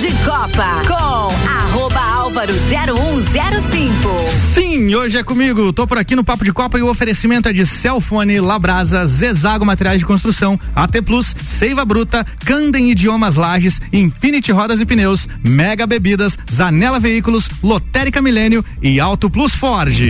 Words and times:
de 0.00 0.08
Copa 0.24 0.80
com 0.88 1.46
arroba 1.46 2.00
Álvaro 2.00 2.54
0105. 2.54 4.08
Sim, 4.54 4.94
hoje 4.94 5.18
é 5.18 5.22
comigo. 5.22 5.74
Tô 5.74 5.86
por 5.86 5.98
aqui 5.98 6.16
no 6.16 6.24
Papo 6.24 6.42
de 6.42 6.54
Copa 6.54 6.78
e 6.78 6.82
o 6.82 6.88
oferecimento 6.88 7.50
é 7.50 7.52
de 7.52 7.66
Celfone, 7.66 8.40
Labrasa, 8.40 9.06
Zezago 9.06 9.66
Materiais 9.66 9.98
de 9.98 10.06
Construção, 10.06 10.58
AT 10.74 11.02
Plus, 11.04 11.36
Seiva 11.44 11.84
Bruta, 11.84 12.26
Candem 12.46 12.90
Idiomas 12.90 13.36
Lages, 13.36 13.78
Infinity 13.92 14.50
Rodas 14.52 14.80
e 14.80 14.86
Pneus, 14.86 15.28
Mega 15.44 15.86
Bebidas, 15.86 16.38
Zanela 16.50 16.98
Veículos, 16.98 17.50
Lotérica 17.62 18.22
Milênio 18.22 18.64
e 18.82 18.98
Auto 18.98 19.28
Plus 19.28 19.54
Ford. 19.54 20.00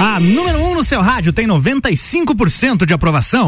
A 0.00 0.18
número 0.18 0.58
1 0.58 0.70
um 0.70 0.71
no 0.82 0.86
seu 0.86 1.00
rádio 1.00 1.32
tem 1.32 1.46
95% 1.46 2.84
de 2.84 2.92
aprovação. 2.92 3.46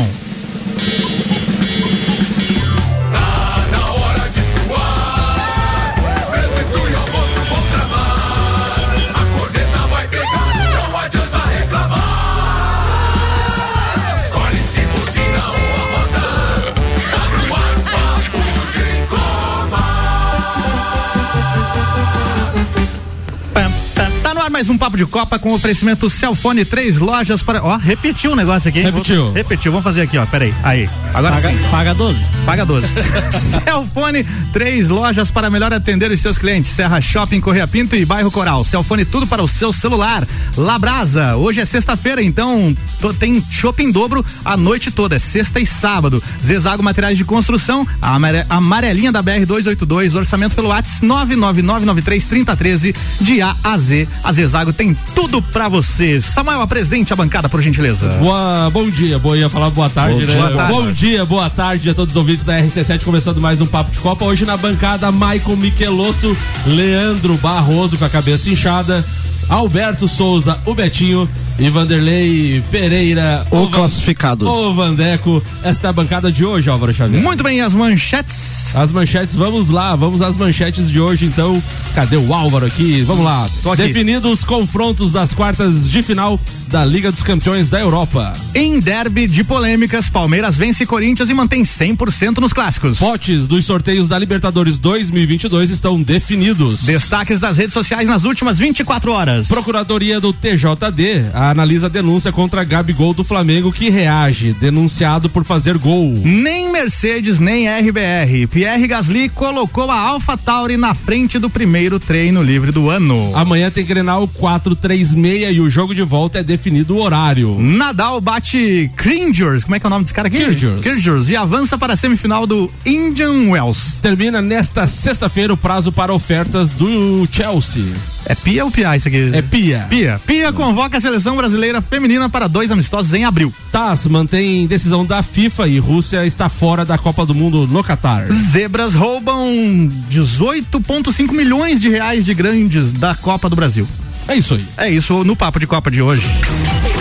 Mais 24.64 24.70
um 24.70 24.78
Papo 24.78 24.96
de 24.96 25.04
Copa 25.04 25.38
com 25.38 25.52
oferecimento 25.52 26.08
Celfone, 26.08 26.64
três 26.64 26.96
lojas 26.96 27.42
para. 27.42 27.62
Ó, 27.62 27.76
repetiu 27.76 28.32
o 28.32 28.36
negócio 28.36 28.70
aqui. 28.70 28.80
Repetiu. 28.80 29.24
Vou, 29.24 29.32
repetiu, 29.32 29.70
vamos 29.70 29.84
fazer 29.84 30.00
aqui, 30.00 30.16
ó. 30.16 30.24
Peraí. 30.24 30.54
Aí. 30.62 30.88
Agora 31.12 31.34
paga, 31.34 31.50
sim. 31.50 31.58
Paga 31.70 31.94
12. 31.94 32.24
Paga 32.46 32.64
12. 32.64 32.88
Celfone, 33.62 34.24
três 34.54 34.88
lojas 34.88 35.30
para 35.30 35.50
melhor 35.50 35.70
atender 35.70 36.10
os 36.10 36.18
seus 36.18 36.38
clientes. 36.38 36.70
Serra 36.70 36.98
Shopping, 36.98 37.42
Correia 37.42 37.68
Pinto 37.68 37.94
e 37.94 38.06
Bairro 38.06 38.30
Coral. 38.30 38.64
Celfone, 38.64 39.04
tudo 39.04 39.26
para 39.26 39.42
o 39.42 39.48
seu 39.48 39.70
celular. 39.70 40.26
Labrasa, 40.56 41.36
hoje 41.36 41.60
é 41.60 41.66
sexta-feira, 41.66 42.22
então 42.22 42.74
tô, 43.02 43.12
tem 43.12 43.44
shopping 43.50 43.90
dobro 43.90 44.24
a 44.42 44.56
noite 44.56 44.90
toda. 44.90 45.16
É 45.16 45.18
sexta 45.18 45.60
e 45.60 45.66
sábado. 45.66 46.22
Zezago 46.42 46.82
Materiais 46.82 47.18
de 47.18 47.24
Construção, 47.24 47.86
a 48.00 48.18
amarelinha 48.48 49.12
da 49.12 49.20
BR 49.20 49.44
282, 49.46 50.14
orçamento 50.14 50.54
pelo 50.54 50.68
WhatsApp 50.68 51.06
999933013 51.06 52.96
de 53.20 53.42
A 53.42 53.54
a 53.62 53.76
Z. 53.76 54.08
A 54.22 54.32
Zezago 54.32 54.53
tem 54.72 54.96
tudo 55.14 55.42
para 55.42 55.68
você. 55.68 56.20
Samuel, 56.20 56.60
apresente 56.60 57.12
a 57.12 57.16
bancada, 57.16 57.48
por 57.48 57.60
gentileza. 57.60 58.08
Boa, 58.20 58.70
bom 58.70 58.88
dia, 58.88 59.18
boa, 59.18 59.36
ia 59.36 59.48
falar 59.48 59.70
boa 59.70 59.90
tarde, 59.90 60.20
Bom, 60.20 60.32
né? 60.32 60.36
boa 60.36 60.50
tarde. 60.52 60.72
Bom 60.72 60.92
dia, 60.92 61.24
boa 61.24 61.50
tarde 61.50 61.90
a 61.90 61.94
todos 61.94 62.12
os 62.12 62.16
ouvintes 62.16 62.44
da 62.44 62.60
RC7, 62.60 63.02
começando 63.04 63.40
mais 63.40 63.60
um 63.60 63.66
Papo 63.66 63.90
de 63.90 63.98
Copa. 63.98 64.24
Hoje 64.24 64.44
na 64.44 64.56
bancada, 64.56 65.10
Michael 65.10 65.56
Michelotto, 65.56 66.36
Leandro 66.66 67.36
Barroso 67.38 67.98
com 67.98 68.04
a 68.04 68.10
cabeça 68.10 68.48
inchada, 68.48 69.04
Alberto 69.48 70.08
Souza, 70.08 70.58
o 70.64 70.74
Betinho 70.74 71.28
e 71.58 71.70
Vanderlei 71.70 72.62
Pereira, 72.70 73.46
O 73.50 73.66
Van- 73.66 73.70
classificado. 73.70 74.48
O 74.48 74.74
Vandeco. 74.74 75.42
Esta 75.62 75.86
é 75.86 75.90
a 75.90 75.92
bancada 75.92 76.30
de 76.32 76.44
hoje, 76.44 76.68
Álvaro 76.68 76.92
Xavier. 76.92 77.22
Muito 77.22 77.44
bem, 77.44 77.60
as 77.60 77.72
manchetes. 77.72 78.74
As 78.74 78.90
manchetes, 78.90 79.34
vamos 79.36 79.70
lá, 79.70 79.94
vamos 79.94 80.20
às 80.20 80.36
manchetes 80.36 80.90
de 80.90 80.98
hoje 81.00 81.26
então. 81.26 81.62
Cadê 81.94 82.16
o 82.16 82.34
Álvaro 82.34 82.66
aqui? 82.66 83.02
Vamos 83.02 83.24
lá. 83.24 83.48
Definidos 83.76 84.32
os 84.32 84.44
confrontos 84.44 85.12
das 85.12 85.32
quartas 85.32 85.88
de 85.88 86.02
final 86.02 86.40
da 86.68 86.84
Liga 86.84 87.12
dos 87.12 87.22
Campeões 87.22 87.70
da 87.70 87.78
Europa. 87.78 88.32
Em 88.52 88.80
derby 88.80 89.28
de 89.28 89.44
polêmicas, 89.44 90.08
Palmeiras 90.10 90.56
vence 90.56 90.84
Corinthians 90.84 91.28
e 91.30 91.34
mantém 91.34 91.62
100% 91.62 92.38
nos 92.38 92.52
clássicos. 92.52 92.98
Potes 92.98 93.46
dos 93.46 93.64
sorteios 93.64 94.08
da 94.08 94.18
Libertadores 94.18 94.76
2022 94.78 95.70
estão 95.70 96.02
definidos. 96.02 96.82
Destaques 96.82 97.38
das 97.38 97.56
redes 97.58 97.72
sociais 97.74 98.08
nas 98.08 98.24
últimas 98.24 98.58
24 98.58 99.12
horas. 99.12 99.33
Procuradoria 99.48 100.20
do 100.20 100.32
TJD 100.32 101.30
analisa 101.32 101.86
a 101.86 101.90
denúncia 101.90 102.32
contra 102.32 102.64
Gabigol 102.64 103.14
do 103.14 103.24
Flamengo 103.24 103.72
que 103.72 103.90
reage, 103.90 104.52
denunciado 104.52 105.28
por 105.28 105.44
fazer 105.44 105.78
gol. 105.78 106.12
Nem 106.24 106.70
Mercedes, 106.70 107.38
nem 107.38 107.68
RBR. 107.68 108.46
Pierre 108.50 108.86
Gasly 108.86 109.28
colocou 109.28 109.90
a 109.90 109.98
AlphaTauri 109.98 110.76
na 110.76 110.94
frente 110.94 111.38
do 111.38 111.48
primeiro 111.50 111.98
treino 111.98 112.42
livre 112.42 112.70
do 112.70 112.90
ano. 112.90 113.32
Amanhã 113.34 113.70
tem 113.70 113.84
Grenal 113.84 114.28
436 114.28 115.56
e 115.56 115.60
o 115.60 115.70
jogo 115.70 115.94
de 115.94 116.02
volta 116.02 116.38
é 116.38 116.42
definido 116.42 116.96
o 116.96 117.02
horário. 117.02 117.56
Nadal 117.60 118.20
bate 118.20 118.90
Kringers, 118.96 119.64
como 119.64 119.76
é 119.76 119.80
que 119.80 119.86
é 119.86 119.88
o 119.88 119.90
nome 119.90 120.04
desse 120.04 120.14
cara 120.14 120.28
aqui? 120.28 120.38
Kyrgios. 120.38 120.80
Kyrgios, 120.80 121.30
e 121.30 121.36
avança 121.36 121.78
para 121.78 121.94
a 121.94 121.96
semifinal 121.96 122.46
do 122.46 122.70
Indian 122.84 123.50
Wells. 123.50 123.98
Termina 124.00 124.42
nesta 124.42 124.86
sexta-feira 124.86 125.52
o 125.52 125.56
prazo 125.56 125.92
para 125.92 126.12
ofertas 126.12 126.70
do 126.70 127.26
Chelsea. 127.30 127.84
É 128.26 128.34
Pia 128.34 128.64
ou 128.64 128.70
Pia 128.70 128.96
isso 128.96 129.08
aqui? 129.08 129.23
É 129.32 129.42
Pia. 129.42 129.86
Pia. 129.88 130.20
Pia 130.26 130.52
convoca 130.52 130.98
a 130.98 131.00
seleção 131.00 131.36
brasileira 131.36 131.80
feminina 131.80 132.28
para 132.28 132.48
dois 132.48 132.70
amistosos 132.70 133.12
em 133.12 133.24
abril. 133.24 133.52
TAS 133.70 134.06
mantém 134.06 134.66
decisão 134.66 135.04
da 135.04 135.22
FIFA 135.22 135.68
e 135.68 135.78
Rússia 135.78 136.26
está 136.26 136.48
fora 136.48 136.84
da 136.84 136.98
Copa 136.98 137.24
do 137.24 137.34
Mundo 137.34 137.66
no 137.66 137.82
Catar. 137.84 138.26
Zebras 138.50 138.94
roubam 138.94 139.88
18,5 140.10 141.32
milhões 141.32 141.80
de 141.80 141.88
reais 141.88 142.24
de 142.24 142.34
grandes 142.34 142.92
da 142.92 143.14
Copa 143.14 143.48
do 143.48 143.56
Brasil. 143.56 143.86
É 144.26 144.34
isso 144.34 144.54
aí. 144.54 144.64
É 144.76 144.88
isso 144.90 145.24
no 145.24 145.36
Papo 145.36 145.60
de 145.60 145.66
Copa 145.66 145.90
de 145.90 146.00
hoje. 146.00 146.26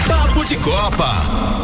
Papo 0.08 0.46
de 0.46 0.56
Copa. 0.58 1.62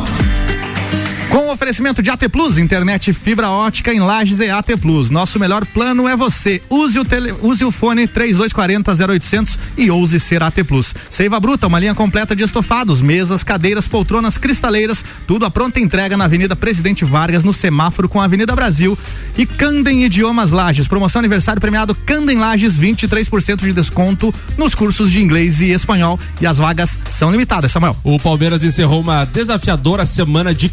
Com 1.40 1.52
oferecimento 1.52 2.02
de 2.02 2.10
AT 2.10 2.28
Plus, 2.30 2.58
internet 2.58 3.14
fibra 3.14 3.50
ótica 3.50 3.94
em 3.94 4.02
Lages 4.02 4.42
e 4.42 4.50
AT 4.50 4.76
Plus. 4.82 5.10
Nosso 5.10 5.40
melhor 5.40 5.66
plano 5.66 6.06
é 6.06 6.14
você. 6.14 6.62
Use 6.70 7.00
o, 7.00 7.06
tele, 7.06 7.34
use 7.42 7.64
o 7.64 7.72
fone 7.72 8.06
3240 8.10 9.14
0800 9.14 9.60
e 9.78 9.90
ouse 9.90 10.20
ser 10.20 10.44
AT 10.44 10.62
Plus. 10.68 10.94
Seiva 11.10 11.40
Bruta, 11.40 11.66
uma 11.66 11.80
linha 11.80 11.96
completa 11.96 12.36
de 12.36 12.44
estofados, 12.44 13.02
mesas, 13.02 13.42
cadeiras, 13.42 13.88
poltronas, 13.88 14.38
cristaleiras, 14.38 15.06
tudo 15.26 15.46
à 15.46 15.50
pronta 15.50 15.80
entrega 15.80 16.18
na 16.18 16.26
Avenida 16.26 16.58
Presidente 16.58 17.06
Vargas, 17.06 17.42
no 17.42 17.54
semáforo 17.54 18.10
com 18.10 18.20
a 18.20 18.26
Avenida 18.26 18.54
Brasil. 18.54 19.00
E 19.38 19.46
Candem 19.46 20.04
Idiomas 20.04 20.52
Lages, 20.52 20.90
promoção 20.90 21.20
aniversário 21.20 21.62
premiado 21.62 21.96
Candem 21.96 22.38
Lages, 22.38 22.78
23% 22.78 23.60
de 23.60 23.72
desconto 23.72 24.36
nos 24.58 24.76
cursos 24.76 25.10
de 25.10 25.22
inglês 25.22 25.62
e 25.62 25.72
espanhol. 25.72 26.20
E 26.42 26.46
as 26.46 26.58
vagas 26.58 27.00
são 27.10 27.32
limitadas, 27.32 27.72
Samuel. 27.72 27.96
O 28.04 28.20
Palmeiras 28.20 28.62
encerrou 28.62 29.00
uma 29.00 29.24
desafiadora 29.24 30.06
semana 30.06 30.54
de 30.54 30.68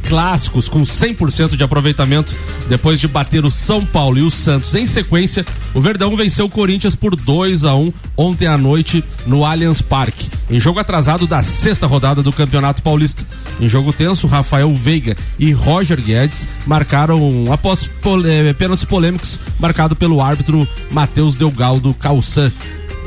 com 0.69 0.83
100% 0.83 1.57
de 1.57 1.63
aproveitamento. 1.63 2.35
Depois 2.69 2.99
de 3.01 3.07
bater 3.07 3.45
o 3.45 3.51
São 3.51 3.85
Paulo 3.85 4.19
e 4.19 4.23
o 4.23 4.31
Santos 4.31 4.75
em 4.75 4.87
sequência, 4.87 5.45
o 5.75 5.81
Verdão 5.81 6.17
venceu 6.17 6.47
o 6.47 6.51
Corinthians 6.51 6.97
por 6.97 7.15
2 7.15 7.65
a 7.65 7.75
1 7.75 7.93
ontem 8.17 8.47
à 8.47 8.57
noite 8.57 9.05
no 9.27 9.45
Allianz 9.45 9.81
Parque, 9.83 10.29
em 10.51 10.59
jogo 10.59 10.81
atrasado 10.81 11.27
da 11.27 11.43
sexta 11.43 11.87
rodada 11.87 12.23
do 12.23 12.33
Campeonato 12.33 12.83
Paulista. 12.83 13.25
Em 13.61 13.69
jogo 13.69 13.93
tenso, 13.93 14.27
Rafael 14.27 14.75
Veiga 14.75 15.17
e 15.39 15.53
Roger 15.53 16.01
Guedes 16.01 16.47
marcaram 16.67 17.45
após 17.53 17.87
pole- 18.01 18.55
pênaltis 18.55 18.85
polêmicos 18.85 19.39
marcado 19.59 19.95
pelo 19.95 20.21
árbitro 20.21 20.67
Matheus 20.91 21.37
Delgaldo 21.37 21.93
Calçan. 21.95 22.53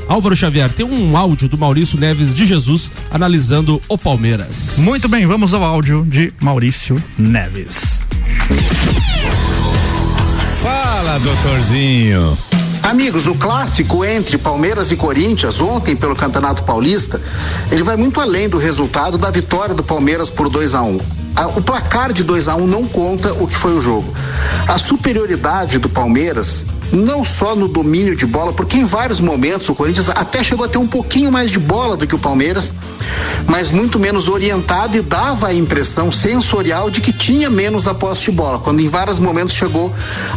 Álvaro 0.09 0.35
Xavier, 0.35 0.73
tem 0.73 0.83
um 0.83 1.15
áudio 1.15 1.47
do 1.47 1.55
Maurício 1.55 1.99
Neves 1.99 2.33
de 2.33 2.43
Jesus 2.43 2.89
analisando 3.11 3.79
o 3.87 3.95
Palmeiras. 3.95 4.73
Muito 4.79 5.07
bem, 5.07 5.27
vamos 5.27 5.53
ao 5.53 5.63
áudio 5.63 6.03
de 6.03 6.33
Maurício 6.41 7.01
Neves. 7.15 8.03
Fala, 10.55 11.19
doutorzinho. 11.19 12.35
Amigos, 12.81 13.27
o 13.27 13.35
clássico 13.35 14.03
entre 14.03 14.39
Palmeiras 14.39 14.91
e 14.91 14.95
Corinthians, 14.95 15.61
ontem 15.61 15.95
pelo 15.95 16.15
Campeonato 16.15 16.63
Paulista, 16.63 17.21
ele 17.71 17.83
vai 17.83 17.95
muito 17.95 18.19
além 18.19 18.49
do 18.49 18.57
resultado 18.57 19.15
da 19.15 19.29
vitória 19.29 19.75
do 19.75 19.83
Palmeiras 19.83 20.31
por 20.31 20.49
2 20.49 20.73
a 20.73 20.81
1 20.81 20.89
um. 20.89 20.99
O 21.55 21.61
placar 21.61 22.11
de 22.11 22.23
2 22.23 22.47
a 22.47 22.55
1 22.55 22.63
um 22.63 22.67
não 22.67 22.87
conta 22.87 23.31
o 23.33 23.47
que 23.47 23.55
foi 23.55 23.77
o 23.77 23.81
jogo. 23.81 24.11
A 24.67 24.79
superioridade 24.79 25.77
do 25.77 25.87
Palmeiras, 25.87 26.65
não 26.91 27.23
só 27.23 27.55
no 27.55 27.67
domínio 27.67 28.15
de 28.15 28.25
bola, 28.25 28.53
porque 28.53 28.77
em 28.77 28.85
vários 28.85 29.21
momentos 29.21 29.69
o 29.69 29.75
Corinthians 29.75 30.09
até 30.09 30.43
chegou 30.43 30.65
a 30.65 30.69
ter 30.69 30.77
um 30.77 30.87
pouquinho 30.87 31.31
mais 31.31 31.51
de 31.51 31.59
bola 31.59 31.95
do 31.95 32.07
que 32.07 32.15
o 32.15 32.19
Palmeiras, 32.19 32.75
mas 33.47 33.71
muito 33.71 33.99
menos 33.99 34.27
orientado 34.27 34.97
e 34.97 35.01
dava 35.01 35.47
a 35.47 35.53
impressão 35.53 36.11
sensorial 36.11 36.89
de 36.89 37.01
que 37.01 37.13
tinha 37.13 37.49
menos 37.49 37.87
a 37.87 37.93
posse 37.93 38.23
de 38.23 38.31
bola, 38.31 38.59
quando 38.59 38.79
em 38.79 38.87
vários 38.87 39.19
momentos 39.19 39.53
chegou 39.53 39.93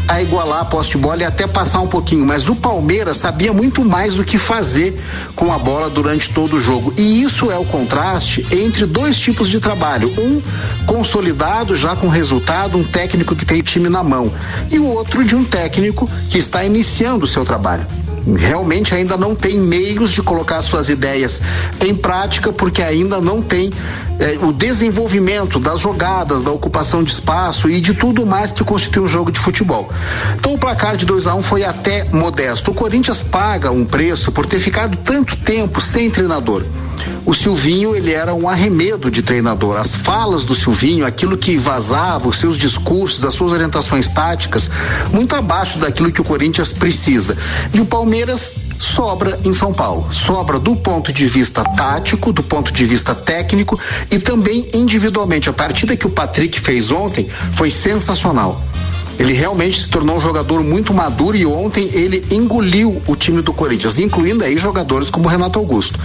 a 0.09 0.23
igualar 0.23 0.61
a 0.61 0.65
posse 0.65 0.91
de 0.91 0.99
bola 0.99 1.23
e 1.23 1.25
até 1.25 1.47
passar 1.47 1.81
um 1.81 1.89
pouquinho, 1.89 2.27
mas 2.27 2.49
o 2.49 2.57
Palmeiras 2.57 3.17
sabia 3.17 3.53
muito 3.53 3.85
mais 3.85 4.19
o 4.19 4.25
que 4.25 4.39
fazer 4.39 4.99
com 5.35 5.53
a 5.53 5.59
bola 5.59 5.89
durante 5.89 6.31
todo 6.33 6.57
o 6.57 6.61
jogo. 6.61 6.93
E 6.97 7.23
isso 7.23 7.51
é 7.51 7.59
o 7.59 7.65
contraste 7.65 8.47
entre 8.51 8.87
dois 8.87 9.19
tipos 9.19 9.49
de 9.49 9.61
trabalho, 9.61 10.13
um 10.19 10.43
consolidado 10.87 11.77
já 11.77 11.95
com 11.95 12.09
resultado, 12.09 12.77
um 12.77 12.85
técnico 12.85 13.37
que 13.37 13.45
tem 13.45 13.63
time 13.63 13.89
na 13.89 14.03
mão, 14.03 14.33
e 14.71 14.79
o 14.79 14.87
outro 14.87 15.25
de 15.25 15.37
um 15.37 15.45
técnico 15.45 16.09
que 16.29 16.42
está 16.43 16.65
iniciando 16.65 17.25
o 17.25 17.29
seu 17.29 17.45
trabalho. 17.45 17.87
realmente 18.37 18.95
ainda 18.95 19.17
não 19.17 19.35
tem 19.35 19.59
meios 19.59 20.13
de 20.13 20.23
colocar 20.23 20.63
suas 20.63 20.89
ideias 20.89 21.43
em 21.81 21.95
prática, 21.95 22.53
porque 22.53 22.81
ainda 22.81 23.21
não 23.21 23.43
tem 23.43 23.73
eh, 24.21 24.39
o 24.41 24.53
desenvolvimento 24.53 25.59
das 25.59 25.81
jogadas, 25.81 26.41
da 26.41 26.53
ocupação 26.53 27.03
de 27.03 27.11
espaço 27.11 27.69
e 27.69 27.81
de 27.81 27.95
tudo 27.95 28.25
mais 28.25 28.53
que 28.53 28.63
constitui 28.63 29.03
um 29.03 29.09
jogo 29.09 29.33
de 29.33 29.41
futebol. 29.41 29.91
Então 30.39 30.55
o 30.55 30.59
placar 30.59 30.97
de 30.97 31.05
2 31.05 31.27
a 31.27 31.35
1 31.35 31.39
um 31.39 31.43
foi 31.43 31.65
até 31.65 32.05
modesto. 32.13 32.71
O 32.71 32.75
Corinthians 32.75 33.23
paga 33.23 33.73
um 33.73 33.85
preço 33.85 34.31
por 34.31 34.47
ter 34.47 34.61
ficado 34.61 34.97
tanto 34.99 35.37
tempo 35.37 35.81
sem 35.81 36.09
treinador 36.09 36.65
o 37.25 37.35
Silvinho 37.35 37.95
ele 37.95 38.13
era 38.13 38.35
um 38.35 38.49
arremedo 38.49 39.11
de 39.11 39.23
treinador. 39.23 39.77
As 39.77 39.95
falas 39.95 40.45
do 40.45 40.55
Silvinho, 40.55 41.07
aquilo 41.07 41.37
que 41.37 41.57
vazava, 41.57 42.29
os 42.29 42.37
seus 42.37 42.59
discursos, 42.59 43.25
as 43.25 43.35
suas 43.35 43.53
orientações 43.53 44.09
táticas, 44.09 44.71
muito 45.13 45.35
abaixo 45.35 45.79
daquilo 45.79 46.11
que 46.11 46.21
o 46.21 46.25
Corinthians 46.25 46.73
precisa. 46.73 47.37
E 47.73 47.81
o 47.81 47.87
Palmeiras 47.87 48.55
sobra 48.79 49.39
em 49.45 49.53
São 49.53 49.73
Paulo. 49.73 50.13
Sobra 50.13 50.59
do 50.59 50.75
ponto 50.75 51.13
de 51.13 51.27
vista 51.27 51.65
tático, 51.65 52.33
do 52.33 52.43
ponto 52.43 52.73
de 52.73 52.85
vista 52.85 53.15
técnico 53.15 53.79
e 54.11 54.19
também 54.19 54.69
individualmente. 54.75 55.49
A 55.49 55.53
partida 55.53 55.97
que 55.97 56.07
o 56.07 56.11
Patrick 56.11 56.61
fez 56.61 56.91
ontem 56.91 57.29
foi 57.55 57.71
sensacional. 57.71 58.61
Ele 59.23 59.35
realmente 59.35 59.83
se 59.83 59.89
tornou 59.89 60.17
um 60.17 60.21
jogador 60.21 60.65
muito 60.65 60.93
maduro 60.93 61.37
e 61.37 61.47
ontem 61.47 61.89
ele 61.93 62.27
engoliu 62.29 63.01
o 63.07 63.15
time 63.15 63.41
do 63.41 63.53
Corinthians, 63.53 64.01
incluindo 64.01 64.43
aí 64.43 64.59
jogadores 64.59 65.09
como 65.11 65.29
Renato 65.29 65.61
Augusto. 65.61 65.97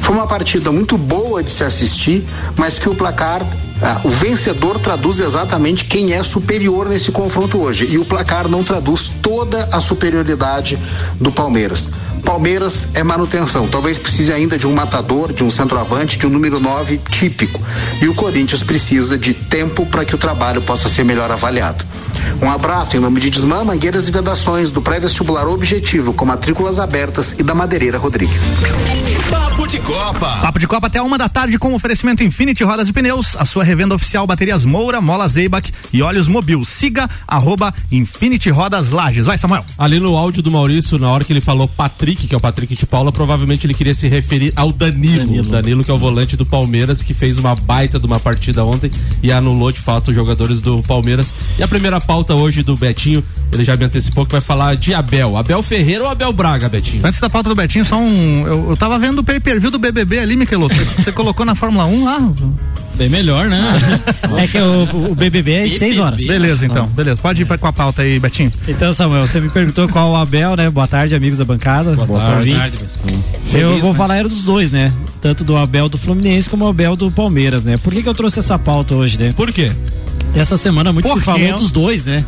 Foi 0.00 0.12
uma 0.12 0.26
partida 0.26 0.72
muito 0.72 0.98
boa 0.98 1.40
de 1.40 1.52
se 1.52 1.62
assistir, 1.62 2.26
mas 2.56 2.76
que 2.76 2.88
o 2.88 2.94
placar 2.96 3.46
ah, 3.80 4.00
o 4.02 4.08
vencedor 4.08 4.80
traduz 4.80 5.20
exatamente 5.20 5.84
quem 5.84 6.14
é 6.14 6.22
superior 6.24 6.88
nesse 6.88 7.12
confronto 7.12 7.58
hoje. 7.58 7.86
E 7.88 7.96
o 7.96 8.04
placar 8.04 8.48
não 8.48 8.64
traduz 8.64 9.08
toda 9.22 9.68
a 9.70 9.78
superioridade 9.78 10.76
do 11.20 11.30
Palmeiras. 11.30 11.92
Palmeiras 12.24 12.88
é 12.94 13.04
manutenção. 13.04 13.68
Talvez 13.68 14.00
precise 14.00 14.32
ainda 14.32 14.58
de 14.58 14.66
um 14.66 14.72
matador, 14.72 15.32
de 15.32 15.44
um 15.44 15.50
centroavante, 15.50 16.18
de 16.18 16.26
um 16.26 16.30
número 16.30 16.58
9 16.58 16.98
típico. 17.08 17.62
E 18.02 18.08
o 18.08 18.14
Corinthians 18.14 18.64
precisa 18.64 19.16
de 19.16 19.32
tempo 19.32 19.86
para 19.86 20.04
que 20.04 20.14
o 20.14 20.18
trabalho 20.18 20.60
possa 20.60 20.88
ser 20.88 21.04
melhor 21.04 21.30
avaliado. 21.30 21.84
Um 22.42 22.50
abraço 22.50 22.96
em 22.96 23.00
nome 23.00 23.20
de 23.20 23.30
Desmã, 23.30 23.64
Mangueiras 23.64 24.08
e 24.08 24.10
Vedações, 24.10 24.70
do 24.70 24.82
pré-vestibular 24.82 25.46
Objetivo, 25.46 26.12
com 26.12 26.24
matrículas 26.24 26.78
abertas 26.78 27.34
e 27.38 27.42
da 27.42 27.54
Madeireira 27.54 27.98
Rodrigues. 27.98 28.42
Papo 29.30 29.66
de 29.66 29.78
Copa. 29.78 30.38
Papo 30.42 30.58
de 30.58 30.66
Copa 30.66 30.86
até 30.86 31.00
uma 31.00 31.16
da 31.16 31.28
tarde 31.28 31.58
com 31.58 31.74
oferecimento 31.74 32.22
Infinity 32.22 32.62
Rodas 32.64 32.88
e 32.88 32.92
Pneus, 32.92 33.36
a 33.36 33.44
sua 33.44 33.64
revenda 33.64 33.94
oficial 33.94 34.26
Baterias 34.26 34.64
Moura, 34.64 35.00
Mola 35.00 35.26
Zeibach 35.28 35.72
e 35.92 36.02
Óleos 36.02 36.28
Mobil. 36.28 36.64
Siga 36.64 37.08
arroba 37.26 37.72
Infinity 37.90 38.50
Rodas 38.50 38.90
Lages. 38.90 39.26
Vai, 39.26 39.38
Samuel. 39.38 39.64
Ali 39.78 40.00
no 40.00 40.16
áudio 40.16 40.42
do 40.42 40.50
Maurício, 40.50 40.98
na 40.98 41.10
hora 41.10 41.24
que 41.24 41.32
ele 41.32 41.40
falou 41.40 41.66
Patrick, 41.66 42.26
que 42.26 42.34
é 42.34 42.38
o 42.38 42.40
Patrick 42.40 42.74
de 42.74 42.86
Paula, 42.86 43.10
provavelmente 43.12 43.66
ele 43.66 43.74
queria 43.74 43.94
se 43.94 44.08
referir 44.08 44.52
ao 44.56 44.72
Danilo. 44.72 45.18
Danilo. 45.18 45.50
Danilo, 45.50 45.84
que 45.84 45.90
é 45.90 45.94
o 45.94 45.98
volante 45.98 46.36
do 46.36 46.46
Palmeiras, 46.46 47.02
que 47.02 47.14
fez 47.14 47.38
uma 47.38 47.54
baita 47.54 47.98
de 47.98 48.06
uma 48.06 48.20
partida 48.20 48.64
ontem 48.64 48.90
e 49.22 49.32
anulou 49.32 49.72
de 49.72 49.80
fato 49.80 50.08
os 50.08 50.14
jogadores 50.14 50.60
do 50.60 50.82
Palmeiras. 50.82 51.34
E 51.58 51.62
a 51.62 51.68
primeira 51.68 52.00
pauta 52.00 52.13
hoje 52.14 52.62
do 52.62 52.76
Betinho, 52.76 53.24
ele 53.52 53.64
já 53.64 53.76
me 53.76 53.84
antecipou 53.84 54.24
que 54.26 54.32
vai 54.32 54.40
falar 54.40 54.76
de 54.76 54.94
Abel. 54.94 55.36
Abel 55.36 55.62
Ferreira 55.62 56.04
ou 56.04 56.10
Abel 56.10 56.32
Braga, 56.32 56.68
Betinho? 56.68 57.06
Antes 57.06 57.20
da 57.20 57.28
pauta 57.28 57.48
do 57.48 57.54
Betinho, 57.54 57.84
só 57.84 57.96
um. 57.98 58.46
Eu, 58.46 58.70
eu 58.70 58.76
tava 58.76 58.98
vendo 58.98 59.18
o 59.18 59.24
pay-per-view 59.24 59.70
do 59.70 59.78
BBB 59.78 60.18
ali, 60.18 60.36
Miqueloto. 60.36 60.74
Você 60.98 61.12
colocou 61.12 61.44
na 61.44 61.54
Fórmula 61.54 61.86
1 61.86 62.04
lá? 62.04 62.32
Bem 62.94 63.08
melhor, 63.08 63.48
né? 63.48 63.60
é 64.38 64.46
que 64.46 64.58
o, 64.58 65.10
o 65.10 65.14
BBB 65.14 65.52
é 65.52 65.64
às 65.64 65.72
6 65.72 65.98
horas. 65.98 66.26
Beleza, 66.26 66.64
então. 66.64 66.86
Beleza. 66.86 67.20
Pode 67.20 67.42
ir 67.42 67.44
pra, 67.44 67.58
com 67.58 67.66
a 67.66 67.72
pauta 67.72 68.02
aí, 68.02 68.18
Betinho. 68.20 68.52
Então, 68.68 68.92
Samuel, 68.92 69.26
você 69.26 69.40
me 69.40 69.48
perguntou 69.48 69.88
qual 69.88 70.12
o 70.12 70.16
Abel, 70.16 70.56
né? 70.56 70.70
Boa 70.70 70.86
tarde, 70.86 71.14
amigos 71.14 71.38
da 71.38 71.44
bancada. 71.44 71.94
Boa, 71.94 72.06
Boa 72.06 72.20
tarde. 72.20 72.54
tarde. 72.54 72.84
Eu 73.52 73.68
Feliz, 73.68 73.80
vou 73.80 73.92
né? 73.92 73.98
falar 73.98 74.16
era 74.16 74.28
dos 74.28 74.44
dois, 74.44 74.70
né? 74.70 74.92
Tanto 75.20 75.42
do 75.42 75.56
Abel 75.56 75.88
do 75.88 75.98
Fluminense 75.98 76.48
como 76.48 76.64
o 76.64 76.68
Abel 76.68 76.94
do 76.94 77.10
Palmeiras, 77.10 77.64
né? 77.64 77.76
Por 77.76 77.92
que, 77.92 78.02
que 78.02 78.08
eu 78.08 78.14
trouxe 78.14 78.38
essa 78.38 78.58
pauta 78.58 78.94
hoje, 78.94 79.18
né? 79.18 79.32
Por 79.36 79.50
quê? 79.52 79.72
Essa 80.34 80.56
semana 80.56 80.92
muito 80.92 81.08
Por 81.08 81.18
se 81.18 81.24
falou 81.24 81.58
dos 81.58 81.70
dois, 81.70 82.04
né? 82.04 82.24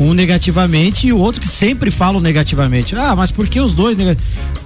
Um 0.00 0.14
negativamente 0.14 1.06
e 1.06 1.12
o 1.12 1.18
outro 1.18 1.40
que 1.40 1.48
sempre 1.48 1.90
fala 1.90 2.20
negativamente. 2.20 2.96
Ah, 2.96 3.14
mas 3.14 3.30
por 3.30 3.46
que 3.46 3.60
os 3.60 3.74
dois 3.74 3.96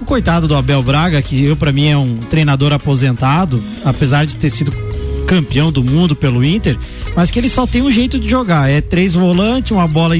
O 0.01 0.05
coitado 0.05 0.47
do 0.47 0.55
Abel 0.55 0.81
Braga, 0.81 1.21
que 1.21 1.43
eu 1.43 1.55
para 1.55 1.71
mim 1.71 1.87
é 1.87 1.97
um 1.97 2.17
treinador 2.17 2.71
aposentado, 2.71 3.61
apesar 3.83 4.25
de 4.25 4.37
ter 4.37 4.49
sido 4.49 4.71
campeão 5.27 5.71
do 5.71 5.83
mundo 5.83 6.15
pelo 6.15 6.43
Inter, 6.43 6.77
mas 7.13 7.29
que 7.29 7.37
ele 7.37 7.49
só 7.49 7.67
tem 7.67 7.81
um 7.81 7.91
jeito 7.91 8.17
de 8.17 8.29
jogar. 8.29 8.69
É 8.69 8.79
três 8.79 9.13
volantes, 9.13 9.71
uma 9.71 9.87
bola 9.87 10.15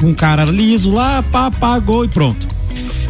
com 0.00 0.06
um 0.06 0.14
cara 0.14 0.44
liso 0.44 0.90
lá, 0.90 1.22
pá, 1.22 1.50
pá, 1.50 1.78
gol 1.78 2.06
e 2.06 2.08
pronto. 2.08 2.48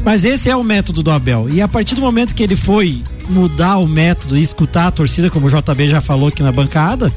Mas 0.04 0.24
esse 0.24 0.50
é 0.50 0.56
o 0.56 0.64
método 0.64 1.02
do 1.02 1.10
Abel. 1.10 1.48
E 1.50 1.60
a 1.60 1.68
partir 1.68 1.94
do 1.94 2.00
momento 2.00 2.34
que 2.34 2.42
ele 2.42 2.56
foi 2.56 3.02
mudar 3.28 3.78
o 3.78 3.86
método 3.86 4.36
e 4.36 4.42
escutar 4.42 4.88
a 4.88 4.90
torcida, 4.90 5.30
como 5.30 5.46
o 5.46 5.50
JB 5.50 5.88
já 5.88 6.00
falou 6.00 6.28
aqui 6.28 6.42
na 6.42 6.50
bancada, 6.50 7.12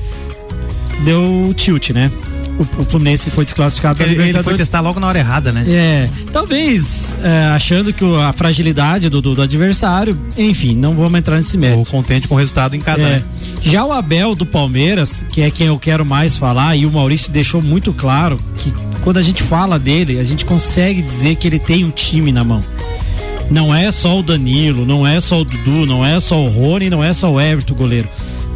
deu 1.03 1.53
tilt, 1.55 1.91
né? 1.91 2.11
o, 2.57 2.81
o 2.81 2.85
Fluminense 2.85 3.31
foi 3.31 3.45
desclassificado 3.45 4.01
ele, 4.03 4.21
ele 4.21 4.43
foi 4.43 4.55
testar 4.55 4.81
logo 4.81 4.99
na 4.99 5.07
hora 5.07 5.17
errada, 5.17 5.51
né? 5.51 5.63
É, 5.67 6.09
talvez 6.31 7.15
é, 7.23 7.45
achando 7.47 7.91
que 7.93 8.03
a 8.15 8.31
fragilidade 8.33 9.09
do, 9.09 9.21
do, 9.21 9.35
do, 9.35 9.41
adversário, 9.41 10.17
enfim, 10.37 10.75
não 10.75 10.93
vamos 10.93 11.17
entrar 11.17 11.37
nesse 11.37 11.57
mérito. 11.57 11.79
Ou 11.79 11.85
contente 11.85 12.27
com 12.27 12.35
o 12.35 12.37
resultado 12.37 12.75
em 12.75 12.79
casa, 12.79 13.01
é. 13.01 13.09
né? 13.09 13.23
Já 13.61 13.83
o 13.85 13.91
Abel 13.91 14.35
do 14.35 14.45
Palmeiras, 14.45 15.25
que 15.31 15.41
é 15.41 15.49
quem 15.49 15.67
eu 15.67 15.79
quero 15.79 16.05
mais 16.05 16.37
falar, 16.37 16.75
e 16.75 16.85
o 16.85 16.91
Maurício 16.91 17.31
deixou 17.31 17.61
muito 17.61 17.93
claro 17.93 18.39
que 18.57 18.73
quando 19.03 19.17
a 19.17 19.21
gente 19.21 19.41
fala 19.43 19.79
dele, 19.79 20.19
a 20.19 20.23
gente 20.23 20.45
consegue 20.45 21.01
dizer 21.01 21.35
que 21.35 21.47
ele 21.47 21.59
tem 21.59 21.83
um 21.83 21.91
time 21.91 22.31
na 22.31 22.43
mão. 22.43 22.61
Não 23.49 23.75
é 23.75 23.91
só 23.91 24.19
o 24.19 24.23
Danilo, 24.23 24.85
não 24.85 25.05
é 25.05 25.19
só 25.19 25.41
o 25.41 25.45
Dudu, 25.45 25.85
não 25.85 26.05
é 26.05 26.19
só 26.19 26.41
o 26.41 26.47
Rony, 26.47 26.89
não 26.89 27.03
é 27.03 27.13
só 27.13 27.31
o 27.31 27.39
Everton, 27.39 27.73
goleiro 27.73 28.07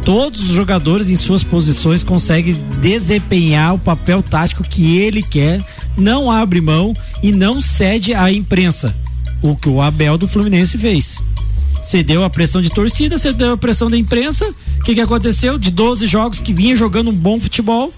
todos 0.08 0.40
os 0.40 0.48
jogadores 0.48 1.10
em 1.10 1.16
suas 1.16 1.44
posições 1.44 2.02
conseguem 2.02 2.54
desempenhar 2.80 3.74
o 3.74 3.78
papel 3.78 4.22
tático 4.22 4.64
que 4.64 4.96
ele 4.96 5.22
quer, 5.22 5.62
não 5.98 6.30
abre 6.30 6.62
mão 6.62 6.96
e 7.22 7.30
não 7.30 7.60
cede 7.60 8.14
à 8.14 8.32
imprensa. 8.32 8.96
O 9.42 9.54
que 9.54 9.68
o 9.68 9.82
Abel 9.82 10.16
do 10.16 10.26
Fluminense 10.26 10.78
fez. 10.78 11.18
Cedeu 11.82 12.24
a 12.24 12.30
pressão 12.30 12.62
de 12.62 12.70
torcida, 12.70 13.18
cedeu 13.18 13.52
a 13.52 13.58
pressão 13.58 13.90
da 13.90 13.98
imprensa. 13.98 14.48
O 14.80 14.82
que, 14.82 14.94
que 14.94 15.00
aconteceu? 15.02 15.58
De 15.58 15.70
12 15.70 16.06
jogos 16.06 16.40
que 16.40 16.54
vinha 16.54 16.74
jogando 16.74 17.10
um 17.10 17.14
bom 17.14 17.38
futebol, 17.38 17.92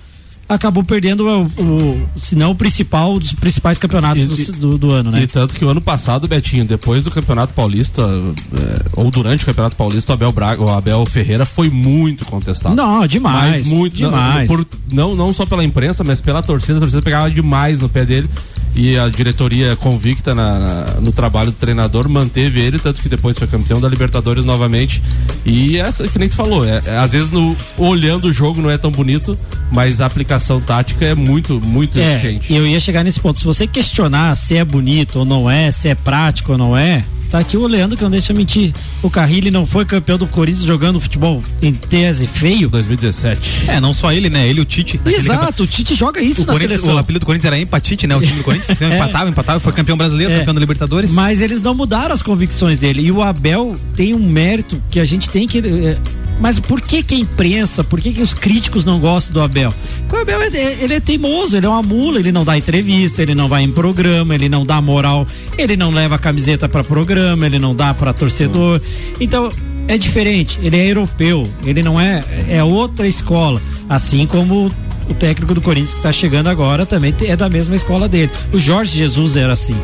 acabou 0.51 0.83
perdendo 0.83 1.27
o, 1.27 1.43
o 1.63 2.09
se 2.19 2.35
não 2.35 2.51
o 2.51 2.55
principal 2.55 3.19
dos 3.21 3.33
principais 3.33 3.79
campeonatos 3.79 4.25
e, 4.25 4.53
do, 4.53 4.59
do, 4.59 4.79
do, 4.79 4.91
ano, 4.91 5.11
né? 5.13 5.23
E 5.23 5.27
tanto 5.27 5.55
que 5.55 5.65
o 5.65 5.69
ano 5.69 5.81
passado, 5.81 6.27
Betinho, 6.27 6.65
depois 6.65 7.05
do 7.05 7.11
Campeonato 7.11 7.55
Paulista, 7.55 8.03
é, 8.03 8.83
ou 8.95 9.11
durante 9.11 9.45
o 9.45 9.47
Campeonato 9.47 9.77
Paulista, 9.77 10.13
o 10.13 10.15
Abel 10.15 10.33
Braga, 10.33 10.61
o 10.61 10.69
Abel 10.69 11.07
Ferreira 11.07 11.45
foi 11.45 11.71
muito 11.71 12.25
contestado. 12.25 12.75
Não, 12.75 13.07
demais. 13.07 13.59
Mas 13.59 13.67
muito, 13.67 13.97
demais. 13.97 14.51
Não, 14.51 14.57
por, 14.57 14.67
não, 14.91 15.15
não 15.15 15.33
só 15.33 15.47
pela 15.47 15.65
imprensa, 15.65 16.03
mas 16.03 16.21
pela 16.21 16.43
torcida, 16.43 16.79
a 16.79 16.81
torcida 16.81 17.01
pegava 17.01 17.31
demais 17.31 17.81
no 17.81 17.89
pé 17.89 18.05
dele 18.05 18.29
e 18.75 18.99
a 18.99 19.09
diretoria 19.09 19.77
convicta 19.77 20.35
na, 20.35 20.59
na, 20.59 20.85
no 21.01 21.13
trabalho 21.13 21.51
do 21.51 21.57
treinador 21.57 22.09
manteve 22.09 22.61
ele, 22.61 22.79
tanto 22.79 23.01
que 23.01 23.09
depois 23.09 23.39
foi 23.39 23.47
campeão 23.47 23.81
da 23.81 23.89
Libertadores 23.89 24.45
novamente. 24.45 25.03
E 25.45 25.77
essa, 25.79 26.07
que 26.07 26.19
nem 26.19 26.29
tu 26.29 26.37
falou, 26.37 26.65
é, 26.65 26.81
é, 26.87 26.99
às 26.99 27.13
vezes 27.13 27.31
no, 27.31 27.57
olhando 27.77 28.27
o 28.27 28.33
jogo 28.33 28.61
não 28.61 28.71
é 28.71 28.79
tão 28.79 28.91
bonito, 28.91 29.39
mas 29.71 30.01
a 30.01 30.07
aplicação 30.07 30.61
tática 30.61 31.05
é 31.05 31.15
muito, 31.15 31.61
muito 31.61 31.99
é, 31.99 32.13
eficiente. 32.13 32.53
E 32.53 32.57
eu 32.57 32.67
ia 32.67 32.81
chegar 32.81 33.03
nesse 33.03 33.21
ponto. 33.21 33.39
Se 33.39 33.45
você 33.45 33.67
questionar 33.67 34.35
se 34.37 34.57
é 34.57 34.65
bonito 34.65 35.21
ou 35.21 35.25
não 35.25 35.51
é, 35.51 35.71
se 35.71 35.89
é 35.89 35.95
prático 35.95 36.53
ou 36.53 36.59
não 36.59 36.77
é, 36.77 37.05
Tá 37.31 37.39
aqui 37.39 37.57
o 37.57 37.65
Leandro 37.67 37.97
que 37.97 38.03
não 38.03 38.11
deixa 38.11 38.35
mentir. 38.35 38.75
O 39.03 39.09
Carrilli 39.09 39.53
não 39.53 39.65
foi 39.65 39.85
campeão 39.85 40.19
do 40.19 40.27
Corinthians 40.27 40.67
jogando 40.67 40.99
futebol 40.99 41.41
em 41.63 41.73
tese 41.73 42.27
feio? 42.27 42.69
2017. 42.69 43.71
É, 43.71 43.81
não 43.81 43.95
só 43.95 44.13
ele, 44.13 44.29
né? 44.29 44.49
Ele 44.49 44.59
e 44.59 44.63
o 44.63 44.65
Tite. 44.65 45.01
Exato, 45.07 45.63
o 45.63 45.67
Tite 45.67 45.95
joga 45.95 46.21
isso 46.21 46.43
o 46.43 46.47
na 46.47 46.59
seleção. 46.59 46.95
O 46.95 46.99
apelido 46.99 47.21
do 47.21 47.27
Corinthians 47.27 47.53
era 47.53 47.59
empatite, 47.59 48.07
né? 48.09 48.17
O 48.17 48.21
time 48.21 48.39
do 48.39 48.43
Corinthians 48.43 48.79
é. 48.83 48.97
empatava, 48.97 49.31
empatava, 49.31 49.61
foi 49.61 49.73
campeão 49.73 49.97
brasileiro, 49.97 50.33
é. 50.33 50.39
campeão 50.39 50.55
da 50.55 50.61
Libertadores. 50.61 51.13
Mas 51.13 51.41
eles 51.41 51.63
não 51.63 51.73
mudaram 51.73 52.13
as 52.13 52.23
convicções 52.23 52.79
dele. 52.79 53.03
E 53.03 53.13
o 53.13 53.23
Abel 53.23 53.77
tem 53.95 54.13
um 54.13 54.29
mérito 54.29 54.83
que 54.91 54.99
a 54.99 55.05
gente 55.05 55.31
tem 55.31 55.47
que 55.47 55.59
é, 55.59 55.99
mas 56.41 56.59
por 56.59 56.81
que 56.81 57.03
que 57.03 57.15
a 57.15 57.19
imprensa, 57.19 57.85
por 57.85 58.01
que 58.01 58.13
que 58.13 58.23
os 58.23 58.33
críticos 58.33 58.85
não 58.85 58.99
gostam 58.99 59.35
do 59.35 59.41
Abel? 59.43 59.75
Porque 60.09 60.17
o 60.17 60.21
Abel, 60.21 60.43
ele 60.43 60.95
é 60.95 61.01
teimoso, 61.01 61.57
ele 61.57 61.67
é 61.67 61.69
uma 61.69 61.83
mula, 61.83 62.19
ele 62.19 62.33
não 62.33 62.45
dá 62.45 62.57
entrevista, 62.57 63.23
ele 63.23 63.35
não 63.35 63.47
vai 63.47 63.63
em 63.63 63.71
programa, 63.71 64.35
ele 64.35 64.49
não 64.49 64.65
dá 64.65 64.81
moral, 64.81 65.27
ele 65.57 65.77
não 65.77 65.91
leva 65.91 66.15
a 66.15 66.19
camiseta 66.19 66.69
para 66.69 66.83
programa, 66.83 67.45
ele 67.45 67.59
não 67.59 67.77
dá 67.77 67.93
para 67.93 68.13
torcedor. 68.15 68.81
Então, 69.21 69.53
é 69.87 69.99
diferente, 69.99 70.59
ele 70.63 70.79
é 70.79 70.91
europeu, 70.91 71.47
ele 71.65 71.83
não 71.83 72.01
é, 72.01 72.25
é 72.49 72.65
outra 72.65 73.07
escola, 73.07 73.61
assim 73.89 74.27
como 74.27 74.73
o 75.11 75.15
técnico 75.15 75.55
do 75.55 75.61
Corinthians 75.61 75.93
que 75.93 75.99
está 75.99 76.13
chegando 76.13 76.49
agora 76.49 76.87
também 76.87 77.15
é 77.23 77.37
da 77.37 77.49
mesma 77.49 77.75
escola 77.75 78.09
dele. 78.09 78.31
O 78.53 78.59
Jorge 78.59 78.97
Jesus 78.97 79.37
era 79.37 79.53
assim. 79.53 79.77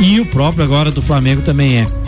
E 0.00 0.20
o 0.20 0.26
próprio 0.26 0.64
agora 0.64 0.90
do 0.90 1.00
Flamengo 1.00 1.42
também 1.42 1.78
é. 1.78 2.05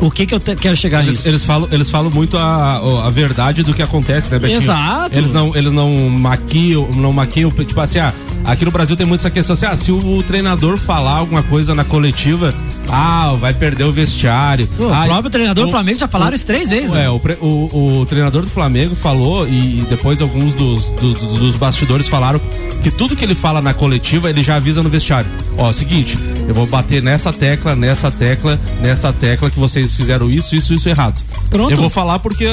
O 0.00 0.10
que 0.10 0.26
que 0.26 0.34
eu 0.34 0.40
quero 0.40 0.76
chegar 0.76 1.02
eles, 1.02 1.16
nisso? 1.16 1.28
Eles 1.28 1.44
falam, 1.44 1.68
eles 1.72 1.90
falam 1.90 2.10
muito 2.10 2.36
a, 2.36 3.06
a 3.06 3.10
verdade 3.10 3.62
do 3.62 3.72
que 3.72 3.82
acontece, 3.82 4.30
né, 4.30 4.38
Betinho? 4.38 4.60
Exato. 4.60 5.18
Eles 5.18 5.32
não, 5.32 5.56
eles 5.56 5.72
não 5.72 5.88
maquiam, 6.10 6.88
não 6.92 7.12
maquiam, 7.12 7.50
tipo 7.50 7.80
assim, 7.80 8.00
ah, 8.00 8.12
aqui 8.44 8.64
no 8.66 8.70
Brasil 8.70 8.96
tem 8.96 9.06
muito 9.06 9.20
essa 9.20 9.30
questão 9.30 9.54
assim, 9.54 9.64
ah, 9.66 9.74
se 9.76 9.90
o, 9.92 10.16
o 10.18 10.22
treinador 10.22 10.76
falar 10.76 11.18
alguma 11.18 11.42
coisa 11.42 11.74
na 11.74 11.84
coletiva, 11.84 12.52
Ah, 12.86 13.34
vai 13.40 13.54
perder 13.54 13.84
o 13.84 13.92
vestiário. 13.92 14.68
O 14.78 14.92
ah, 14.92 15.04
próprio 15.06 15.30
treinador 15.30 15.64
o- 15.64 15.66
do 15.68 15.70
Flamengo 15.70 15.98
já 15.98 16.06
falaram 16.06 16.34
isso 16.34 16.44
três 16.44 16.68
vezes. 16.68 16.94
É, 16.94 17.08
o, 17.08 17.18
pre- 17.18 17.38
o- 17.40 18.00
o 18.00 18.06
treinador 18.06 18.42
do 18.42 18.50
Flamengo 18.50 18.94
falou 18.94 19.48
e 19.48 19.86
depois 19.88 20.20
alguns 20.20 20.52
dos, 20.54 20.90
do- 20.90 21.14
do- 21.14 21.38
dos 21.38 21.56
bastidores 21.56 22.06
falaram 22.08 22.38
que 22.82 22.90
tudo 22.90 23.16
que 23.16 23.24
ele 23.24 23.34
fala 23.34 23.62
na 23.62 23.72
coletiva 23.72 24.28
ele 24.28 24.44
já 24.44 24.56
avisa 24.56 24.82
no 24.82 24.90
vestiário. 24.90 25.30
Ó, 25.56 25.72
seguinte, 25.72 26.18
eu 26.46 26.54
vou 26.54 26.66
bater 26.66 27.02
nessa 27.02 27.32
tecla, 27.32 27.74
nessa 27.74 28.10
tecla, 28.10 28.60
nessa 28.80 29.12
tecla 29.12 29.50
que 29.50 29.58
vocês 29.58 29.94
fizeram 29.94 30.30
isso, 30.30 30.54
isso, 30.54 30.74
isso 30.74 30.88
errado. 30.88 31.22
Pronto. 31.50 31.70
Eu 31.70 31.76
vou 31.76 31.88
falar 31.90 32.18
porque 32.18 32.44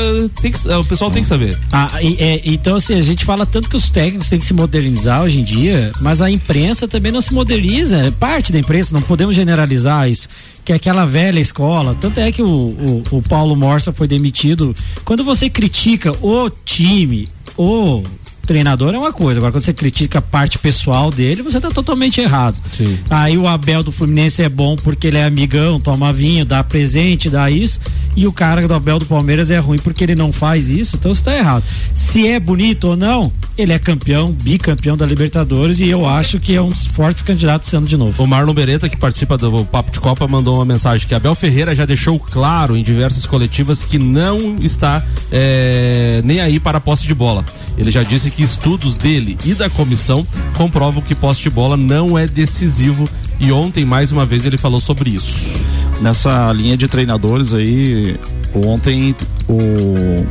tem 0.41 0.51
que, 0.51 0.67
o 0.69 0.85
pessoal 0.85 1.11
tem 1.11 1.23
que 1.23 1.29
saber. 1.29 1.57
Ah, 1.71 2.01
e- 2.01 2.15
é, 2.19 2.41
então, 2.45 2.75
assim, 2.77 2.95
a 2.97 3.01
gente 3.01 3.25
fala 3.25 3.45
tanto 3.45 3.69
que 3.69 3.75
os 3.75 3.89
técnicos 3.89 4.29
têm 4.29 4.39
que 4.39 4.45
se 4.45 4.53
modernizar 4.53 5.23
hoje 5.23 5.39
em 5.39 5.43
dia, 5.43 5.91
mas 5.99 6.21
a 6.21 6.29
imprensa 6.31 6.87
também 6.87 7.11
não 7.11 7.21
se 7.21 7.33
moderniza. 7.33 7.97
É 7.97 8.11
parte 8.11 8.51
da 8.51 8.59
imprensa, 8.59 8.93
não 8.93 9.01
podemos 9.01 9.35
generalizar 9.35 10.09
isso. 10.09 10.27
Que 10.63 10.71
é 10.71 10.75
aquela 10.75 11.05
velha 11.05 11.39
escola. 11.39 11.95
Tanto 11.99 12.19
é 12.19 12.31
que 12.31 12.41
o, 12.41 12.47
o, 12.47 13.03
o 13.11 13.21
Paulo 13.23 13.55
Morsa 13.55 13.91
foi 13.91 14.07
demitido. 14.07 14.75
Quando 15.03 15.23
você 15.23 15.49
critica 15.49 16.11
o 16.21 16.49
time, 16.63 17.27
o 17.57 18.03
treinador 18.51 18.93
é 18.93 18.97
uma 18.97 19.13
coisa. 19.13 19.39
Agora, 19.39 19.53
quando 19.53 19.63
você 19.63 19.73
critica 19.73 20.19
a 20.19 20.21
parte 20.21 20.59
pessoal 20.59 21.09
dele, 21.09 21.41
você 21.41 21.57
tá 21.57 21.69
totalmente 21.69 22.19
errado. 22.19 22.59
Sim. 22.73 22.99
Aí 23.09 23.37
o 23.37 23.47
Abel 23.47 23.81
do 23.81 23.93
Fluminense 23.93 24.43
é 24.43 24.49
bom 24.49 24.75
porque 24.75 25.07
ele 25.07 25.17
é 25.17 25.23
amigão, 25.23 25.79
toma 25.79 26.11
vinho, 26.11 26.43
dá 26.43 26.61
presente, 26.61 27.29
dá 27.29 27.49
isso. 27.49 27.79
E 28.13 28.27
o 28.27 28.33
cara 28.33 28.67
do 28.67 28.73
Abel 28.73 28.99
do 28.99 29.05
Palmeiras 29.05 29.49
é 29.51 29.57
ruim 29.57 29.77
porque 29.77 30.03
ele 30.03 30.15
não 30.15 30.33
faz 30.33 30.69
isso, 30.69 30.97
então 30.97 31.13
você 31.13 31.23
tá 31.23 31.33
errado. 31.33 31.63
Se 31.95 32.27
é 32.27 32.41
bonito 32.41 32.89
ou 32.89 32.97
não, 32.97 33.31
ele 33.57 33.71
é 33.71 33.79
campeão, 33.79 34.33
bicampeão 34.33 34.97
da 34.97 35.05
Libertadores 35.05 35.79
e 35.79 35.87
eu 35.87 36.05
acho 36.05 36.37
que 36.37 36.53
é 36.53 36.61
um 36.61 36.67
dos 36.67 36.87
fortes 36.87 37.21
candidatos 37.21 37.69
esse 37.69 37.75
ano 37.77 37.87
de 37.87 37.95
novo. 37.95 38.21
O 38.21 38.27
Marlon 38.27 38.53
Beretta, 38.53 38.89
que 38.89 38.97
participa 38.97 39.37
do 39.37 39.63
Papo 39.63 39.91
de 39.91 39.99
Copa, 40.01 40.27
mandou 40.27 40.55
uma 40.55 40.65
mensagem 40.65 41.07
que 41.07 41.15
Abel 41.15 41.35
Ferreira 41.35 41.73
já 41.73 41.85
deixou 41.85 42.19
claro 42.19 42.75
em 42.75 42.83
diversas 42.83 43.25
coletivas 43.25 43.81
que 43.81 43.97
não 43.97 44.57
está 44.61 45.01
é, 45.31 46.21
nem 46.25 46.41
aí 46.41 46.59
para 46.59 46.79
a 46.79 46.81
posse 46.81 47.07
de 47.07 47.15
bola. 47.15 47.45
Ele 47.77 47.91
já 47.91 48.03
disse 48.03 48.29
que 48.29 48.40
estudos 48.43 48.95
dele 48.95 49.37
e 49.45 49.53
da 49.53 49.69
comissão 49.69 50.25
comprovam 50.57 51.01
que 51.01 51.13
posse 51.15 51.41
de 51.41 51.49
bola 51.49 51.75
não 51.77 52.17
é 52.17 52.27
decisivo 52.27 53.07
e 53.39 53.51
ontem, 53.51 53.83
mais 53.85 54.11
uma 54.11 54.25
vez, 54.25 54.45
ele 54.45 54.57
falou 54.57 54.79
sobre 54.79 55.09
isso. 55.09 55.59
Nessa 56.01 56.51
linha 56.53 56.77
de 56.77 56.87
treinadores 56.87 57.53
aí, 57.53 58.15
ontem 58.53 59.15
o 59.49 60.25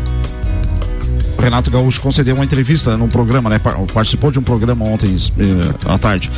Renato 1.41 1.71
Gaúcho 1.71 2.01
concedeu 2.01 2.35
uma 2.35 2.45
entrevista 2.45 2.97
num 2.97 3.09
programa, 3.09 3.49
né? 3.51 3.59
Par- 3.59 3.79
Participou 3.93 4.31
de 4.31 4.39
um 4.39 4.43
programa 4.43 4.85
ontem 4.85 5.17
eh, 5.39 5.75
à 5.87 5.97
tarde. 5.99 6.31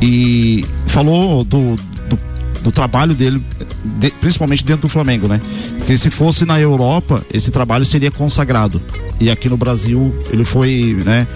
E 0.00 0.64
falou 0.86 1.44
do, 1.44 1.76
do, 2.08 2.18
do 2.62 2.72
trabalho 2.72 3.14
dele, 3.14 3.42
de- 3.84 4.10
principalmente 4.10 4.64
dentro 4.64 4.82
do 4.82 4.88
Flamengo, 4.88 5.28
né? 5.28 5.40
Porque 5.78 5.96
se 5.96 6.10
fosse 6.10 6.44
na 6.44 6.60
Europa, 6.60 7.22
esse 7.32 7.50
trabalho 7.50 7.84
seria 7.84 8.10
consagrado. 8.10 8.80
E 9.20 9.30
aqui 9.30 9.48
no 9.48 9.56
Brasil 9.56 10.14
ele 10.30 10.44
foi, 10.44 10.96
né, 11.04 11.26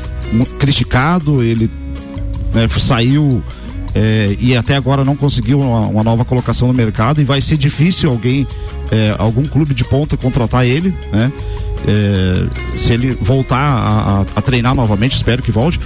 criticado, 0.58 1.42
ele 1.42 1.70
né, 2.54 2.68
saiu 2.80 3.42
é, 3.94 4.36
e 4.40 4.56
até 4.56 4.76
agora 4.76 5.04
não 5.04 5.14
conseguiu 5.16 5.60
uma, 5.60 5.80
uma 5.86 6.02
nova 6.02 6.24
colocação 6.24 6.68
no 6.68 6.74
mercado 6.74 7.20
e 7.20 7.24
vai 7.24 7.40
ser 7.40 7.56
difícil 7.56 8.08
alguém, 8.10 8.46
é, 8.90 9.14
algum 9.18 9.44
clube 9.44 9.74
de 9.74 9.84
ponta 9.84 10.16
contratar 10.16 10.64
ele, 10.66 10.94
né? 11.12 11.30
É, 11.86 12.76
se 12.76 12.92
ele 12.92 13.10
voltar 13.20 13.56
a, 13.58 14.20
a- 14.20 14.24
a 14.36 14.40
treinar 14.42 14.74
novamente, 14.74 15.16
espero 15.16 15.42
que 15.42 15.50
volte, 15.50 15.80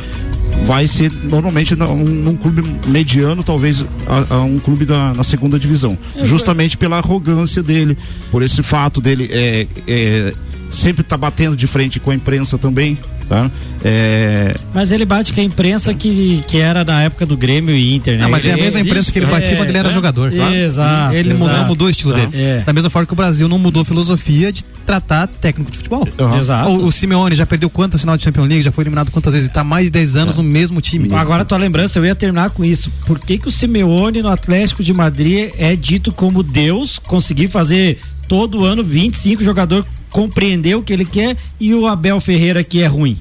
vai 0.64 0.88
ser 0.88 1.12
normalmente 1.22 1.76
num, 1.76 2.36
clube 2.36 2.62
mediano, 2.88 3.42
talvez 3.42 3.84
a, 4.06 4.34
a 4.34 4.42
um 4.42 4.58
clube 4.58 4.84
da, 4.84 5.14
na 5.14 5.22
segunda 5.22 5.58
divisão, 5.58 5.96
justamente 6.22 6.76
pela 6.76 6.98
arrogância 6.98 7.62
dele, 7.62 7.96
por 8.30 8.42
esse 8.42 8.62
fato 8.62 9.00
dele 9.00 9.28
é, 9.30 9.66
é, 9.86 10.32
sempre 10.70 11.02
tá 11.02 11.16
batendo 11.16 11.56
de 11.56 11.66
frente 11.66 11.98
com 12.00 12.10
a 12.10 12.14
imprensa 12.14 12.58
também, 12.58 12.98
tá? 13.28 13.50
É, 13.84 14.54
Mas 14.74 14.90
ele 14.90 15.04
bate 15.04 15.32
com 15.32 15.40
a 15.40 15.44
imprensa 15.44 15.94
que, 15.94 16.42
que 16.48 16.58
era 16.58 16.84
na 16.84 17.02
época 17.02 17.24
do 17.24 17.36
Grêmio 17.36 17.74
e 17.74 17.94
Inter, 17.94 18.18
né? 18.18 18.24
Ah, 18.24 18.28
mas 18.28 18.44
é 18.44 18.52
a 18.52 18.56
mesma 18.56 18.80
imprensa 18.80 19.12
que 19.12 19.18
ele 19.18 19.26
batia 19.26 19.52
É, 19.52 19.56
quando 19.56 19.68
ele 19.68 19.78
era 19.78 19.88
é, 19.88 19.92
jogador. 19.92 20.32
Exato. 20.32 21.14
Ele 21.14 21.34
mudou, 21.34 21.48
exato. 21.48 21.68
mudou 21.68 21.86
o 21.86 21.90
estilo 21.90 22.12
dele. 22.12 22.30
É. 22.34 22.62
Da 22.66 22.72
mesma 22.72 22.90
forma 22.90 23.06
que 23.06 23.12
o 23.12 23.16
Brasil 23.16 23.48
não 23.48 23.58
mudou 23.58 23.82
a 23.82 23.84
filosofia 23.84 24.52
de 24.52 24.64
tratar 24.84 25.26
técnico 25.26 25.70
de 25.70 25.78
futebol. 25.78 26.06
Aham. 26.18 26.38
Exato. 26.38 26.70
O, 26.70 26.86
o 26.86 26.92
Simeone 26.92 27.36
já 27.36 27.46
perdeu 27.46 27.70
quantas 27.70 28.00
final 28.00 28.16
de 28.16 28.24
Champions 28.24 28.48
League, 28.48 28.62
já 28.62 28.72
foi 28.72 28.82
eliminado 28.82 29.10
quantas 29.10 29.32
vezes? 29.32 29.48
Ele 29.48 29.54
tá 29.54 29.60
há 29.60 29.64
mais 29.64 29.86
de 29.86 29.90
10 29.92 30.16
anos 30.16 30.36
no 30.36 30.42
mesmo 30.42 30.80
time. 30.80 31.12
Agora 31.14 31.44
tua 31.44 31.58
lembrança, 31.58 31.98
eu 31.98 32.04
ia 32.04 32.14
terminar 32.14 32.50
com 32.50 32.64
isso. 32.64 32.90
Por 33.06 33.18
que, 33.18 33.38
que 33.38 33.48
o 33.48 33.50
Simeone 33.50 34.22
no 34.22 34.28
Atlético 34.28 34.82
de 34.82 34.92
Madrid 34.92 35.50
é 35.58 35.76
dito 35.76 36.12
como 36.12 36.42
Deus, 36.42 36.98
conseguir 36.98 37.48
fazer 37.48 37.98
todo 38.28 38.64
ano 38.64 38.82
25 38.82 39.42
jogador 39.42 39.86
compreender 40.10 40.74
o 40.76 40.82
que 40.82 40.92
ele 40.92 41.04
quer 41.04 41.36
e 41.60 41.74
o 41.74 41.86
Abel 41.86 42.20
Ferreira 42.20 42.62
que 42.64 42.82
é 42.82 42.86
ruim? 42.86 43.18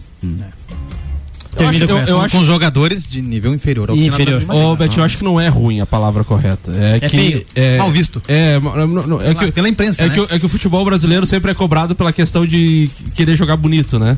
Eu 1.57 1.69
acho- 1.69 1.83
eu- 1.85 1.97
eu 1.99 2.21
acho- 2.21 2.37
com 2.37 2.43
jogadores 2.43 3.07
de 3.07 3.21
nível 3.21 3.53
inferior 3.53 3.89
ao 3.89 3.95
que 3.95 4.05
Inferior. 4.05 4.43
Ô, 4.49 4.75
Beto, 4.75 4.99
eu 4.99 5.03
acho 5.05 5.17
que 5.17 5.23
não 5.23 5.39
é 5.39 5.47
ruim 5.47 5.79
a 5.79 5.85
palavra 5.85 6.21
correta. 6.25 6.69
É, 6.73 6.99
que. 6.99 7.09
feio. 7.09 7.45
É, 7.55 7.77
Mal 7.77 7.89
visto. 7.91 8.21
É, 8.27 8.59
não, 8.59 8.87
não, 8.87 9.21
é 9.21 9.33
que, 9.33 9.51
Pela 9.53 9.69
imprensa, 9.69 10.03
é, 10.03 10.07
né? 10.09 10.13
que, 10.13 10.19
o- 10.19 10.27
é 10.29 10.37
que 10.37 10.45
o 10.45 10.49
futebol 10.49 10.83
brasileiro 10.83 11.25
sempre 11.25 11.51
é 11.51 11.53
cobrado 11.53 11.95
pela 11.95 12.11
questão 12.11 12.45
de 12.45 12.89
querer 13.13 13.37
jogar 13.37 13.55
bonito, 13.55 13.97
né? 13.97 14.17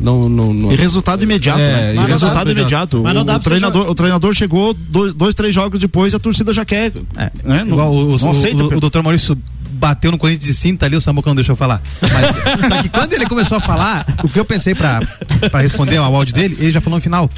Não, 0.00 0.26
não, 0.30 0.54
não. 0.54 0.72
E 0.72 0.76
resultado 0.76 1.22
imediato, 1.22 1.60
É, 1.60 1.92
né? 1.92 2.02
e 2.02 2.06
resultado 2.06 2.50
imediato. 2.50 2.96
imediato. 2.96 3.02
Mas 3.02 3.14
não 3.14 3.20
O, 3.20 3.24
dá 3.26 3.36
o 3.36 3.40
treinador, 3.40 3.90
o 3.90 3.94
treinador 3.94 4.32
chegou 4.32 4.72
dois, 4.72 5.12
dois, 5.12 5.34
três 5.34 5.54
jogos 5.54 5.78
depois 5.78 6.14
e 6.14 6.16
a 6.16 6.18
torcida 6.18 6.50
já 6.54 6.64
quer. 6.64 6.92
É, 7.18 7.30
né? 7.44 7.62
Não- 7.66 7.66
Igual 7.74 7.92
o, 7.92 8.14
o, 8.14 8.18
não 8.18 8.30
aceita, 8.30 8.62
o, 8.64 8.76
o 8.78 8.80
doutor 8.80 9.02
Maurício 9.02 9.36
bateu 9.80 10.12
no 10.12 10.18
Corinthians 10.18 10.44
de 10.44 10.54
cinta 10.54 10.84
ali, 10.84 10.94
o 10.94 11.00
Samuca 11.00 11.30
não 11.30 11.34
deixou 11.34 11.56
falar. 11.56 11.80
Mas, 12.02 12.68
só 12.68 12.82
que 12.82 12.88
quando 12.90 13.14
ele 13.14 13.26
começou 13.26 13.56
a 13.56 13.60
falar, 13.60 14.06
o 14.22 14.28
que 14.28 14.38
eu 14.38 14.44
pensei 14.44 14.74
pra, 14.74 15.00
pra 15.50 15.62
responder 15.62 15.96
ao 15.96 16.14
áudio 16.14 16.34
dele, 16.34 16.56
ele 16.60 16.70
já 16.70 16.80
falou 16.80 16.98
no 16.98 17.02
final. 17.02 17.30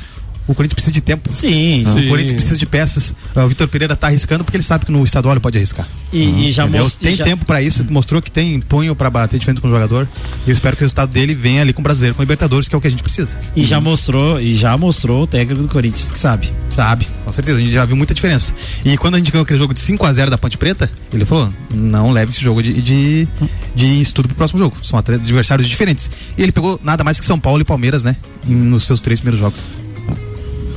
O 0.47 0.55
Corinthians 0.55 0.75
precisa 0.75 0.93
de 0.93 1.01
tempo. 1.01 1.31
Sim. 1.33 1.83
O 1.87 1.93
Sim. 1.95 2.09
Corinthians 2.09 2.33
precisa 2.33 2.59
de 2.59 2.67
peças. 2.67 3.15
O 3.35 3.49
Vitor 3.49 3.69
Pereira 3.69 3.95
tá 3.95 4.09
arriscando 4.09 4.43
porque 4.43 4.57
ele 4.57 4.65
sabe 4.65 4.85
que 4.87 4.93
no 4.93 5.05
estadual 5.05 5.35
ele 5.35 5.41
pode 5.41 5.57
arriscar. 5.57 5.87
E, 6.13 6.49
e 6.49 6.53
já 6.53 6.65
Entendeu? 6.65 6.83
most- 6.83 6.99
Tem 6.99 7.15
já- 7.15 7.25
tempo 7.25 7.45
pra 7.47 7.63
isso, 7.63 7.85
mostrou 7.91 8.21
que 8.21 8.31
tem 8.31 8.61
punho 8.61 8.95
pra 8.97 9.09
bater 9.09 9.39
de 9.39 9.45
frente 9.45 9.61
com 9.61 9.69
o 9.69 9.71
jogador. 9.71 10.07
E 10.47 10.51
eu 10.51 10.53
espero 10.53 10.77
que 10.77 10.83
o 10.83 10.85
resultado 10.85 11.11
dele 11.13 11.35
venha 11.35 11.63
ali 11.63 11.73
com 11.73 11.81
o 11.81 11.83
brasileiro, 11.83 12.15
com 12.15 12.23
o 12.23 12.25
Libertadores, 12.25 12.69
que 12.69 12.75
é 12.75 12.79
o 12.79 12.81
que 12.81 12.89
a 12.89 12.91
gente 12.91 13.03
precisa. 13.03 13.37
E 13.55 13.65
já 13.65 13.81
mostrou, 13.81 14.41
e 14.41 14.55
já 14.55 14.77
mostrou 14.77 15.23
o 15.23 15.27
técnico 15.27 15.63
do 15.63 15.69
Corinthians 15.69 16.11
que 16.11 16.19
sabe. 16.19 16.53
Sabe, 16.71 17.07
com 17.25 17.33
certeza, 17.33 17.59
a 17.59 17.61
gente 17.61 17.73
já 17.73 17.85
viu 17.85 17.95
muita 17.97 18.13
diferença. 18.15 18.53
E 18.85 18.97
quando 18.97 19.15
a 19.15 19.19
gente 19.19 19.31
ganhou 19.31 19.45
aquele 19.45 19.59
jogo 19.59 19.73
de 19.75 19.81
5 19.81 20.05
a 20.07 20.13
0 20.13 20.31
da 20.31 20.39
Ponte 20.39 20.59
Preta, 20.59 20.91
ele 21.13 21.25
falou: 21.25 21.49
não 21.73 22.11
leve 22.11 22.33
esse 22.33 22.41
jogo 22.41 22.63
de, 22.63 22.81
de, 22.83 23.29
de 23.77 24.01
estudo 24.01 24.27
pro 24.29 24.37
próximo 24.37 24.59
jogo. 24.59 24.77
São 24.83 24.99
adversários 24.99 25.69
diferentes. 25.69 26.11
E 26.37 26.43
ele 26.43 26.51
pegou 26.53 26.81
nada 26.83 27.05
mais 27.05 27.21
que 27.21 27.27
São 27.27 27.39
Paulo 27.39 27.61
e 27.61 27.65
Palmeiras, 27.65 28.03
né? 28.03 28.17
em- 28.49 28.55
nos 28.55 28.87
seus 28.87 29.01
três 29.01 29.21
primeiros 29.21 29.39
jogos. 29.41 29.69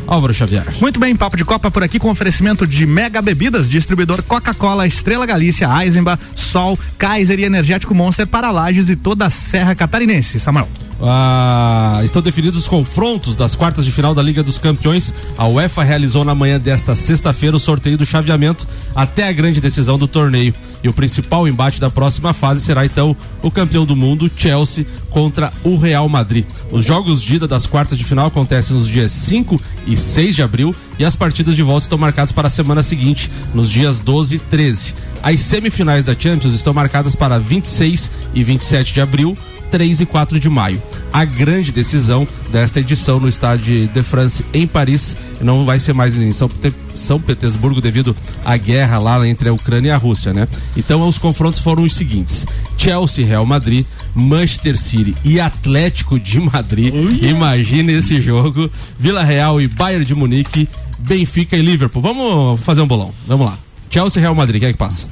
Álvaro 0.08 0.34
Xavier. 0.34 0.66
Muito 0.80 1.00
bem, 1.00 1.16
Papo 1.16 1.38
de 1.38 1.46
Copa 1.46 1.72
por 1.72 1.84
aqui 1.84 2.00
com 2.00 2.10
oferecimento 2.10 2.66
de 2.68 2.86
Mega 2.86 3.22
Bebidas, 3.22 3.70
distribuidor 3.70 4.24
Coca-Cola, 4.24 4.88
Estrela 4.88 5.26
Galícia, 5.26 5.68
Eisenbach, 5.82 6.22
Sol, 6.36 6.78
Kaiser 6.98 7.40
e 7.40 7.44
Energético 7.44 7.96
Monster 7.96 8.28
para 8.28 8.52
Lages 8.52 8.90
e 8.90 8.96
toda 8.96 9.26
a 9.26 9.30
Serra 9.30 9.76
Catarinense. 9.76 10.40
Samuel. 10.40 10.68
Ah, 11.02 12.00
estão 12.04 12.22
definidos 12.22 12.60
os 12.60 12.68
confrontos 12.68 13.36
das 13.36 13.56
quartas 13.56 13.86
de 13.86 13.92
final 13.92 14.16
da 14.16 14.22
Liga 14.22 14.42
dos 14.42 14.58
Campeões. 14.58 15.14
A 15.38 15.48
UEFA 15.48 15.84
realizou 15.84 16.24
na 16.24 16.34
manhã 16.34 16.60
desta 16.60 16.96
sexta-feira 16.96 17.58
o 17.58 17.60
sorteio 17.60 17.98
do 17.98 18.06
chaveamento 18.06 18.66
até 18.96 19.28
a 19.28 19.32
grande 19.32 19.60
decisão 19.60 19.98
do 19.98 20.08
torneio. 20.08 20.54
E 20.84 20.88
o 20.88 20.94
principal 20.94 21.48
embate 21.48 21.82
da 21.82 21.90
próxima 21.90 22.34
fase 22.34 22.62
será 22.62 22.86
então 22.86 23.16
o 23.42 23.52
campeão 23.52 23.86
do 23.86 23.96
mundo, 23.96 24.32
Chelsea, 24.36 24.86
contra 25.10 25.52
o 25.64 25.78
Real 25.78 26.08
Madrid. 26.08 26.46
Os 26.72 26.86
jogos 26.86 27.22
de 27.22 27.36
ida 27.36 27.48
das 27.48 27.68
quartas 27.68 27.98
de 27.98 28.06
final 28.06 28.28
acontecem 28.28 28.76
nos 28.76 28.88
dias 28.88 29.12
5 29.12 29.62
e 29.86 29.98
6 29.98 30.36
de 30.36 30.44
abril 30.44 30.76
e 30.98 31.04
as 31.04 31.16
partidas 31.16 31.56
de 31.56 31.64
volta 31.64 31.84
estão 31.86 31.98
marcadas 31.98 32.32
para 32.32 32.48
a 32.48 32.52
semana 32.52 32.82
seguinte, 32.82 33.30
nos 33.54 33.70
dias 33.70 34.00
12 34.00 34.36
e 34.36 34.40
13. 34.40 34.96
As 35.22 35.42
semifinais 35.42 36.06
da 36.06 36.16
Champions 36.18 36.54
estão 36.54 36.74
marcadas 36.74 37.16
para 37.16 37.40
26 37.40 38.12
e 38.34 38.44
27 38.44 38.94
de 38.94 39.02
abril 39.02 39.38
3 39.72 40.02
e 40.02 40.06
4 40.06 40.40
de 40.40 40.50
maio. 40.50 40.82
A 41.12 41.24
grande 41.24 41.72
decisão 41.72 42.28
desta 42.52 42.80
edição 42.80 43.20
no 43.20 43.28
estádio 43.30 43.88
de 43.88 44.04
France 44.04 44.44
em 44.54 44.68
Paris 44.68 45.16
não 45.42 45.66
vai 45.66 45.80
ser 45.80 45.94
mais 45.94 46.16
em 46.16 46.32
São, 46.32 46.50
São 46.94 47.20
Petersburgo 47.20 47.80
devido 47.80 48.16
à 48.44 48.58
guerra 48.58 48.98
lá 48.98 49.28
entre 49.28 49.50
a 49.50 49.54
Ucrânia 49.54 49.90
e 49.90 49.92
a 49.92 49.98
Rússia, 49.98 50.34
né? 50.34 50.48
Então 50.76 51.08
os 51.08 51.18
confrontos 51.18 51.60
foram 51.60 51.84
os 51.84 51.96
seguintes: 51.96 52.46
Chelsea, 52.78 53.26
Real 53.26 53.46
Madrid, 53.46 53.86
Manchester 54.14 54.78
City 54.78 55.16
e 55.24 55.40
Atlético 55.40 56.20
de 56.20 56.40
Madrid. 56.40 56.94
Imagina 57.24 57.92
esse 57.92 58.22
jogo. 58.22 58.70
Vila 59.00 59.24
Real 59.24 59.62
e 59.62 59.68
Bayern 59.68 60.06
de 60.06 60.16
Munique, 60.16 60.68
Benfica 61.00 61.56
e 61.56 61.62
Liverpool. 61.62 62.02
Vamos 62.02 62.62
fazer 62.62 62.82
um 62.82 62.88
bolão. 62.88 63.14
Vamos 63.28 63.48
lá. 63.48 63.58
Chelsea, 63.90 64.22
Real 64.22 64.36
Madrid, 64.36 64.60
quem 64.60 64.70
é 64.70 64.74
que 64.74 64.78
passa? 64.78 65.08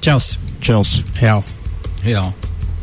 Chelsea. 0.00 0.38
Chelsea. 0.60 1.04
Real. 1.14 1.44
Real. 2.02 2.34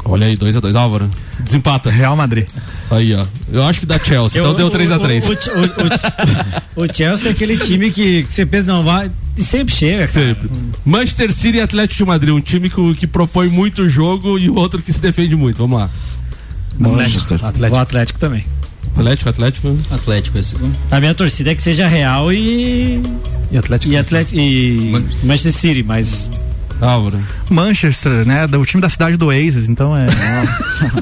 Olha 0.09 0.25
aí, 0.25 0.35
2x2, 0.35 0.75
Álvaro. 0.75 1.09
Desempata. 1.39 1.89
Real 1.89 2.15
Madrid. 2.15 2.47
Aí, 2.89 3.13
ó. 3.13 3.25
Eu 3.51 3.63
acho 3.63 3.79
que 3.79 3.85
dá 3.85 3.99
Chelsea, 3.99 4.41
então 4.41 4.55
deu 4.55 4.69
3x3. 4.71 5.23
O, 5.23 6.81
o, 6.81 6.83
o, 6.83 6.85
o, 6.85 6.93
Chelsea 6.93 7.29
é 7.29 7.33
aquele 7.33 7.57
time 7.57 7.91
que, 7.91 8.23
que 8.23 8.33
você 8.33 8.45
pensa, 8.45 8.67
não 8.67 8.83
vai. 8.83 9.11
E 9.37 9.43
sempre 9.43 9.73
chega, 9.73 10.07
cara. 10.07 10.07
Sempre. 10.07 10.49
Manchester 10.83 11.31
City 11.31 11.59
e 11.59 11.61
Atlético 11.61 11.97
de 11.97 12.05
Madrid, 12.05 12.33
um 12.33 12.41
time 12.41 12.69
que, 12.69 12.95
que 12.95 13.07
propõe 13.07 13.47
muito 13.49 13.87
jogo 13.87 14.37
e 14.39 14.49
o 14.49 14.55
outro 14.55 14.81
que 14.81 14.91
se 14.91 14.99
defende 14.99 15.35
muito. 15.35 15.57
Vamos 15.57 15.79
lá. 15.79 15.89
Manchester. 16.77 17.45
Atlético. 17.45 17.77
O 17.77 17.79
Atlético 17.79 18.19
também. 18.19 18.45
Atlético, 18.95 19.29
Atlético. 19.29 19.77
Atlético 19.91 20.37
esse. 20.37 20.55
A 20.89 20.99
minha 20.99 21.13
torcida 21.13 21.51
é 21.51 21.55
que 21.55 21.61
seja 21.61 21.87
Real 21.87 22.33
e. 22.33 23.01
E 23.51 23.57
Atlético. 23.57 23.93
E 23.93 23.97
Atlético. 23.97 24.39
E. 24.39 24.91
Manchester 25.23 25.53
City, 25.53 25.83
mas 25.83 26.29
Álvaro. 26.81 27.19
Manchester, 27.49 28.25
né? 28.25 28.47
Do 28.47 28.63
time 28.65 28.81
da 28.81 28.89
cidade 28.89 29.17
do 29.17 29.27
Oasis, 29.27 29.67
então 29.67 29.95
é. 29.95 30.07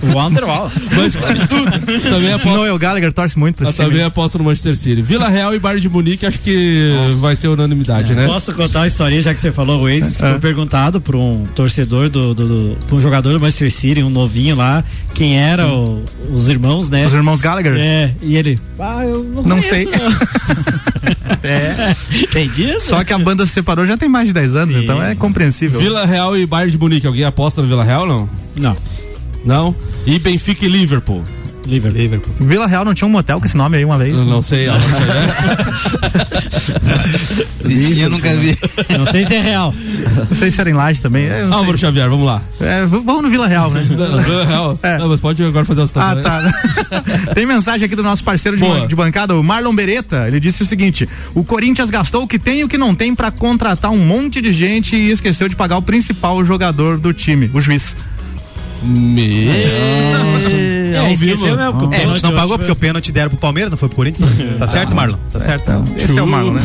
o 0.03 0.13
Wonderwall. 0.17 0.71
Manchester 0.95 1.47
tudo. 1.47 1.71
Também 2.09 2.33
aposto. 2.33 2.57
Noel 2.57 2.77
Gallagher 2.79 3.13
torce 3.13 3.37
muito 3.37 3.57
pra 3.57 3.67
Eu 3.67 3.73
também 3.73 4.03
aposto 4.03 4.37
no 4.37 4.43
Manchester 4.43 4.75
City. 4.75 5.01
Vila 5.01 5.27
Real 5.27 5.53
e 5.53 5.59
Bayern 5.59 5.81
de 5.81 5.89
Munique, 5.89 6.25
acho 6.25 6.39
que 6.39 6.93
Nossa. 6.95 7.19
vai 7.19 7.35
ser 7.35 7.47
unanimidade, 7.47 8.13
é. 8.13 8.15
né? 8.15 8.25
Posso 8.25 8.53
contar 8.53 8.79
uma 8.79 8.87
historinha, 8.87 9.21
já 9.21 9.33
que 9.33 9.39
você 9.39 9.51
falou 9.51 9.81
Oasis, 9.81 10.17
que 10.17 10.23
é. 10.23 10.31
foi 10.31 10.39
perguntado 10.39 10.99
por 10.99 11.15
um 11.15 11.45
torcedor 11.55 12.09
do, 12.09 12.33
do, 12.33 12.47
do 12.47 12.77
por 12.87 12.95
um 12.95 12.99
jogador 12.99 13.33
do 13.33 13.39
Manchester 13.39 13.71
City, 13.71 14.03
um 14.03 14.09
novinho 14.09 14.55
lá, 14.55 14.83
quem 15.13 15.37
era 15.37 15.67
o, 15.67 16.03
os 16.31 16.49
irmãos, 16.49 16.89
né? 16.89 17.05
Os 17.05 17.13
irmãos 17.13 17.41
Gallagher? 17.41 17.75
É, 17.77 18.11
e 18.21 18.35
ele, 18.35 18.59
ah, 18.79 19.05
eu 19.05 19.23
não, 19.23 19.43
não 19.43 19.61
conheço, 19.61 19.69
sei. 19.69 19.85
Não. 19.85 21.07
é. 21.47 21.95
Tem 22.31 22.49
disso? 22.49 22.89
Só 22.89 23.03
que 23.03 23.13
a 23.13 23.19
banda 23.19 23.45
se 23.45 23.53
separou 23.53 23.85
já 23.85 23.97
tem 23.97 24.09
mais 24.09 24.27
de 24.27 24.33
10 24.33 24.55
anos, 24.55 24.75
Sim. 24.75 24.83
então 24.83 25.01
é 25.01 25.15
compreensível. 25.15 25.79
Vila 25.79 26.05
Real 26.05 26.37
e 26.37 26.45
Bayern 26.45 26.71
de 26.71 26.77
Munique, 26.77 27.07
alguém 27.07 27.23
aposta 27.23 27.61
no 27.61 27.67
Vila 27.67 27.83
Real 27.83 28.05
não? 28.05 28.29
Não. 28.57 28.77
Não? 29.45 29.75
E 30.05 30.19
Benfica 30.19 30.65
e 30.65 30.69
Liverpool? 30.69 31.23
Liverpool. 31.67 31.99
Liverpool. 31.99 32.33
Vila 32.39 32.65
Real 32.67 32.85
não 32.85 32.93
tinha 32.93 33.07
um 33.07 33.11
motel 33.11 33.39
com 33.39 33.45
esse 33.45 33.57
nome 33.57 33.77
aí 33.77 33.85
uma 33.85 33.97
vez? 33.97 34.15
Eu 34.15 34.25
não 34.25 34.41
sei. 34.41 34.67
Se 37.61 37.93
tinha, 37.93 38.09
nunca 38.09 38.33
vi. 38.35 38.57
Não 38.97 39.05
sei 39.05 39.25
se 39.25 39.35
é 39.35 39.41
real. 39.41 39.73
Não 40.29 40.35
sei 40.35 40.51
se 40.51 40.61
era 40.61 40.69
em 40.69 40.73
Laje 40.73 41.01
também. 41.01 41.25
É, 41.25 41.43
Álvaro 41.43 41.77
Xavier, 41.77 42.09
vamos 42.09 42.25
lá. 42.25 42.41
É, 42.59 42.85
vamos 42.85 43.21
no 43.21 43.29
Vila 43.29 43.47
Real, 43.47 43.69
né? 43.69 43.83
Vila 43.83 44.45
Real. 44.45 44.79
É. 44.81 44.97
Não, 44.97 45.09
mas 45.09 45.19
pode 45.19 45.43
agora 45.43 45.65
fazer 45.65 45.81
as 45.81 45.91
Ah, 45.95 46.15
tá. 46.15 46.53
Tem 47.35 47.45
mensagem 47.45 47.85
aqui 47.85 47.95
do 47.95 48.03
nosso 48.03 48.23
parceiro 48.23 48.57
de, 48.57 48.87
de, 48.87 48.95
bancada, 48.95 49.35
o 49.35 49.43
Marlon 49.43 49.75
Beretta. 49.75 50.27
Ele 50.27 50.39
disse 50.39 50.63
o 50.63 50.65
seguinte: 50.65 51.07
o 51.33 51.43
Corinthians 51.43 51.89
gastou 51.89 52.23
o 52.23 52.27
que 52.27 52.39
tem 52.39 52.61
e 52.61 52.63
o 52.63 52.69
que 52.69 52.77
não 52.77 52.95
tem 52.95 53.13
para 53.13 53.31
contratar 53.31 53.91
um 53.91 53.97
monte 53.97 54.41
de 54.41 54.53
gente 54.53 54.95
e 54.95 55.11
esqueceu 55.11 55.49
de 55.49 55.55
pagar 55.55 55.77
o 55.77 55.81
principal 55.81 56.43
jogador 56.45 56.97
do 56.97 57.13
time, 57.13 57.49
o 57.53 57.59
juiz. 57.59 57.95
Meu. 58.83 59.51
É, 59.51 60.97
ao 60.99 61.15
vivo. 61.15 61.47
É, 61.47 61.69
o 61.69 61.87
pênalti 61.87 62.23
não 62.23 62.33
pagou 62.33 62.57
porque 62.57 62.71
o 62.71 62.75
pênalti 62.75 63.11
deram 63.11 63.29
pro 63.29 63.39
Palmeiras, 63.39 63.71
não 63.71 63.77
foi 63.77 63.89
pro 63.89 63.95
Corinthians? 63.95 64.29
Tá 64.57 64.67
certo, 64.67 64.95
Marlon? 64.95 65.17
Tá 65.31 65.39
certo. 65.39 65.63
Então, 65.63 65.85
esse 65.97 66.17
é 66.17 66.21
o 66.21 66.27
Marlon, 66.27 66.53
né? 66.53 66.61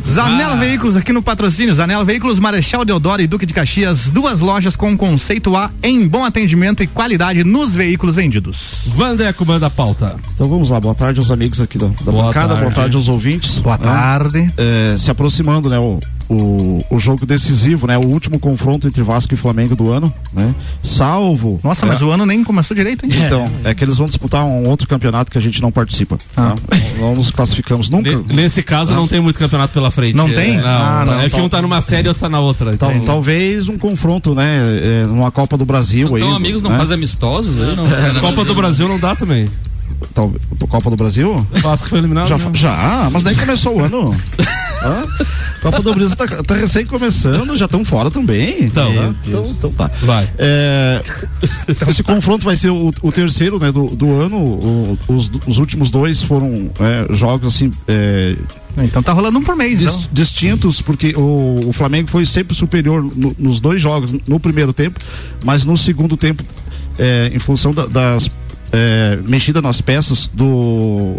Zanela 0.00 0.56
Veículos 0.56 0.96
aqui 0.96 1.12
no 1.12 1.22
patrocínio. 1.22 1.74
Zanela 1.74 2.04
Veículos, 2.04 2.38
Marechal 2.38 2.84
Deodoro 2.84 3.22
e 3.22 3.26
Duque 3.26 3.46
de 3.46 3.54
Caxias. 3.54 4.10
Duas 4.10 4.40
lojas 4.40 4.76
com 4.76 4.96
conceito 4.96 5.56
A 5.56 5.70
em 5.82 6.06
bom 6.06 6.24
atendimento 6.24 6.82
e 6.82 6.86
qualidade 6.86 7.44
nos 7.44 7.74
veículos 7.74 8.16
vendidos. 8.16 8.84
Vandeco 8.88 9.44
manda 9.46 9.66
a 9.66 9.70
pauta. 9.70 10.16
Então 10.34 10.48
vamos 10.48 10.70
lá. 10.70 10.80
Boa 10.80 10.94
tarde 10.94 11.18
aos 11.20 11.30
amigos 11.30 11.60
aqui 11.60 11.78
da, 11.78 11.86
da 11.86 12.12
boa 12.12 12.24
bancada. 12.24 12.48
Tarde. 12.48 12.62
Boa 12.62 12.74
tarde 12.74 12.96
aos 12.96 13.08
ouvintes. 13.08 13.58
Boa 13.58 13.78
tarde. 13.78 14.52
É, 14.56 14.96
se 14.98 15.10
aproximando, 15.10 15.68
né? 15.68 15.78
O, 15.78 16.00
o, 16.32 16.84
o 16.90 16.98
jogo 16.98 17.26
decisivo, 17.26 17.86
né? 17.86 17.98
O 17.98 18.06
último 18.06 18.38
confronto 18.38 18.88
entre 18.88 19.02
Vasco 19.02 19.34
e 19.34 19.36
Flamengo 19.36 19.76
do 19.76 19.90
ano, 19.90 20.12
né? 20.32 20.54
Salvo. 20.82 21.60
Nossa, 21.62 21.84
é, 21.84 21.88
mas 21.88 22.00
o 22.00 22.10
ano 22.10 22.24
nem 22.24 22.42
começou 22.42 22.74
direito, 22.74 23.04
hein? 23.04 23.12
Então, 23.14 23.50
é. 23.64 23.70
é 23.70 23.74
que 23.74 23.84
eles 23.84 23.98
vão 23.98 24.06
disputar 24.06 24.44
um 24.44 24.66
outro 24.68 24.88
campeonato 24.88 25.30
que 25.30 25.38
a 25.38 25.40
gente 25.40 25.60
não 25.60 25.70
participa. 25.70 26.18
Ah. 26.36 26.54
Tá? 26.66 26.76
Não 26.98 27.14
nos 27.14 27.30
classificamos 27.30 27.90
nunca. 27.90 28.10
Nesse 28.32 28.62
caso, 28.62 28.92
ah. 28.92 28.96
não 28.96 29.06
tem 29.06 29.20
muito 29.20 29.38
campeonato 29.38 29.72
pela 29.72 29.90
frente. 29.90 30.14
Não 30.14 30.28
tem? 30.28 30.56
Não, 30.56 30.66
ah, 30.66 31.04
não, 31.06 31.20
é 31.20 31.28
que 31.28 31.40
um 31.40 31.48
tá 31.48 31.60
numa 31.60 31.80
série 31.80 32.06
e 32.06 32.08
outro 32.08 32.22
tá 32.22 32.28
na 32.28 32.40
outra. 32.40 32.76
Tal, 32.76 32.92
talvez 33.00 33.68
um 33.68 33.76
confronto, 33.76 34.34
né? 34.34 34.58
É, 34.82 35.06
numa 35.06 35.30
Copa 35.30 35.56
do 35.56 35.64
Brasil 35.64 36.06
São 36.06 36.16
aí. 36.16 36.22
Então, 36.22 36.34
amigos 36.34 36.62
não 36.62 36.70
né? 36.70 36.78
fazem 36.78 36.94
amistosos 36.94 37.60
aí? 37.60 37.76
Não, 37.76 37.86
é, 37.86 38.18
Copa 38.20 38.44
do 38.44 38.54
Brasil 38.54 38.88
não 38.88 38.98
dá 38.98 39.14
também. 39.14 39.48
Tal, 40.14 40.32
Copa 40.72 40.88
do 40.88 40.96
Brasil? 40.96 41.46
Vasco 41.60 41.86
foi 41.86 41.98
eliminado? 41.98 42.28
Já, 42.28 42.38
já 42.54 43.10
mas 43.12 43.22
daí 43.22 43.36
começou 43.36 43.76
o 43.76 43.84
ano. 43.84 44.16
ah, 44.80 45.04
Copa 45.60 45.82
do 45.82 45.94
Brasil 45.94 46.16
tá, 46.16 46.26
tá 46.26 46.54
recém 46.54 46.86
começando, 46.86 47.54
já 47.58 47.66
estão 47.66 47.84
fora 47.84 48.10
também. 48.10 48.64
Então, 48.64 48.88
é, 48.88 49.14
então, 49.28 49.46
então, 49.50 49.70
tá. 49.70 49.90
Vai. 50.00 50.26
É, 50.38 51.02
esse 51.86 52.02
confronto 52.02 52.46
vai 52.46 52.56
ser 52.56 52.70
o, 52.70 52.90
o 53.02 53.12
terceiro 53.12 53.58
né, 53.58 53.70
do, 53.70 53.88
do 53.88 54.18
ano. 54.18 54.38
O, 54.38 54.98
os, 55.08 55.30
os 55.46 55.58
últimos 55.58 55.90
dois 55.90 56.22
foram 56.22 56.70
é, 56.80 57.14
jogos 57.14 57.54
assim. 57.54 57.70
É, 57.86 58.34
então 58.78 59.02
tá 59.02 59.12
rolando 59.12 59.38
um 59.38 59.44
por 59.44 59.54
mês, 59.54 59.78
dis, 59.78 60.08
distintos, 60.10 60.80
porque 60.80 61.12
o, 61.14 61.68
o, 61.68 61.72
Flamengo 61.74 62.08
foi 62.08 62.24
sempre 62.24 62.56
superior 62.56 63.02
no, 63.02 63.36
nos 63.38 63.60
dois 63.60 63.82
jogos, 63.82 64.10
no 64.26 64.40
primeiro 64.40 64.72
tempo, 64.72 64.98
mas 65.44 65.66
no 65.66 65.76
segundo 65.76 66.16
tempo, 66.16 66.42
é, 66.98 67.30
em 67.34 67.38
função 67.38 67.74
da, 67.74 67.84
das 67.84 68.30
é, 68.72 69.18
mexida 69.28 69.60
nas 69.60 69.80
peças 69.80 70.28
do, 70.32 71.16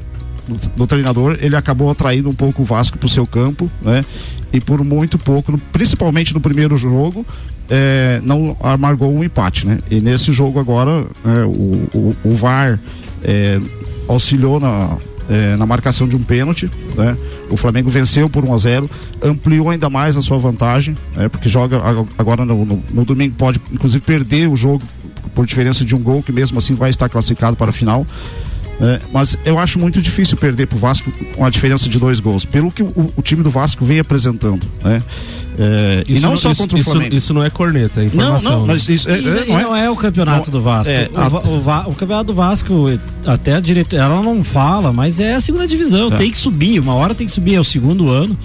do, 0.47 0.69
do, 0.75 0.87
treinador, 0.87 1.37
ele 1.39 1.55
acabou 1.55 1.89
atraindo 1.89 2.29
um 2.29 2.33
pouco 2.33 2.63
o 2.63 2.65
Vasco 2.65 2.97
para 2.97 3.05
o 3.05 3.09
seu 3.09 3.27
campo, 3.27 3.69
né? 3.81 4.03
E 4.51 4.59
por 4.59 4.83
muito 4.83 5.17
pouco, 5.17 5.57
principalmente 5.71 6.33
no 6.33 6.41
primeiro 6.41 6.75
jogo, 6.77 7.25
é, 7.69 8.19
não 8.23 8.57
amargou 8.61 9.13
um 9.13 9.23
empate, 9.23 9.67
né? 9.67 9.79
E 9.89 10.01
nesse 10.01 10.33
jogo 10.33 10.59
agora, 10.59 11.05
é, 11.25 11.45
o, 11.45 11.87
o, 11.93 12.15
o, 12.23 12.35
VAR 12.35 12.79
é, 13.23 13.59
auxiliou 14.07 14.59
na, 14.59 14.97
é, 15.29 15.55
na 15.55 15.65
marcação 15.65 16.07
de 16.07 16.15
um 16.15 16.23
pênalti, 16.23 16.69
né? 16.95 17.15
O 17.49 17.57
Flamengo 17.57 17.89
venceu 17.89 18.29
por 18.29 18.43
1 18.43 18.53
a 18.53 18.57
0 18.57 18.89
ampliou 19.21 19.69
ainda 19.69 19.89
mais 19.89 20.17
a 20.17 20.21
sua 20.21 20.37
vantagem, 20.37 20.97
né? 21.15 21.29
Porque 21.29 21.49
joga 21.49 21.81
agora 22.17 22.43
no, 22.45 22.65
no, 22.65 22.83
no 22.91 23.05
domingo 23.05 23.35
pode 23.37 23.61
inclusive 23.71 24.03
perder 24.03 24.49
o 24.49 24.55
jogo 24.55 24.83
por 25.33 25.45
diferença 25.45 25.83
de 25.83 25.95
um 25.95 25.99
gol, 25.99 26.21
que 26.21 26.31
mesmo 26.31 26.57
assim 26.57 26.75
vai 26.75 26.89
estar 26.89 27.09
classificado 27.09 27.55
para 27.55 27.69
a 27.69 27.73
final. 27.73 28.05
É, 28.81 28.99
mas 29.11 29.37
eu 29.45 29.59
acho 29.59 29.77
muito 29.77 30.01
difícil 30.01 30.35
perder 30.35 30.65
para 30.65 30.75
o 30.75 30.79
Vasco 30.79 31.11
com 31.35 31.45
a 31.45 31.49
diferença 31.49 31.87
de 31.87 31.99
dois 31.99 32.19
gols, 32.19 32.43
pelo 32.43 32.71
que 32.71 32.81
o, 32.81 33.13
o 33.15 33.21
time 33.21 33.43
do 33.43 33.49
Vasco 33.49 33.85
vem 33.85 33.99
apresentando. 33.99 34.65
Né? 34.83 35.01
É, 35.57 36.03
e 36.07 36.19
não 36.19 36.35
só 36.35 36.51
isso, 36.51 36.61
contra 36.61 36.77
o 36.79 36.83
Flamengo. 36.83 37.07
Isso, 37.09 37.17
isso, 37.17 37.33
não 37.33 37.43
é 37.43 37.49
corneta, 37.49 38.01
é 38.01 38.05
informação. 38.05 38.51
Não, 38.51 38.59
não, 38.59 38.67
né? 38.67 38.73
mas 38.73 38.89
isso 38.89 39.09
é, 39.09 39.19
e, 39.19 39.21
não, 39.21 39.59
é, 39.59 39.63
não, 39.63 39.75
é, 39.75 39.89
o 39.89 39.95
campeonato 39.95 40.51
não, 40.51 40.59
do 40.59 40.63
Vasco. 40.63 40.91
É, 40.91 41.09
o, 41.13 41.69
a, 41.69 41.87
o, 41.87 41.91
o, 41.91 41.95
campeonato 41.95 42.25
do 42.25 42.33
Vasco, 42.33 42.99
até 43.25 43.55
a 43.55 43.59
diretora, 43.59 44.03
ela 44.03 44.23
não 44.23 44.43
fala, 44.43 44.91
mas 44.91 45.19
é 45.19 45.35
a 45.35 45.41
segunda 45.41 45.67
divisão, 45.67 46.11
é. 46.11 46.17
tem 46.17 46.31
que 46.31 46.37
subir, 46.37 46.79
uma 46.79 46.95
hora 46.95 47.13
tem 47.13 47.27
que 47.27 47.33
subir, 47.33 47.55
é 47.55 47.59
o 47.59 47.63
segundo 47.63 48.09
ano. 48.09 48.37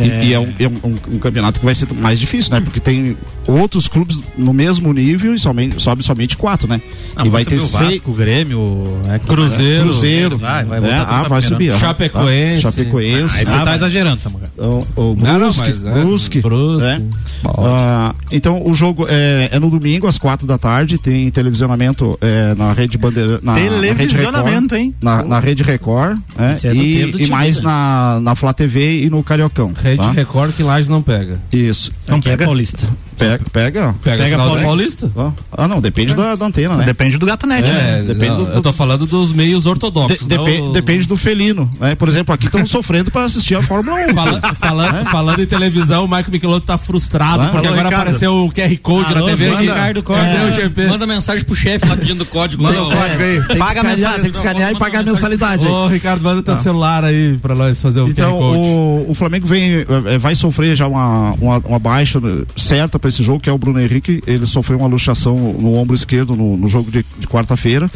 É. 0.00 0.24
E, 0.24 0.28
e, 0.28 0.34
é, 0.34 0.40
um, 0.40 0.52
é 0.58 0.68
um, 0.68 0.94
um, 1.14 1.18
campeonato 1.18 1.60
que 1.60 1.66
vai 1.66 1.74
ser 1.74 1.92
mais 1.94 2.18
difícil, 2.18 2.52
né? 2.52 2.60
Porque 2.60 2.80
tem 2.80 3.16
outros 3.46 3.88
clubes 3.88 4.18
no 4.36 4.52
mesmo 4.52 4.92
nível 4.92 5.34
e 5.34 5.38
somente, 5.38 5.80
sobe 5.82 6.02
somente 6.02 6.36
quatro, 6.36 6.68
né? 6.68 6.80
Ah, 7.14 7.26
e 7.26 7.28
vai 7.28 7.44
ter 7.44 7.60
seis... 7.60 7.70
Vasco, 7.72 8.12
Grêmio, 8.12 8.98
é, 9.08 9.18
Cruzeiro. 9.18 9.84
Cruzeiro. 9.84 10.38
Vai, 10.38 10.64
vai 10.64 10.78
é, 10.90 10.94
ah, 11.06 11.24
vai 11.28 11.42
subir. 11.42 11.76
Chapecoense. 11.78 12.62
Tá? 12.62 12.70
Chapecoense. 12.70 13.36
Ah, 13.36 13.40
aí 13.40 13.46
você 13.46 13.56
ah, 13.56 13.64
tá 13.64 13.74
exagerando, 13.74 14.22
Samuel. 14.22 14.50
O, 14.56 14.86
o 14.96 15.14
Brusque, 15.14 15.22
não, 15.22 15.38
não, 15.38 15.52
mas, 15.56 15.84
é, 15.84 15.92
Brusque, 15.92 16.40
Brusque. 16.40 16.86
É. 16.86 17.00
Ah, 17.44 18.14
então 18.30 18.62
o 18.64 18.74
jogo 18.74 19.06
é, 19.08 19.48
é, 19.52 19.58
no 19.58 19.70
domingo 19.70 20.06
às 20.06 20.18
quatro 20.18 20.46
da 20.46 20.56
tarde, 20.56 20.98
tem 20.98 21.30
televisionamento 21.30 22.18
é, 22.20 22.54
na 22.54 22.72
rede 22.72 22.96
bandeira, 22.96 23.40
na, 23.42 23.54
televisionamento, 23.54 24.74
na 24.74 24.80
hein? 24.80 24.94
Na, 25.00 25.22
na 25.22 25.40
rede 25.40 25.62
Record, 25.62 26.18
né? 26.36 26.56
É 26.62 26.72
e, 26.72 27.24
e 27.24 27.26
mais 27.26 27.60
na 27.60 28.20
na 28.20 28.34
Flá 28.34 28.52
TV 28.52 29.04
e 29.04 29.10
no 29.10 29.22
Cariocão. 29.22 29.72
Rede 29.90 30.02
tá? 30.02 30.12
Record 30.12 30.52
que 30.54 30.62
Lages 30.62 30.88
não 30.88 31.02
pega. 31.02 31.40
Isso. 31.52 31.92
Não 32.06 32.20
pega 32.20 32.44
Paulista. 32.44 32.88
Pega, 33.20 33.44
pega. 33.52 33.94
Pega, 34.02 34.24
pega 34.24 34.36
Paulista. 34.38 35.08
Paulista. 35.08 35.34
Ah, 35.52 35.68
não, 35.68 35.80
depende 35.80 36.14
da, 36.14 36.34
da, 36.34 36.46
antena, 36.46 36.76
né? 36.76 36.84
Depende 36.86 37.18
do 37.18 37.26
gato 37.26 37.46
net, 37.46 37.68
é, 37.68 37.72
né? 37.72 38.02
Depende 38.02 38.28
não, 38.28 38.44
do, 38.44 38.50
Eu 38.52 38.62
tô 38.62 38.72
falando 38.72 39.06
dos 39.06 39.30
meios 39.30 39.66
ortodoxos. 39.66 40.26
De, 40.26 40.36
não, 40.36 40.72
depende 40.72 41.06
do 41.06 41.18
felino, 41.18 41.70
né? 41.78 41.94
Por 41.94 42.08
exemplo, 42.08 42.34
aqui 42.34 42.46
estamos 42.46 42.70
sofrendo 42.70 43.10
para 43.10 43.24
assistir 43.24 43.54
a 43.54 43.62
Fórmula 43.62 43.98
1. 44.06 44.14
Fala, 44.14 44.54
falando, 44.54 44.96
é? 44.96 45.04
falando 45.04 45.42
em 45.42 45.46
televisão, 45.46 46.04
o 46.04 46.08
Michael 46.08 46.30
Michelotto 46.30 46.66
tá 46.66 46.78
frustrado 46.78 47.50
porque 47.50 47.66
Alô, 47.66 47.74
agora 47.74 47.88
Ricardo. 47.88 48.02
apareceu 48.02 48.44
o 48.44 48.50
QR 48.50 48.78
Code 48.78 49.14
Alô, 49.14 49.26
na 49.26 49.26
TV. 49.26 49.50
Manda, 49.50 49.60
Ricardo, 49.60 50.04
é, 50.08 50.44
o 50.44 50.52
GP? 50.52 50.86
Manda 50.86 51.06
mensagem 51.06 51.44
pro 51.44 51.54
chefe 51.54 51.86
lá 51.86 51.96
pedindo 51.96 52.24
código. 52.24 52.62
Manda 52.62 52.82
o 52.82 52.90
código 52.90 53.22
aí. 53.22 53.42
Tem 53.46 53.58
paga 53.58 53.80
que 53.80 54.22
tem 54.22 54.30
que 54.30 54.36
escanear 54.36 54.72
e 54.72 54.78
pagar 54.78 55.00
a 55.00 55.02
mensalidade. 55.02 55.66
Ô, 55.66 55.88
Ricardo, 55.88 56.22
manda 56.22 56.42
teu 56.42 56.56
celular 56.56 57.04
aí 57.04 57.36
para 57.36 57.54
nós 57.54 57.80
fazer 57.82 58.00
o 58.00 58.08
então, 58.08 58.32
QR 58.32 58.38
Code. 58.38 58.58
O, 58.58 59.10
o 59.10 59.14
Flamengo 59.14 59.46
vem, 59.46 59.84
é, 60.06 60.18
vai 60.18 60.34
sofrer 60.34 60.74
já 60.74 60.86
uma, 60.86 61.32
uma, 61.32 61.58
uma 61.58 61.78
baixa 61.78 62.18
certa 62.56 62.98
para 62.98 63.09
esse 63.10 63.22
jogo, 63.22 63.40
que 63.40 63.50
é 63.50 63.52
o 63.52 63.58
Bruno 63.58 63.80
Henrique 63.80 64.22
ele 64.26 64.46
sofreu 64.46 64.78
uma 64.78 64.88
luxação 64.88 65.36
no 65.36 65.74
ombro 65.74 65.94
esquerdo 65.94 66.34
no, 66.34 66.56
no 66.56 66.68
jogo 66.68 66.90
de, 66.90 67.04
de 67.18 67.26
quarta-feira. 67.26 67.90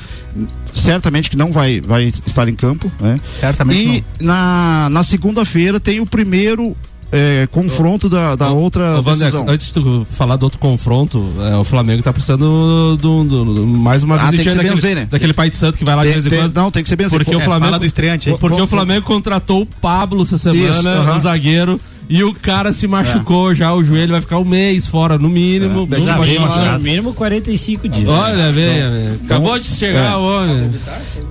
Certamente 0.72 1.30
que 1.30 1.36
não 1.36 1.52
vai, 1.52 1.80
vai 1.80 2.04
estar 2.04 2.48
em 2.48 2.54
campo, 2.54 2.90
né? 3.00 3.20
Certamente 3.38 4.04
e 4.20 4.22
não. 4.22 4.26
na, 4.26 4.88
na 4.90 5.02
segunda-feira 5.02 5.80
tem 5.80 6.00
o 6.00 6.06
primeiro 6.06 6.76
é, 7.16 7.46
confronto 7.50 8.08
da, 8.08 8.34
da 8.34 8.50
outra 8.50 8.98
Ô, 8.98 9.02
Vander, 9.02 9.30
decisão. 9.30 9.44
antes 9.48 9.68
de 9.68 9.72
tu 9.74 10.06
falar 10.10 10.34
do 10.36 10.42
outro 10.42 10.58
confronto, 10.58 11.24
é, 11.40 11.56
o 11.56 11.62
Flamengo 11.62 12.02
tá 12.02 12.12
precisando 12.12 12.96
do, 12.96 13.24
do- 13.24 13.44
do- 13.54 13.66
mais 13.66 14.02
uma 14.02 14.16
Ah, 14.16 14.18
tem 14.18 14.30
que 14.30 14.36
visitinha 14.38 14.52
ser 14.54 14.56
daquele, 14.56 14.74
benzer, 14.74 14.96
né? 14.96 15.08
daquele 15.10 15.32
pai 15.32 15.48
de 15.48 15.56
santo 15.56 15.78
que 15.78 15.84
vai 15.84 15.94
lá 15.94 16.02
de 16.04 16.12
Tem- 16.12 16.20
vez 16.20 16.32
em 16.34 16.36
quando. 16.36 16.56
não, 16.56 16.70
tem 16.70 16.82
que 16.82 16.88
ser 16.88 16.96
benzer. 16.96 17.18
Porque 17.18 17.32
É, 17.34 17.36
o 17.36 17.40
Flamengo. 17.40 17.64
fala 17.66 17.78
do 17.78 17.86
estreante 17.86 18.30
aí. 18.30 18.36
Porque 18.38 18.60
o 18.60 18.66
Flamengo 18.66 19.06
contratou 19.06 19.62
o 19.62 19.66
Pablo 19.66 20.22
essa 20.22 20.36
semana, 20.36 20.78
Isso, 20.78 20.88
aham. 20.88 21.16
o 21.16 21.20
zagueiro, 21.20 21.80
e 22.08 22.24
o 22.24 22.34
cara 22.34 22.72
se 22.72 22.86
machucou 22.88 23.54
já, 23.54 23.72
o 23.72 23.84
joelho 23.84 24.10
vai 24.12 24.20
ficar 24.20 24.38
um 24.38 24.44
mês 24.44 24.86
fora, 24.86 25.16
no 25.16 25.28
mínimo. 25.28 25.86
Pode 25.86 26.00
mínimo, 26.02 26.46
falar. 26.48 26.78
no 26.78 26.84
mínimo 26.84 27.14
45 27.14 27.88
dias. 27.88 28.08
Olha, 28.08 28.52
velho, 28.52 29.20
acabou 29.24 29.58
de 29.58 29.68
chegar 29.68 30.12
É. 30.12 30.16
o 30.16 30.22
homem. 30.22 30.70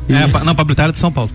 É, 0.09 0.27
pa- 0.27 0.43
não, 0.43 0.55
Pablo 0.55 0.75
é 0.77 0.91
de 0.91 0.97
São 0.97 1.11
Paulo. 1.11 1.29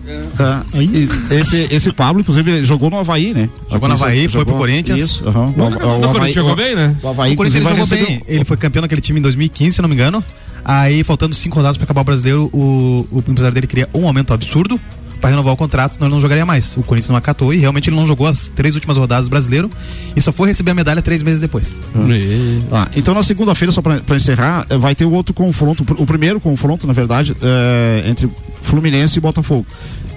Esse, 1.31 1.67
esse 1.71 1.91
Pablo, 1.91 2.21
inclusive, 2.21 2.63
jogou 2.65 2.89
no 2.89 2.99
Havaí, 2.99 3.33
né? 3.33 3.49
Jogou 3.71 3.87
no 3.87 3.95
Havaí, 3.95 4.27
foi 4.39 4.45
pro 4.45 4.57
Corinthians. 4.57 4.99
Isso, 5.01 5.27
aham. 5.27 5.53
O- 5.57 5.61
o- 6.07 6.13
o 6.13 6.17
ele 6.23 6.33
chegou 6.33 6.55
bem, 6.55 6.75
né? 6.75 6.95
O 7.01 7.07
Havaí, 7.07 7.33
O 7.33 7.35
Corinthians 7.37 7.63
jogou 7.63 7.85
bem. 7.87 8.21
Ele 8.27 8.45
foi 8.45 8.57
campeão 8.57 8.81
naquele 8.81 9.01
time 9.01 9.19
em 9.19 9.21
2015, 9.21 9.75
se 9.75 9.81
não 9.81 9.89
me 9.89 9.95
engano. 9.95 10.23
Aí, 10.63 11.03
faltando 11.03 11.33
cinco 11.33 11.55
rodadas 11.55 11.77
pra 11.77 11.85
acabar 11.85 12.01
o 12.01 12.03
brasileiro, 12.03 12.49
o, 12.53 13.07
o 13.11 13.19
empresário 13.19 13.53
dele 13.55 13.67
queria 13.67 13.87
um 13.93 14.05
aumento 14.05 14.33
absurdo 14.33 14.79
pra 15.19 15.29
renovar 15.29 15.53
o 15.53 15.57
contrato, 15.57 15.93
senão 15.95 16.07
ele 16.07 16.13
não 16.15 16.21
jogaria 16.21 16.45
mais. 16.45 16.75
O 16.77 16.81
Corinthians 16.83 17.09
não 17.09 17.17
acatou 17.17 17.53
e 17.53 17.57
realmente 17.57 17.89
ele 17.89 17.95
não 17.95 18.07
jogou 18.07 18.25
as 18.27 18.49
três 18.49 18.75
últimas 18.75 18.97
rodadas 18.97 19.27
do 19.27 19.29
brasileiro 19.29 19.69
e 20.15 20.21
só 20.21 20.31
foi 20.31 20.47
receber 20.47 20.71
a 20.71 20.75
medalha 20.75 21.01
três 21.01 21.21
meses 21.23 21.41
depois. 21.41 21.77
E- 22.09 22.61
Ah, 22.71 22.87
então 22.95 23.13
na 23.13 23.23
segunda-feira, 23.23 23.71
só 23.71 23.81
para 23.81 24.01
encerrar, 24.15 24.65
eh, 24.69 24.77
vai 24.77 24.95
ter 24.95 25.05
o 25.05 25.11
outro 25.11 25.33
confronto, 25.33 25.85
o 25.97 26.05
primeiro 26.05 26.39
confronto, 26.39 26.85
na 26.87 26.93
verdade, 26.93 27.35
eh, 27.41 28.03
entre 28.07 28.29
Fluminense 28.61 29.17
e 29.17 29.21
Botafogo. 29.21 29.65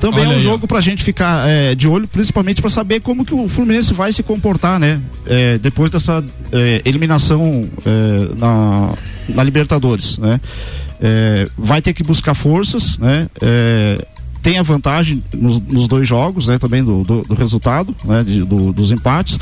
Também 0.01 0.21
Olha 0.21 0.27
é 0.31 0.33
um 0.33 0.37
aí, 0.37 0.41
jogo 0.41 0.67
pra 0.67 0.81
gente 0.81 1.03
ficar 1.05 1.49
eh, 1.49 1.75
de 1.77 1.87
olho, 1.87 2.09
principalmente 2.09 2.61
para 2.61 2.71
saber 2.71 3.01
como 3.01 3.25
que 3.25 3.33
o 3.35 3.47
Fluminense 3.49 3.95
vai 3.95 4.13
se 4.13 4.23
comportar, 4.23 4.79
né? 4.81 5.01
Eh, 5.27 5.59
depois 5.59 5.91
dessa 5.91 6.25
eliminação 6.85 7.69
na, 8.37 8.95
na 9.29 9.43
Libertadores, 9.45 10.19
né? 10.19 10.41
Eh, 11.01 11.49
vai 11.59 11.81
ter 11.83 11.93
que 11.93 12.03
buscar 12.03 12.35
forças, 12.35 12.97
né? 12.99 13.29
Eh, 13.41 13.99
tem 14.43 14.59
a 14.59 14.63
vantagem 14.63 15.23
nos, 15.33 15.61
nos 15.61 15.87
dois 15.87 16.07
jogos, 16.09 16.47
né? 16.49 16.59
Também 16.59 16.83
do, 16.83 17.03
do, 17.05 17.23
do 17.23 17.35
resultado, 17.35 17.95
né? 18.05 18.23
de- 18.25 18.43
do- 18.45 18.73
dos 18.73 18.91
empates. 18.91 19.39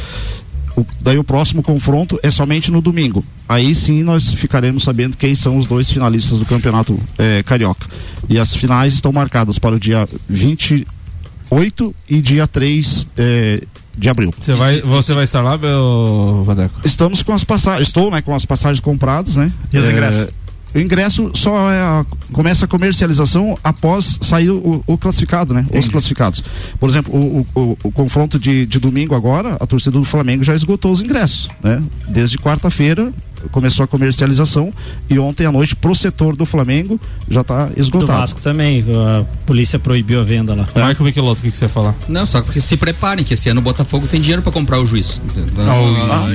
O- 0.76 0.84
daí 1.00 1.18
o 1.18 1.24
próximo 1.24 1.62
confronto 1.62 2.18
é 2.22 2.30
somente 2.30 2.70
no 2.70 2.80
domingo. 2.80 3.24
Aí 3.48 3.74
sim 3.74 4.02
nós 4.04 4.32
ficaremos 4.34 4.84
sabendo 4.84 5.16
quem 5.16 5.34
são 5.34 5.56
os 5.58 5.66
dois 5.66 5.90
finalistas 5.90 6.38
do 6.38 6.46
campeonato 6.46 6.98
eh, 7.18 7.42
carioca. 7.42 7.86
E 8.28 8.38
as 8.38 8.54
finais 8.54 8.94
estão 8.94 9.10
marcadas 9.10 9.58
para 9.58 9.74
o 9.74 9.80
dia 9.80 10.08
28 10.28 11.94
e 12.08 12.20
dia 12.20 12.46
3 12.46 13.06
eh, 13.16 13.62
de 13.96 14.08
abril. 14.08 14.32
Você 14.38 14.54
vai, 14.54 14.80
você 14.80 15.12
vai 15.14 15.24
estar 15.24 15.40
lá, 15.42 15.58
meu 15.58 16.42
Vadeco? 16.46 16.80
Estamos 16.84 17.22
com 17.22 17.32
as 17.32 17.42
passagens, 17.44 17.88
estou 17.88 18.10
né, 18.10 18.22
com 18.22 18.34
as 18.34 18.44
passagens 18.44 18.80
compradas, 18.80 19.36
né? 19.36 19.52
E 19.72 19.78
os 19.78 19.84
Eh, 19.86 19.90
ingressos? 19.92 20.28
O 20.74 20.78
ingresso 20.78 21.30
só 21.35 21.70
é 21.70 21.80
a- 21.80 22.06
começa 22.33 22.64
a 22.64 22.68
comercialização 22.68 23.59
após 23.64 24.18
sair 24.22 24.50
o, 24.50 24.83
o 24.87 24.96
classificado, 24.98 25.52
né? 25.52 25.66
Os 25.76 25.88
classificados. 25.88 26.42
Por 26.78 26.88
exemplo, 26.88 27.12
o- 27.54 27.76
o 27.83 27.90
confronto 27.92 28.38
de, 28.38 28.66
de 28.66 28.78
domingo 28.78 29.14
agora, 29.14 29.56
a 29.59 29.66
torcida 29.66 29.98
do 29.98 30.04
Flamengo 30.04 30.44
já 30.44 30.54
esgotou 30.54 30.92
os 30.92 31.02
ingressos, 31.02 31.48
né? 31.62 31.83
Desde 32.09 32.38
quarta-feira 32.38 33.12
começou 33.50 33.85
a 33.85 33.87
comercialização 33.88 34.72
e 35.09 35.18
ontem 35.18 35.46
à 35.46 35.53
noite 35.53 35.74
pro 35.76 35.94
setor 35.94 36.37
do 36.37 36.44
Flamengo 36.44 37.00
já 37.29 37.40
está 37.40 37.66
Do 37.66 37.81
esgotado. 37.81 38.18
Vasco 38.18 38.40
também, 38.40 38.85
a 38.88 39.24
polícia 39.46 39.79
proibiu 39.79 40.20
a 40.20 40.24
venda 40.24 40.55
lá. 40.55 40.66
Michael 40.74 40.96
Michelotto, 41.00 41.40
o 41.40 41.44
que, 41.44 41.50
que 41.50 41.57
você 41.57 41.64
ia 41.66 41.68
falar? 41.68 41.94
Não, 42.09 42.26
só 42.26 42.42
porque 42.42 42.61
se 42.61 42.76
preparem, 42.76 43.24
que 43.24 43.35
esse 43.35 43.48
ano 43.48 43.61
o 43.61 43.62
Botafogo 43.62 44.07
tem 44.07 44.20
dinheiro 44.20 44.42
pra 44.42 44.53
comprar 44.53 44.81
o 44.81 44.87
juiz. 44.87 45.20
Então, 45.37 45.64
Ah, 46.11 46.26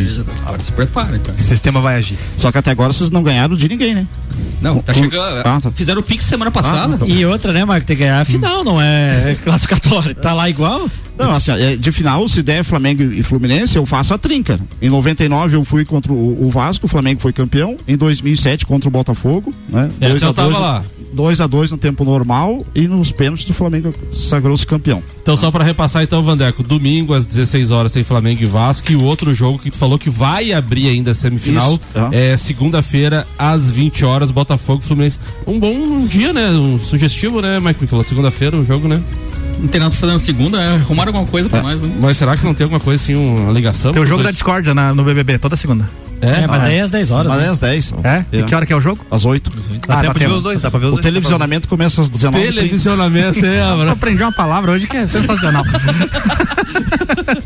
agora 0.46 0.64
se 0.64 0.72
preparem, 0.72 1.20
cara. 1.20 1.38
O 1.38 1.42
sistema 1.44 1.82
vai 1.82 1.96
agir. 1.98 2.18
Só 2.38 2.52
que 2.52 2.58
até 2.58 2.72
agora 2.72 2.94
vocês 2.94 3.12
não 3.12 3.24
ganharam 3.24 3.56
de 3.56 3.68
ninguém, 3.68 3.96
né? 3.96 4.08
Não, 4.62 4.80
tá 4.80 4.94
chegando. 4.94 5.40
Ah, 5.46 5.60
tá. 5.62 5.72
Fizeram 5.72 6.02
o 6.02 6.04
Pix 6.04 6.26
semana 6.26 6.52
passada. 6.52 6.96
então. 6.96 7.08
E 7.08 7.26
outra, 7.26 7.54
né, 7.54 7.64
Marco? 7.66 7.86
Tem 7.86 7.96
que 7.96 8.04
ganhar 8.04 8.22
a 8.22 8.26
final, 8.26 8.64
não 8.64 8.82
é 8.82 9.36
classificatório. 9.44 10.16
Tá 10.16 10.34
lá 10.34 10.50
igual? 10.50 10.90
Não, 11.18 11.32
assim, 11.32 11.52
é, 11.52 11.78
de 11.78 11.92
final, 11.94 12.28
se 12.28 12.44
der 12.44 12.64
Flamengo 12.64 13.02
e 13.04 13.24
Fluminense, 13.24 13.78
eu 13.78 13.86
faço 13.86 14.14
a 14.14 14.18
trinca. 14.18 14.60
Em 14.82 14.90
99 14.90 15.56
eu 15.56 15.64
fui 15.64 15.86
contra 15.86 16.12
o, 16.12 16.50
Vasco, 16.50 16.88
Flamengo 16.96 17.20
foi 17.20 17.34
campeão. 17.34 17.76
Em 17.88 17.98
2007 17.98 18.66
contra 18.66 18.88
o 18.88 18.92
Botafogo, 18.92 19.54
né? 19.70 19.90
Essa 20.00 20.10
Dois 20.10 20.22
eu 20.22 20.30
a 20.30 20.34
tava 20.34 20.48
dois, 20.50 20.60
lá. 20.62 20.86
2 21.14 21.42
a 21.42 21.48
2 21.48 21.72
no 21.72 21.78
tempo 21.78 22.06
normal 22.06 22.66
e 22.74 22.88
nos 22.88 23.12
pênaltis 23.12 23.50
o 23.50 23.54
Flamengo 23.54 23.94
sagrou-se 24.14 24.66
campeão. 24.66 25.04
Então, 25.22 25.36
só 25.36 25.52
pra 25.52 25.64
repassar, 25.64 26.04
então, 26.04 26.24
Vandeco, 26.24 26.64
domingo 26.64 27.14
às 27.14 27.26
16 27.26 27.70
horas 27.72 27.92
tem 27.92 28.04
Flamengo 28.04 28.42
e 28.44 28.46
Vasco. 28.46 28.90
E 28.92 28.96
o 28.96 29.04
outro 29.04 29.34
jogo 29.34 29.60
que 29.60 29.70
tu 29.72 29.78
falou 29.78 30.00
que 30.00 30.10
vai 30.10 30.54
abrir 30.54 30.88
ainda 30.88 31.12
a 31.12 31.14
semifinal 31.14 31.74
Isso, 31.74 31.82
é 32.14 32.38
segunda-feira 32.38 33.28
às 33.38 33.70
20 33.70 34.06
horas, 34.06 34.32
Botafogo 34.32 34.82
e 34.84 34.88
Fluminense. 34.88 35.20
Um 35.46 35.60
bom 35.60 36.06
dia, 36.06 36.32
né? 36.32 36.50
Um 36.52 36.80
sugestivo, 36.80 37.42
né, 37.42 37.60
Mike 37.60 37.82
Michelotto? 37.82 38.08
Segunda-feira, 38.10 38.56
um 38.56 38.66
jogo, 38.66 38.88
né? 38.88 39.02
Não 39.60 39.68
tem 39.68 39.80
nada 39.80 39.92
pra 39.92 40.00
fazer 40.00 40.14
na 40.14 40.20
segunda, 40.20 40.58
né? 40.58 40.76
Arrumaram 40.82 41.10
alguma 41.10 41.26
coisa 41.28 41.48
pra 41.50 41.62
nós, 41.62 41.82
né? 41.82 41.90
Mas 42.02 42.18
será 42.18 42.36
que 42.38 42.44
não 42.46 42.54
tem 42.54 42.64
alguma 42.66 42.80
coisa 42.80 43.02
assim, 43.04 43.16
uma 43.16 43.52
ligação? 43.54 43.92
Tem 43.94 44.02
o 44.02 44.06
jogo 44.06 44.22
da 44.24 44.32
discórdia 44.32 44.74
na- 44.74 44.94
no 44.94 45.04
BBB, 45.04 45.38
toda 45.40 45.56
segunda. 45.56 45.90
É? 46.22 46.44
É, 46.44 46.48
mas 46.48 46.62
Ah, 46.62 46.64
daí 46.66 46.76
é 46.78 46.82
às 46.82 46.92
10 46.92 47.12
horas. 47.12 47.32
Mas 47.32 47.42
né? 47.42 47.48
é 47.48 47.50
às 47.50 47.60
10. 47.60 47.94
É? 48.04 48.26
E 48.32 48.44
que 48.44 48.56
hora 48.56 48.66
que 48.66 48.74
é 48.74 48.76
o 48.76 48.82
jogo? 48.82 49.06
Às 49.12 49.26
8. 49.26 49.50
Dá 49.88 49.96
Ah, 50.00 50.02
tempo 50.02 50.14
dá 50.14 50.20
de 50.20 50.26
ver 50.28 50.34
os 50.34 50.44
dois, 50.44 50.62
dá 50.62 50.72
pra 50.72 50.80
ver 50.80 50.86
os 50.88 50.92
O 50.92 50.96
dois. 50.96 51.04
televisionamento 51.06 51.68
começa 51.68 52.02
às 52.02 52.10
19 52.10 52.46
Televisionamento, 52.46 53.46
é, 53.46 53.60
Eu 53.60 53.90
aprendi 53.92 54.24
uma 54.24 54.32
palavra 54.32 54.72
hoje 54.72 54.88
que 54.88 54.98
é 54.98 55.06
sensacional. 55.08 55.64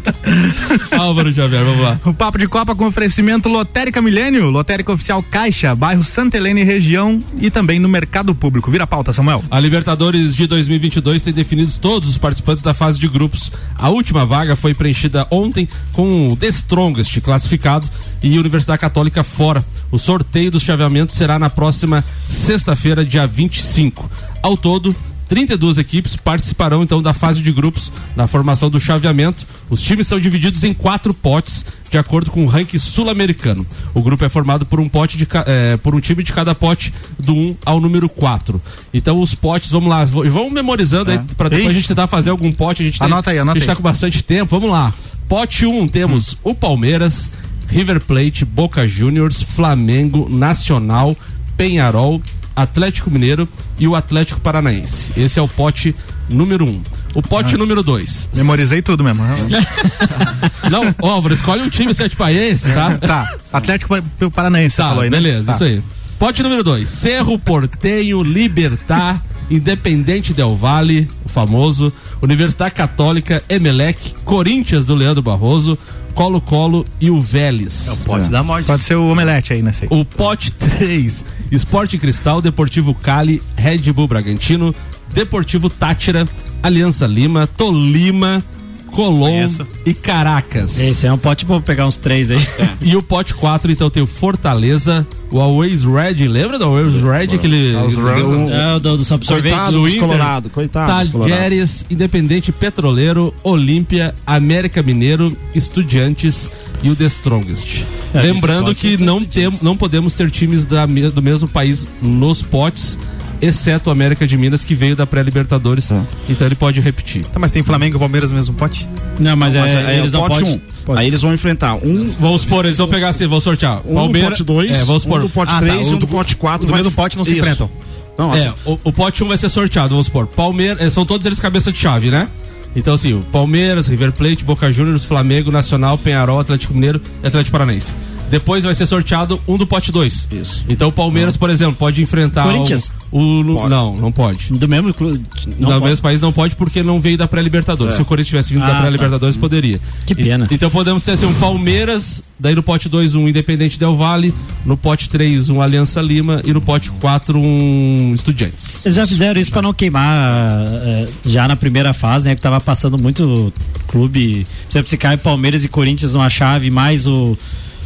Álvaro 1.10 1.34
Xavier, 1.34 1.66
vamos 1.66 1.82
lá. 1.82 2.00
O 2.06 2.14
Papo 2.14 2.38
de 2.38 2.48
Copa 2.48 2.76
com 2.76 2.86
oferecimento 2.86 3.50
Lotérica 3.50 4.00
Milênio, 4.00 4.52
Lotérica 4.52 4.94
Oficial 4.94 5.24
Caixa, 5.24 5.74
bairro 5.74 6.04
Santa 6.04 6.38
Helena 6.38 6.60
e 6.60 6.64
região 6.64 7.24
e 7.42 7.50
também 7.50 7.80
no 7.80 7.90
mercado 7.90 8.36
público. 8.36 8.70
Vira 8.70 8.84
a 8.84 8.88
pauta, 8.88 9.12
Samuel. 9.12 9.44
A 9.50 9.60
Libertadores 9.60 10.36
de 10.36 10.46
2022 10.46 11.24
tem 11.24 11.34
definidos 11.34 11.80
todos 11.80 12.08
os 12.08 12.20
participantes 12.20 12.62
da 12.62 12.76
fase 12.76 13.00
de 13.00 13.08
grupos. 13.08 13.52
A 13.76 13.90
última 13.90 14.24
vaga 14.24 14.56
foi 14.56 14.76
preenchida 14.76 15.26
ontem 15.32 15.68
com 15.94 16.30
o 16.30 16.36
The 16.36 16.48
Strongest 16.50 17.20
classificado 17.22 17.90
e 18.22 18.38
Universidade 18.38 18.80
Católica 18.80 19.24
fora. 19.24 19.66
O 19.92 19.98
sorteio 19.98 20.52
dos 20.52 20.62
chaveamentos 20.62 21.16
será 21.16 21.40
na 21.40 21.50
próxima 21.50 22.06
sexta-feira, 22.28 23.04
dia 23.04 23.26
25. 23.26 24.08
Ao 24.44 24.56
todo, 24.56 24.96
32 25.30 25.78
equipes 25.78 26.16
participarão 26.16 26.82
então 26.84 27.02
da 27.02 27.14
fase 27.14 27.42
de 27.42 27.52
grupos 27.52 27.92
na 28.16 28.26
formação 28.28 28.70
do 28.70 28.80
chaveamento. 28.80 29.46
Os 29.70 29.82
times 29.82 30.08
são 30.08 30.20
divididos 30.20 30.64
em 30.64 30.74
quatro 30.74 31.14
potes, 31.14 31.64
de 31.90 31.98
acordo 31.98 32.32
com 32.32 32.44
o 32.44 32.48
ranking 32.48 32.80
sul-americano. 32.80 33.66
O 33.94 34.02
grupo 34.02 34.26
é 34.26 34.30
formado 34.30 34.66
por 34.66 34.80
um 34.80 34.90
pote 34.90 35.18
de 35.18 35.28
eh, 35.46 35.78
por 35.84 35.94
um 35.96 36.00
time 36.00 36.24
de 36.24 36.34
cada 36.34 36.54
pote 36.56 36.92
do 37.18 37.34
1 37.36 37.56
ao 37.66 37.80
número 37.80 38.10
4. 38.10 38.60
Então 38.94 39.22
os 39.22 39.36
potes, 39.36 39.70
vamos 39.72 39.88
lá, 39.90 40.04
vamos 40.04 40.52
memorizando 40.52 41.12
aí 41.12 41.20
para 41.38 41.48
depois 41.50 41.68
Ixi. 41.68 41.72
a 41.72 41.80
gente 41.80 41.88
tentar 41.88 42.08
fazer 42.08 42.32
algum 42.32 42.52
pote. 42.52 42.82
A 42.82 42.86
gente 42.88 42.98
tem- 43.00 43.06
Anota 43.08 43.30
aí, 43.32 43.38
anota 43.38 43.58
A 43.58 43.60
gente 43.60 43.68
tá 43.68 43.74
aí. 43.74 43.78
com 43.78 43.84
bastante 43.84 44.24
tempo. 44.24 44.60
Vamos 44.60 44.72
lá. 44.72 44.94
Pote 45.28 45.66
1 45.66 45.88
temos 45.88 46.36
o 46.44 46.56
Palmeiras, 46.56 47.32
River 47.68 48.02
Plate, 48.02 48.44
Boca 48.44 48.88
Juniors, 48.88 49.44
Flamengo, 49.44 50.28
Nacional, 50.28 51.16
Penharol, 51.56 52.20
Atlético 52.56 53.10
Mineiro 53.10 53.48
e 53.78 53.88
o 53.88 53.96
Atlético 53.96 54.40
Paranaense. 54.42 55.12
Esse 55.16 55.40
é 55.40 55.42
o 55.42 55.48
pote 55.48 55.96
número 56.30 56.66
1. 56.66 56.70
Um. 56.70 56.82
O 57.16 57.22
pote 57.22 57.58
número 57.58 57.82
2. 57.82 58.30
Memorizei 58.36 58.82
tudo 58.82 59.04
mesmo. 59.04 59.24
Não, 60.70 60.94
Álvaro, 61.10 61.34
escolhe 61.34 61.62
um 61.64 61.70
time 61.70 61.94
sete 61.94 62.16
paense, 62.16 62.72
tá? 62.72 62.98
tá. 62.98 63.34
Atlético 63.52 63.96
Pa- 64.02 64.30
Paranaense, 64.30 64.78
Tá, 64.78 64.90
falou 64.90 65.04
aí, 65.04 65.10
né? 65.10 65.18
beleza, 65.18 65.46
Tá. 65.48 65.52
isso 65.54 65.64
aí. 65.64 65.82
Pote 66.20 66.44
número 66.44 66.64
2. 66.64 66.88
Cerro 66.88 67.40
Portenho, 67.40 68.22
Libertar, 68.22 69.24
Independente 69.50 70.34
Del 70.34 70.56
Vale, 70.56 71.10
o 71.26 71.30
famoso, 71.30 71.92
Universidade 72.22 72.76
Católica, 72.76 73.42
Emelec, 73.50 74.14
Corinthians 74.26 74.86
do 74.86 74.94
Leandro 74.94 75.24
Barroso, 75.24 75.78
Colo-Colo 76.20 76.86
e 77.00 77.10
o 77.10 77.22
Vélez. 77.22 78.04
Pode 78.06 78.30
dar 78.30 78.44
morte. 78.44 78.66
Pode 78.66 78.84
ser 78.84 78.96
o 78.96 79.08
omelete 79.10 79.54
aí 79.54 79.62
nesse 79.62 79.86
aí. 79.86 79.88
O 79.90 80.04
pote 80.04 80.52
3, 80.52 81.24
Esporte 81.50 81.98
Cristal, 81.98 82.42
Deportivo 82.42 82.94
Cali, 82.94 83.42
Red 83.56 83.94
Bull 83.94 84.06
Bragantino, 84.06 84.76
Deportivo 85.14 85.70
Tátira, 85.70 86.28
Aliança 86.62 87.08
Lima, 87.08 87.48
Tolima, 87.48 88.44
Colom 88.90 89.20
Conheço. 89.20 89.68
e 89.86 89.94
Caracas. 89.94 90.80
Esse 90.80 91.08
é 91.08 91.14
um 91.14 91.18
pote 91.18 91.46
bom 91.46 91.62
pegar 91.62 91.88
uns 91.88 91.98
três 91.98 92.32
aí. 92.32 92.40
E 92.82 92.96
o 92.96 93.04
pote 93.04 93.34
4, 93.34 93.72
então 93.72 93.90
tem 93.90 94.02
o 94.02 94.08
Fortaleza, 94.08 95.06
o 95.32 95.40
Always 95.40 95.84
Red, 95.84 96.28
lembra 96.28 96.58
do 96.58 96.66
Always 96.66 96.96
Red? 96.96 97.36
Aquele. 97.36 97.74
É 97.74 98.76
o 98.76 98.80
do, 98.80 98.98
do 98.98 99.14
absorvente. 99.14 99.56
Coitado 99.56 99.72
do 99.80 99.88
Inter. 99.88 100.00
Colorado, 100.00 100.50
coitado. 100.50 101.20
Tajeres, 101.20 101.86
Independente 101.90 102.52
Petroleiro, 102.52 103.34
Olímpia, 103.44 104.14
América 104.26 104.82
Mineiro, 104.82 105.36
Estudiantes 105.54 106.50
e 106.82 106.90
o 106.90 106.96
The 106.96 107.06
Strongest. 107.06 107.86
É, 108.14 108.22
Lembrando 108.22 108.68
pote 108.68 108.82
que 108.98 109.04
não, 109.04 109.24
tem, 109.24 109.52
não 109.62 109.78
podemos 109.78 110.14
ter 110.14 110.32
times 110.32 110.66
da 110.66 110.88
do 110.88 111.22
mesmo 111.22 111.48
país 111.48 111.88
nos 112.02 112.42
potes. 112.42 112.98
Exceto 113.42 113.90
o 113.90 113.92
América 113.92 114.26
de 114.28 114.38
Minas, 114.38 114.64
que 114.64 114.74
veio 114.76 114.96
da 114.96 115.06
pré-Libertadores. 115.08 115.92
Então 116.28 116.48
ele 116.48 116.56
pode 116.56 116.80
repetir. 116.82 117.26
Tá, 117.26 117.40
mas 117.40 117.52
tem 117.52 117.64
Flamengo 117.64 117.98
e 117.98 118.00
Palmeiras 118.00 118.32
no 118.32 118.38
mesmo 118.38 118.54
pote? 118.56 118.88
Não, 119.20 119.36
mas, 119.36 119.56
Mas 119.56 119.72
é, 119.72 119.78
aí 119.86 119.96
é 119.96 120.00
eles 120.00 120.12
o 120.12 120.14
não 120.14 120.28
podem. 120.28 120.62
um. 120.88 120.94
Aí 120.96 121.08
eles 121.08 121.22
vão 121.22 121.34
enfrentar 121.34 121.76
um, 121.76 122.10
Vamos 122.20 122.42
supor, 122.42 122.66
eles 122.66 122.78
vão 122.78 122.88
pegar 122.88 123.10
assim, 123.10 123.28
vão 123.28 123.40
sortear. 123.40 123.82
um 123.86 123.96
Palmeiras. 123.96 124.40
do 124.40 124.46
pote 124.46 124.68
2, 124.68 124.72
É, 124.72 124.84
vamos 124.84 125.04
supor. 125.04 125.20
um 125.20 125.24
do 125.24 125.30
pote 125.30 125.52
Ah, 125.52 125.60
tá, 125.60 125.66
3 125.66 125.88
o 125.88 125.92
e 125.92 125.96
um 125.96 125.98
do- 125.98 126.08
pote 126.08 126.36
4. 126.36 126.68
do 126.68 126.74
mesmo 126.74 126.92
pote 126.92 127.18
não 127.18 127.26
se 127.26 127.34
enfrentam. 127.38 127.70
Não, 128.18 128.32
assim, 128.34 128.48
É, 128.48 128.54
o, 128.66 128.78
o 128.86 128.92
pote 128.92 129.24
1 129.24 129.28
vai 129.28 129.38
ser 129.38 129.50
sorteado, 129.50 129.90
vamos 129.90 130.08
supor. 130.08 130.28
Palmeiras, 130.28 130.82
eh, 130.86 130.90
são 130.90 131.06
todos 131.06 131.26
eles 131.26 131.40
cabeça 131.40 131.72
de 131.72 131.78
chave, 131.78 132.10
né? 132.12 132.28
Então, 132.76 132.94
assim, 132.94 133.14
o 133.14 133.20
Palmeiras, 133.32 133.88
River 133.88 134.12
Plate, 134.12 134.44
Boca 134.44 134.72
Juniors, 134.72 135.04
Flamengo, 135.06 135.52
Nacional, 135.52 135.98
Penharol, 135.98 136.40
Atlético 136.40 136.74
Mineiro 136.74 137.02
e 137.24 137.28
Atlético 137.28 137.52
Paranaense. 137.52 137.96
Depois 138.30 138.64
vai 138.64 138.76
ser 138.76 138.86
sorteado 138.86 139.40
um 139.48 139.58
do 139.58 139.66
pote 139.68 139.92
2. 139.92 140.28
Isso. 140.32 140.64
Então 140.70 140.90
o 140.90 140.92
Palmeiras, 140.92 141.36
por 141.38 141.50
exemplo, 141.50 141.76
pode 141.76 142.02
enfrentar 142.02 142.44
Corinthians? 142.44 142.92
o, 143.12 143.20
o-. 143.20 143.70
Não, 143.70 143.96
não 143.98 144.12
pode. 144.12 144.54
Do 144.54 144.68
mesmo 144.68 144.94
clube. 144.94 145.24
No 145.58 145.68
pode. 145.68 145.84
mesmo 145.84 146.04
país 146.04 146.22
não 146.22 146.32
pode 146.32 146.56
porque 146.56 146.84
não 146.84 147.00
veio 147.02 147.18
da 147.18 147.28
pré-libertadores. 147.28 147.94
É. 147.94 147.96
Se 147.98 148.02
o 148.02 148.06
Corinthians 148.06 148.30
tivesse 148.30 148.54
vindo 148.54 148.64
Ah, 148.64 148.68
da 148.68 148.74
tá. 148.76 148.82
pré-libertadores, 148.82 149.36
poderia. 149.36 149.80
Que 150.06 150.14
pena. 150.16 150.48
E- 150.50 150.54
então 150.56 150.70
podemos 150.70 151.04
ter 151.04 151.12
assim, 151.14 151.26
um 151.26 151.34
Palmeiras, 151.36 152.24
daí 152.40 152.54
no 152.56 152.62
pote 152.64 152.88
2 152.90 153.16
um 153.16 153.28
Independente 153.28 153.80
Del 153.80 153.96
Vale, 153.96 154.34
no 154.66 154.78
pote 154.78 155.10
3 155.10 155.50
um 155.50 155.62
Aliança 155.62 156.02
Lima 156.02 156.42
e 156.46 156.54
no 156.54 156.62
pote 156.62 156.92
4 156.92 157.40
um 157.40 158.14
Estudiantes. 158.14 158.86
Eles 158.86 158.96
já 158.96 159.08
fizeram 159.08 159.40
isso 159.40 159.52
pra 159.52 159.62
não 159.62 159.74
queimar 159.74 160.68
eh, 160.72 161.08
já 161.26 161.48
na 161.48 161.56
primeira 161.56 161.94
fase, 161.94 162.26
né? 162.26 162.36
Que 162.36 162.42
tava 162.42 162.60
passando 162.60 162.98
muito 162.98 163.52
clube. 163.88 164.46
Por 164.66 164.72
exemplo, 164.72 164.90
se 164.90 164.98
cai 164.98 165.18
Palmeiras 165.18 165.64
e 165.64 165.68
Corinthians 165.68 166.14
numa 166.14 166.30
chave, 166.30 166.70
mais 166.70 167.08
o, 167.08 167.38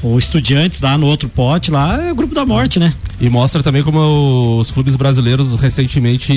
o 0.03 0.17
Estudiantes 0.17 0.81
lá 0.81 0.97
no 0.97 1.05
outro 1.07 1.29
pote, 1.29 1.71
lá 1.71 2.01
é 2.07 2.11
o 2.11 2.15
grupo 2.15 2.35
da 2.35 2.45
morte, 2.45 2.79
né? 2.79 2.93
E 3.21 3.29
mostra 3.29 3.63
também 3.63 3.81
como 3.83 4.57
os 4.59 4.69
clubes 4.71 4.95
brasileiros 4.95 5.55
recentemente 5.55 6.33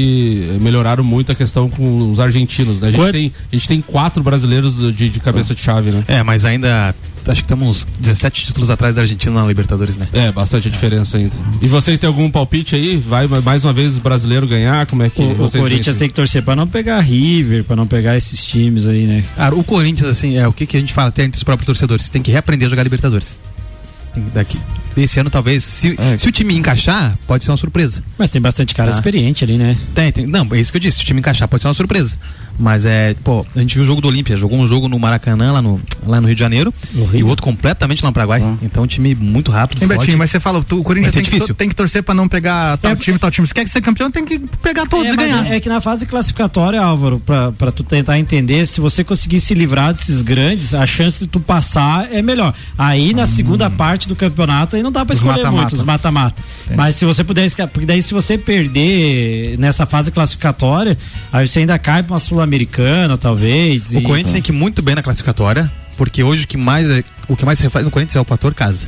melhoraram 0.61 1.02
muito 1.02 1.33
a 1.33 1.35
questão 1.35 1.68
com 1.68 2.11
os 2.11 2.20
argentinos, 2.20 2.81
né? 2.81 2.88
A 2.88 2.90
gente, 2.90 3.00
Quanto- 3.00 3.12
tem, 3.12 3.33
a 3.52 3.57
gente 3.57 3.68
tem 3.68 3.81
quatro 3.81 4.22
brasileiros 4.22 4.76
de, 4.94 5.09
de 5.11 5.20
cabeça 5.20 5.55
de 5.55 5.61
chave, 5.61 5.90
né? 5.90 6.05
É, 6.07 6.22
mas 6.22 6.44
ainda 6.44 6.94
acho 7.29 7.40
que 7.42 7.46
estamos 7.46 7.66
uns 7.68 7.87
17 7.98 8.46
títulos 8.46 8.70
atrás 8.70 8.94
da 8.94 9.02
Argentina 9.02 9.40
na 9.40 9.46
Libertadores, 9.48 9.96
né? 9.96 10.07
É, 10.12 10.31
bastante 10.31 10.68
a 10.68 10.70
diferença 10.70 11.16
ainda. 11.16 11.33
E 11.61 11.66
vocês 11.66 11.98
têm 11.98 12.07
algum 12.07 12.31
palpite 12.31 12.76
aí? 12.76 12.96
Vai 12.96 13.26
mais 13.26 13.64
uma 13.64 13.72
vez 13.72 13.96
o 13.96 14.00
brasileiro 14.00 14.46
ganhar? 14.46 14.87
Como 14.87 15.02
é 15.02 15.11
que 15.11 15.20
O, 15.20 15.31
o 15.33 15.35
vocês 15.35 15.61
Corinthians 15.61 15.87
veem 15.96 15.98
tem 15.98 16.09
que 16.09 16.14
torcer 16.14 16.42
pra 16.44 16.55
não 16.55 16.68
pegar 16.68 17.00
River, 17.00 17.64
pra 17.64 17.74
não 17.74 17.87
pegar 17.87 18.16
esses 18.16 18.44
times 18.44 18.87
aí, 18.87 19.07
né? 19.07 19.24
Cara, 19.35 19.57
o 19.57 19.64
Corinthians, 19.64 20.09
assim, 20.09 20.37
é 20.37 20.46
o 20.46 20.52
que, 20.52 20.66
que 20.66 20.76
a 20.76 20.81
gente 20.81 20.92
fala 20.92 21.09
até 21.09 21.24
entre 21.24 21.37
os 21.37 21.42
próprios 21.42 21.66
torcedores. 21.66 22.09
Tem 22.09 22.22
que 22.22 22.31
reaprender 22.31 22.66
a 22.66 22.70
jogar 22.70 22.85
Libertadores. 22.85 23.40
Tem 24.16 24.24
Daqui. 24.33 24.59
Esse 24.96 25.20
ano, 25.20 25.29
talvez, 25.29 25.62
se, 25.62 25.94
É. 26.00 26.16
se 26.16 26.26
o 26.26 26.33
time 26.33 26.57
encaixar, 26.57 27.18
pode 27.26 27.44
ser 27.44 27.50
uma 27.50 27.57
surpresa. 27.59 28.02
Mas 28.16 28.31
tem 28.31 28.40
bastante 28.40 28.74
cara 28.74 28.90
Ah. 28.90 28.94
experiente 28.94 29.44
ali, 29.44 29.59
né? 29.59 29.76
Tem, 29.94 30.11
tem. 30.11 30.26
Não, 30.26 30.48
é 30.52 30.59
isso 30.59 30.72
que 30.72 30.79
eu 30.79 30.81
disse. 30.81 30.96
Se 30.98 31.02
o 31.05 31.07
time 31.07 31.20
encaixar, 31.20 31.46
pode 31.46 31.61
ser 31.61 31.68
uma 31.68 31.74
surpresa. 31.74 32.16
Mas 32.59 32.85
é, 32.87 33.14
pô, 33.23 33.45
a 33.55 33.59
gente 33.61 33.75
viu 33.75 33.83
o 33.85 33.87
jogo 33.87 34.01
do 34.01 34.09
Olímpia, 34.09 34.37
jogou 34.37 34.59
um 34.59 34.66
jogo 34.66 34.88
no 34.88 34.99
Maracanã, 34.99 35.53
lá 35.53 35.61
no, 35.62 35.81
lá 36.07 36.21
no 36.21 36.27
Rio 36.27 36.35
de 36.35 36.40
Janeiro, 36.40 36.73
e 37.12 37.23
o 37.23 37.27
outro 37.27 37.45
completamente 37.45 38.03
lá 38.03 38.09
no 38.11 38.14
Paraguai. 38.14 38.42
Então, 38.62 38.85
um 38.85 38.87
time 38.87 39.14
muito 39.14 39.51
rápido, 39.51 39.83
Hein. 39.83 39.88
Betinho, 39.88 40.16
mas 40.19 40.31
você 40.31 40.40
fala, 40.40 40.62
tu- 40.62 40.81
o 40.81 40.83
Corinthians 40.85 41.14
Vai 41.14 41.23
tem 41.23 41.25
ser 41.25 41.31
que, 41.31 41.37
difícil. 41.37 41.55
tem 41.55 41.69
que 41.69 41.75
torcer 41.75 42.03
pra 42.03 42.14
não 42.14 42.27
pegar 42.29 42.77
tal 42.79 42.92
É- 42.92 42.97
time, 42.97 43.19
tal 43.19 43.31
time. 43.31 43.47
Se 43.47 43.53
quer 43.55 43.66
ser 43.69 43.81
campeão, 43.83 44.11
tem 44.11 44.25
que 44.25 44.38
pegar 44.62 44.87
todos 44.87 45.11
é, 45.11 45.14
e 45.14 45.16
ganhar. 45.16 45.53
é 45.53 45.61
que 45.61 45.69
na 45.69 45.81
fase 45.81 46.07
classificatória, 46.07 46.81
Álvaro, 46.81 47.21
pra, 47.21 47.53
pra 47.53 47.71
tu 47.71 47.83
tentar 47.85 48.19
entender, 48.19 48.66
se 48.66 48.81
você 48.81 49.05
conseguir 49.05 49.40
se 49.40 49.53
livrar 49.55 49.92
desses 49.92 50.23
grandes, 50.23 50.73
a 50.75 50.87
chance 50.87 51.19
de 51.21 51.27
tu 51.27 51.38
passar 51.40 52.09
é 52.12 52.23
melhor. 52.23 52.55
Aí 52.79 53.12
na 53.12 53.27
segunda 53.27 53.69
parte 53.69 54.09
do 54.09 54.16
campeonato, 54.16 54.77
aí 54.77 54.83
não 54.83 54.90
dá 54.92 55.05
pra 55.05 55.12
Os 55.12 55.19
escolher 55.19 55.37
mata-mata. 55.38 55.57
muito, 55.57 55.75
os 55.75 55.83
mata-mata. 55.83 56.42
Mas 56.75 56.97
se 56.97 57.05
você 57.05 57.23
puder, 57.23 57.49
porque 57.73 57.87
daí 57.87 58.03
se 58.03 58.14
você 58.14 58.38
perder 58.38 59.59
nessa 59.59 59.87
fase 59.87 60.11
classificatória, 60.11 60.97
aí 61.33 61.47
você 61.47 61.61
ainda 61.61 61.79
cai 61.79 62.03
pra 62.03 62.12
uma 62.14 62.19
sul-americana, 62.46 63.18
talvez. 63.18 63.90
O 63.90 63.98
e- 63.98 64.02
Corinthians 64.02 64.32
tem 64.32 64.42
que 64.42 64.52
ir 64.52 64.54
muito 64.54 64.80
bem 64.80 64.94
na 64.94 65.02
classificatória, 65.02 65.70
porque 65.96 66.22
hoje 66.22 66.44
o 66.44 66.48
que 66.48 66.56
mais, 66.56 66.88
é- 66.88 67.04
o 67.28 67.37
que 67.37 67.44
mais 67.44 67.59
se 67.59 67.64
refaz 67.64 67.85
no 67.85 67.90
Corinthians 67.90 68.16
é 68.16 68.20
o 68.20 68.24
fator 68.24 68.54
casa. 68.54 68.87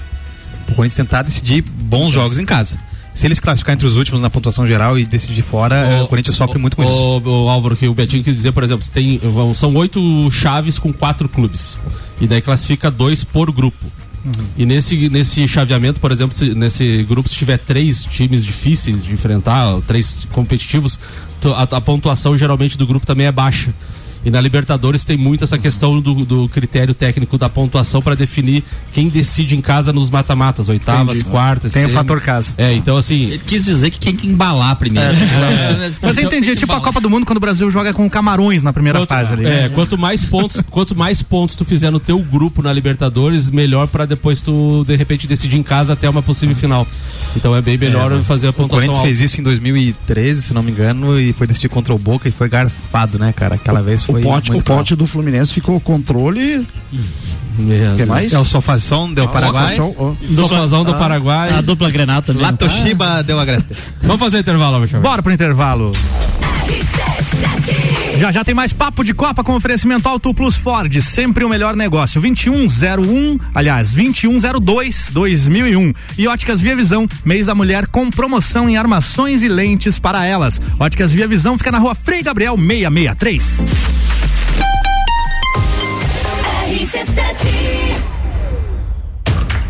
O 0.69 0.75
Corinthians 0.75 0.97
tentar 0.97 1.23
decidir 1.23 1.63
bons 1.63 2.13
jogos 2.13 2.39
em 2.39 2.45
casa. 2.45 2.79
Se 3.15 3.27
eles 3.27 3.41
classificar 3.41 3.75
entre 3.75 3.87
os 3.87 3.97
últimos 3.97 4.23
na 4.23 4.31
pontuação 4.31 4.65
geral 4.65 4.97
e 4.97 5.05
decidir 5.05 5.43
fora, 5.43 5.75
é, 5.75 6.03
o, 6.03 6.07
Corinthians 6.07 6.37
sofre 6.37 6.57
muito 6.59 6.77
com 6.77 6.85
isso. 6.85 6.93
o, 6.93 7.45
o 7.47 7.49
Álvaro, 7.49 7.77
que 7.77 7.89
o 7.89 7.95
Betinho 7.95 8.23
quis 8.23 8.37
dizer, 8.37 8.53
por 8.53 8.63
exemplo, 8.63 8.87
tem, 8.93 9.21
são 9.57 9.75
oito 9.75 10.31
chaves 10.31 10.79
com 10.79 10.93
quatro 10.93 11.29
clubes. 11.29 11.77
E 12.21 12.29
daí 12.29 12.41
classifica 12.41 12.91
dois 12.91 13.25
por 13.25 13.51
grupo. 13.51 13.85
E 14.57 14.67
nesse, 14.67 15.09
nesse 15.09 15.47
chaveamento, 15.49 16.01
por 16.01 16.11
exemplo, 16.13 16.37
se- 16.37 16.55
nesse 16.55 17.03
grupo, 17.05 17.29
se 17.29 17.37
tiver 17.37 17.59
três 17.59 18.05
times 18.05 18.45
difíceis 18.45 19.05
de 19.05 19.13
enfrentar, 19.13 19.81
três 19.87 20.15
competitivos, 20.33 20.99
a, 21.57 21.77
a 21.77 21.81
pontuação 21.81 22.37
geralmente 22.37 22.77
do 22.77 22.87
grupo 22.87 23.07
também 23.07 23.27
é 23.27 23.33
baixa. 23.33 23.73
E 24.25 24.31
na 24.31 24.41
Libertadores 24.41 25.05
tem 25.05 25.17
muito 25.17 25.45
essa 25.45 25.57
questão 25.59 26.01
do, 26.01 26.15
do 26.25 26.49
critério 26.49 26.93
técnico 26.95 27.39
da 27.39 27.49
pontuação 27.49 28.03
para 28.03 28.15
definir 28.15 28.65
quem 28.93 29.09
decide 29.09 29.57
em 29.57 29.61
casa 29.61 29.93
nos 29.93 30.11
mata-matas, 30.11 30.69
oitavas, 30.69 31.19
Entendi. 31.19 31.31
quartas. 31.31 31.73
Tem 31.73 31.87
o 31.87 31.91
fator 31.91 32.21
casa. 32.21 32.53
É, 32.59 32.73
então 32.75 32.97
assim. 32.97 33.27
Ele 33.31 33.39
quis 33.39 33.65
dizer 33.65 33.91
que 33.91 33.99
tem 34.01 34.15
que 34.15 34.27
embalar 34.27 34.77
primeiro. 34.77 35.15
Mas 36.03 36.17
eu 36.19 36.25
entendi, 36.25 36.51
é 36.51 36.57
tipo 36.57 36.73
a 36.73 36.81
Copa 36.81 37.01
do 37.01 37.09
Mundo 37.09 37.25
quando 37.27 37.37
o 37.39 37.41
Brasil 37.41 37.71
joga 37.71 37.93
com 37.93 38.09
Camarões 38.11 38.63
na 38.63 38.73
primeira 38.73 38.99
Quanto, 38.99 39.09
fase 39.09 39.33
ali. 39.33 39.45
é, 39.47 39.49
né? 39.49 39.69
quanto 39.75 39.97
mais 39.97 40.25
pontos, 40.25 40.61
quanto 40.71 40.97
mais 40.97 41.23
pontos 41.23 41.55
tu 41.55 41.65
fizer 41.65 41.91
no 41.91 42.01
teu 42.01 42.19
grupo 42.19 42.63
na 42.63 42.73
Libertadores, 42.73 43.51
melhor 43.51 43.87
pra 43.89 44.05
depois 44.05 44.41
tu 44.41 44.85
de 44.87 44.97
repente 44.97 45.27
decidir 45.27 45.57
em 45.57 45.63
casa 45.63 45.93
até 45.93 46.09
uma 46.09 46.23
possível 46.23 46.55
final. 46.57 46.87
Então 47.37 47.55
é 47.55 47.61
bem 47.63 47.77
melhor 47.79 48.21
fazer 48.23 48.49
a 48.49 48.51
O 48.51 48.53
pontuação 48.53 48.79
Corinthians 48.79 48.97
alta. 48.97 49.07
fez 49.07 49.21
isso 49.21 49.41
em 49.41 49.45
2013, 49.45 50.43
se 50.43 50.55
não 50.55 50.63
me 50.63 50.71
engano, 50.71 51.19
e 51.21 51.33
foi 51.33 51.47
decidir 51.47 51.69
contra 51.69 51.95
o 51.95 51.99
Boca 51.99 52.29
e 52.29 52.33
foi 52.33 52.49
garfado, 52.49 53.19
né, 53.19 53.33
cara? 53.33 53.55
Aquela 53.55 53.81
vez 53.83 54.03
foi 54.13 54.21
o 54.21 54.25
pote, 54.25 54.53
o 54.53 54.63
pote 54.63 54.97
do 54.97 55.07
Fluminense 55.07 55.53
ficou 55.53 55.77
o 55.77 55.81
controle. 55.81 56.67
Meu 57.59 57.91
que 57.93 57.97
Deus. 57.97 58.09
mais? 58.09 58.33
É 58.33 58.39
o 58.39 58.45
Sofazão 58.45 59.13
del 59.13 59.29
Paraguai. 59.29 59.75
Show, 59.75 59.95
ó. 59.99 60.13
Sofazão 60.35 60.85
do 60.85 60.93
Ah. 60.93 60.99
Paraguai. 60.99 61.53
A 61.53 61.61
dupla 61.61 61.91
Grenal 61.91 62.23
também. 62.23 62.41
La 62.43 62.51
não 62.53 62.57
tá? 62.57 62.67
Toshiba 62.69 63.23
del 63.23 63.39
Agreste. 63.41 63.69
Vamos 64.03 64.21
fazer 64.21 64.39
intervalo. 64.39 64.87
Bora 65.03 65.23
pro 65.23 65.33
intervalo. 65.33 65.93
Já 68.19 68.33
já 68.33 68.45
tem 68.45 68.55
mais 68.55 68.73
papo 68.73 69.05
de 69.05 69.15
Copa 69.15 69.45
com 69.45 69.55
oferecimento 69.55 70.09
Auto 70.09 70.35
Plus 70.35 70.57
Ford, 70.57 71.01
sempre 71.03 71.45
o 71.45 71.49
melhor 71.49 71.77
negócio. 71.77 72.21
2101, 72.21 73.39
aliás, 73.55 73.93
2102 73.93 75.11
2001. 75.13 75.93
E 76.19 76.27
Óticas 76.27 76.61
Via 76.61 76.75
Visão, 76.75 77.07
mês 77.25 77.47
da 77.47 77.55
mulher 77.55 77.87
com 77.87 78.11
promoção 78.11 78.69
em 78.69 78.77
armações 78.77 79.43
e 79.43 79.49
lentes 79.49 79.99
para 80.01 80.27
elas. 80.27 80.61
Óticas 80.81 81.13
Via 81.13 81.29
Visão 81.29 81.57
fica 81.57 81.71
na 81.71 81.79
rua 81.79 81.95
Frei 81.95 82.23
Gabriel 82.23 82.57
663. 82.57 83.89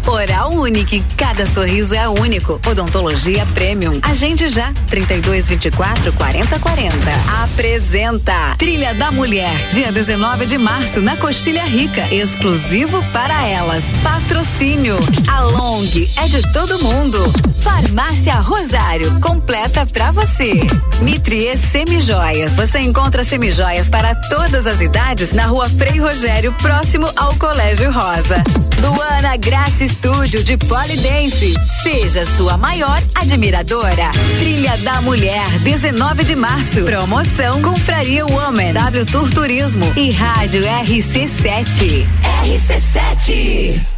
Oral 0.09 0.53
Unique, 0.53 1.05
cada 1.19 1.45
sorriso 1.45 1.95
é 1.95 2.09
único. 2.09 2.59
Odontologia 2.67 3.45
Premium. 3.53 3.99
Agende 4.01 4.49
já, 4.49 4.73
3224 4.89 6.15
4040. 6.15 6.97
Apresenta 7.45 8.57
Trilha 8.57 8.95
da 8.95 9.13
Mulher, 9.13 9.69
dia 9.69 9.93
19 9.93 10.47
de 10.47 10.57
março, 10.57 11.03
na 11.03 11.17
Coxilha 11.19 11.65
Rica. 11.65 12.13
Exclusivo 12.13 13.05
para 13.13 13.47
elas. 13.47 13.85
Patrocínio. 14.03 14.97
A 15.29 15.41
Long 15.43 15.85
é 16.17 16.27
de 16.27 16.53
todo 16.53 16.83
mundo. 16.83 17.19
Farmácia 17.61 18.35
Rosário, 18.37 19.21
completa 19.21 19.85
pra 19.85 20.11
você. 20.11 20.55
Mitrie 21.03 21.55
Semijoias. 21.57 22.53
Você 22.53 22.79
encontra 22.79 23.23
semijoias 23.25 23.91
para 23.91 24.15
todas 24.15 24.67
as 24.67 24.81
idades 24.81 25.33
na 25.33 25.45
rua 25.45 25.69
Frei 25.69 26.01
Rogério, 26.01 26.53
próximo 26.55 27.09
ao 27.15 27.35
Colégio 27.35 27.93
Rosa. 27.93 28.43
Luana 28.81 29.37
Graça 29.37 29.85
Estúdio 29.85 30.43
de 30.45 30.57
Polidense. 30.57 31.55
Seja 31.83 32.25
sua 32.37 32.57
maior 32.57 33.03
admiradora. 33.15 34.11
Trilha 34.39 34.77
da 34.79 35.03
Mulher, 35.03 35.47
19 35.61 36.25
de 36.25 36.37
março. 36.37 36.85
Promoção 36.85 37.61
Confraria 37.63 38.25
Woman, 38.27 38.73
W 38.73 39.07
Tour 39.07 39.31
Turismo 39.31 39.85
e 39.97 40.11
Rádio 40.11 40.63
RC7. 40.63 42.07
RC7. 42.45 43.98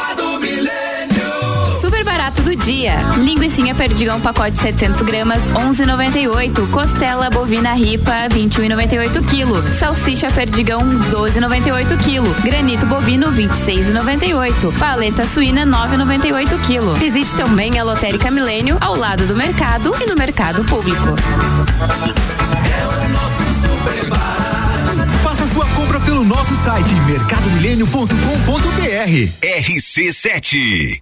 barato 2.31 2.43
do 2.43 2.55
dia. 2.55 2.95
Linguiça 3.17 3.61
perdigão 3.75 4.21
pacote 4.21 4.57
700 4.61 5.01
gramas 5.01 5.41
11,98. 5.53 6.69
Costela 6.71 7.29
bovina 7.29 7.73
ripa 7.73 8.29
21,98 8.29 9.21
kg. 9.25 9.61
Salsicha 9.77 10.31
perdigão 10.31 10.79
12,98 11.11 11.97
kg. 11.97 12.23
Granito 12.43 12.85
bovino 12.85 13.29
26,98. 13.31 14.71
Paleta 14.77 15.25
suína 15.27 15.65
9,98 15.65 16.47
kg. 16.65 16.97
Visite 16.99 17.35
também 17.35 17.77
a 17.79 17.83
Lotérica 17.83 18.31
Milênio 18.31 18.77
ao 18.79 18.95
lado 18.95 19.25
do 19.25 19.35
mercado 19.35 19.93
e 20.01 20.05
no 20.07 20.15
mercado 20.15 20.63
público. 20.65 21.15
Faça 25.23 25.47
sua 25.47 25.65
compra 25.67 25.99
pelo 25.99 26.23
nosso 26.23 26.55
site 26.55 26.93
mercadomilênio.com.br. 27.07 29.31
RC7 29.41 31.01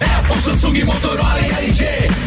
Apple, 0.00 0.42
Samsung, 0.44 0.84
Motorola 0.84 1.40
e 1.40 1.64
LG. 1.64 1.84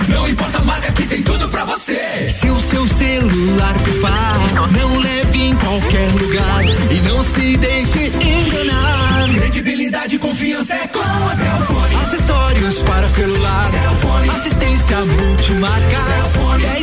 Não 0.10 0.28
importa 0.28 0.58
a 0.60 0.64
marca 0.66 0.92
que 0.92 1.04
tem 1.04 1.22
tudo 1.24 1.48
pra 1.50 1.66
você. 1.66 2.30
Se 2.30 2.50
o 2.50 2.60
seu 2.62 2.88
celular 2.88 3.74
pifar, 3.84 4.38
não 4.72 4.98
leve 5.00 5.42
em 5.42 5.56
qualquer 5.56 6.10
lugar 6.12 6.66
e 6.92 7.02
não 7.08 7.24
se 7.26 7.58
deixe 7.58 8.08
enganar. 8.08 9.30
Credibilidade 9.34 10.16
e 10.16 10.20
confiança 10.20 10.74
é 10.74 10.88
com 10.88 11.00
a 11.00 11.36
Cellfone. 11.36 11.96
Acessórios 12.04 12.82
para 12.82 13.08
celular, 13.10 13.70
Cellfone. 13.72 14.30
assistência 14.30 14.98
multimarca. 15.06 15.98
Cellfone. 16.08 16.64
10 16.64 16.79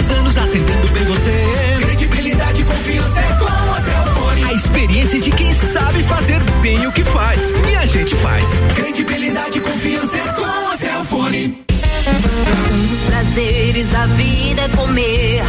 vida 14.09 14.63
é 14.63 14.69
comer. 14.69 15.43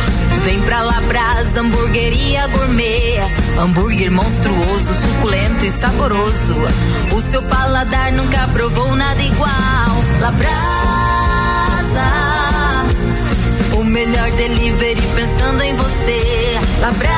Vem 0.43 0.62
pra 0.62 0.82
Labrasa, 0.84 1.60
hamburgueria 1.60 2.48
gourmet. 2.48 3.20
Hambúrguer 3.60 4.12
monstruoso, 4.12 4.93
suculento 5.02 5.65
e 5.65 5.72
saboroso. 5.72 6.56
O 7.12 7.22
seu 7.22 7.41
paladar 7.43 8.12
nunca 8.13 8.48
provou 8.54 8.96
nada 8.96 9.22
igual. 9.22 9.50
Labrasa, 10.22 10.48
o 13.74 13.84
melhor 13.84 14.32
delivery 14.32 15.02
pensando 15.15 15.63
em 15.63 15.76
você. 15.76 16.60
Labrasa, 16.80 17.17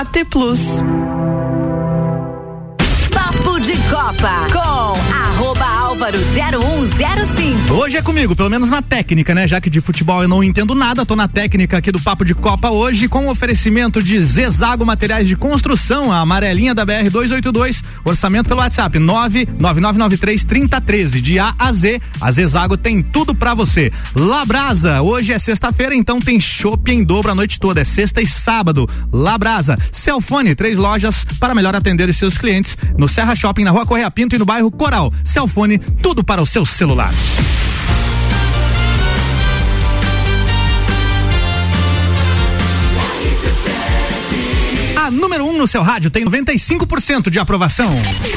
AT 0.00 0.24
Plus. 0.30 0.82
Papo 3.12 3.60
de 3.60 3.74
Copa 3.90 4.46
com 4.50 4.94
arroba 5.12 5.29
Álvaro 5.90 6.20
0105. 6.20 7.50
limpo. 7.50 7.74
Hoje 7.74 7.96
é 7.96 8.02
comigo, 8.02 8.36
pelo 8.36 8.48
menos 8.48 8.70
na 8.70 8.80
técnica, 8.82 9.34
né? 9.34 9.46
Já 9.46 9.60
que 9.60 9.70
de 9.70 9.80
futebol 9.80 10.22
eu 10.22 10.28
não 10.28 10.42
entendo 10.42 10.74
nada, 10.74 11.04
tô 11.04 11.16
na 11.16 11.26
técnica 11.26 11.78
aqui 11.78 11.90
do 11.90 12.00
Papo 12.00 12.24
de 12.24 12.34
Copa 12.34 12.70
hoje 12.70 13.08
com 13.08 13.26
o 13.26 13.30
oferecimento 13.30 14.02
de 14.02 14.24
Zezago 14.24 14.84
Materiais 14.86 15.26
de 15.26 15.36
Construção, 15.36 16.12
a 16.12 16.20
amarelinha 16.20 16.74
da 16.74 16.84
BR 16.84 17.10
282, 17.10 17.82
orçamento 18.04 18.48
pelo 18.48 18.60
WhatsApp 18.60 18.98
99993 18.98 20.44
3013. 20.44 21.20
De 21.20 21.38
A 21.38 21.54
a 21.58 21.72
Z, 21.72 22.00
a 22.20 22.30
Zezago 22.30 22.76
tem 22.76 23.02
tudo 23.02 23.34
pra 23.34 23.54
você. 23.54 23.90
Labrasa, 24.14 25.02
hoje 25.02 25.32
é 25.32 25.38
sexta-feira, 25.38 25.94
então 25.94 26.20
tem 26.20 26.40
chopp 26.40 26.90
em 26.90 27.02
dobro 27.02 27.30
a 27.30 27.34
noite 27.34 27.58
toda, 27.58 27.80
é 27.80 27.84
sexta 27.84 28.20
e 28.20 28.26
sábado. 28.26 28.88
Labrasa, 29.12 29.76
Celfone, 29.92 30.54
três 30.54 30.78
lojas 30.78 31.24
para 31.38 31.54
melhor 31.54 31.74
atender 31.74 32.08
os 32.08 32.16
seus 32.16 32.38
clientes 32.38 32.76
no 32.96 33.08
Serra 33.08 33.34
Shopping, 33.34 33.64
na 33.64 33.70
Rua 33.70 33.86
Correia 33.86 34.10
Pinto 34.10 34.36
e 34.36 34.38
no 34.38 34.44
bairro 34.44 34.70
Coral. 34.70 35.10
Celfone, 35.24 35.79
tudo 36.02 36.22
para 36.24 36.42
o 36.42 36.46
seu 36.46 36.64
celular. 36.64 37.12
A 44.96 45.10
número 45.10 45.44
1 45.44 45.48
um 45.48 45.58
no 45.58 45.66
seu 45.66 45.82
rádio 45.82 46.10
tem 46.10 46.24
95% 46.24 47.30
de 47.30 47.38
aprovação. 47.38 47.90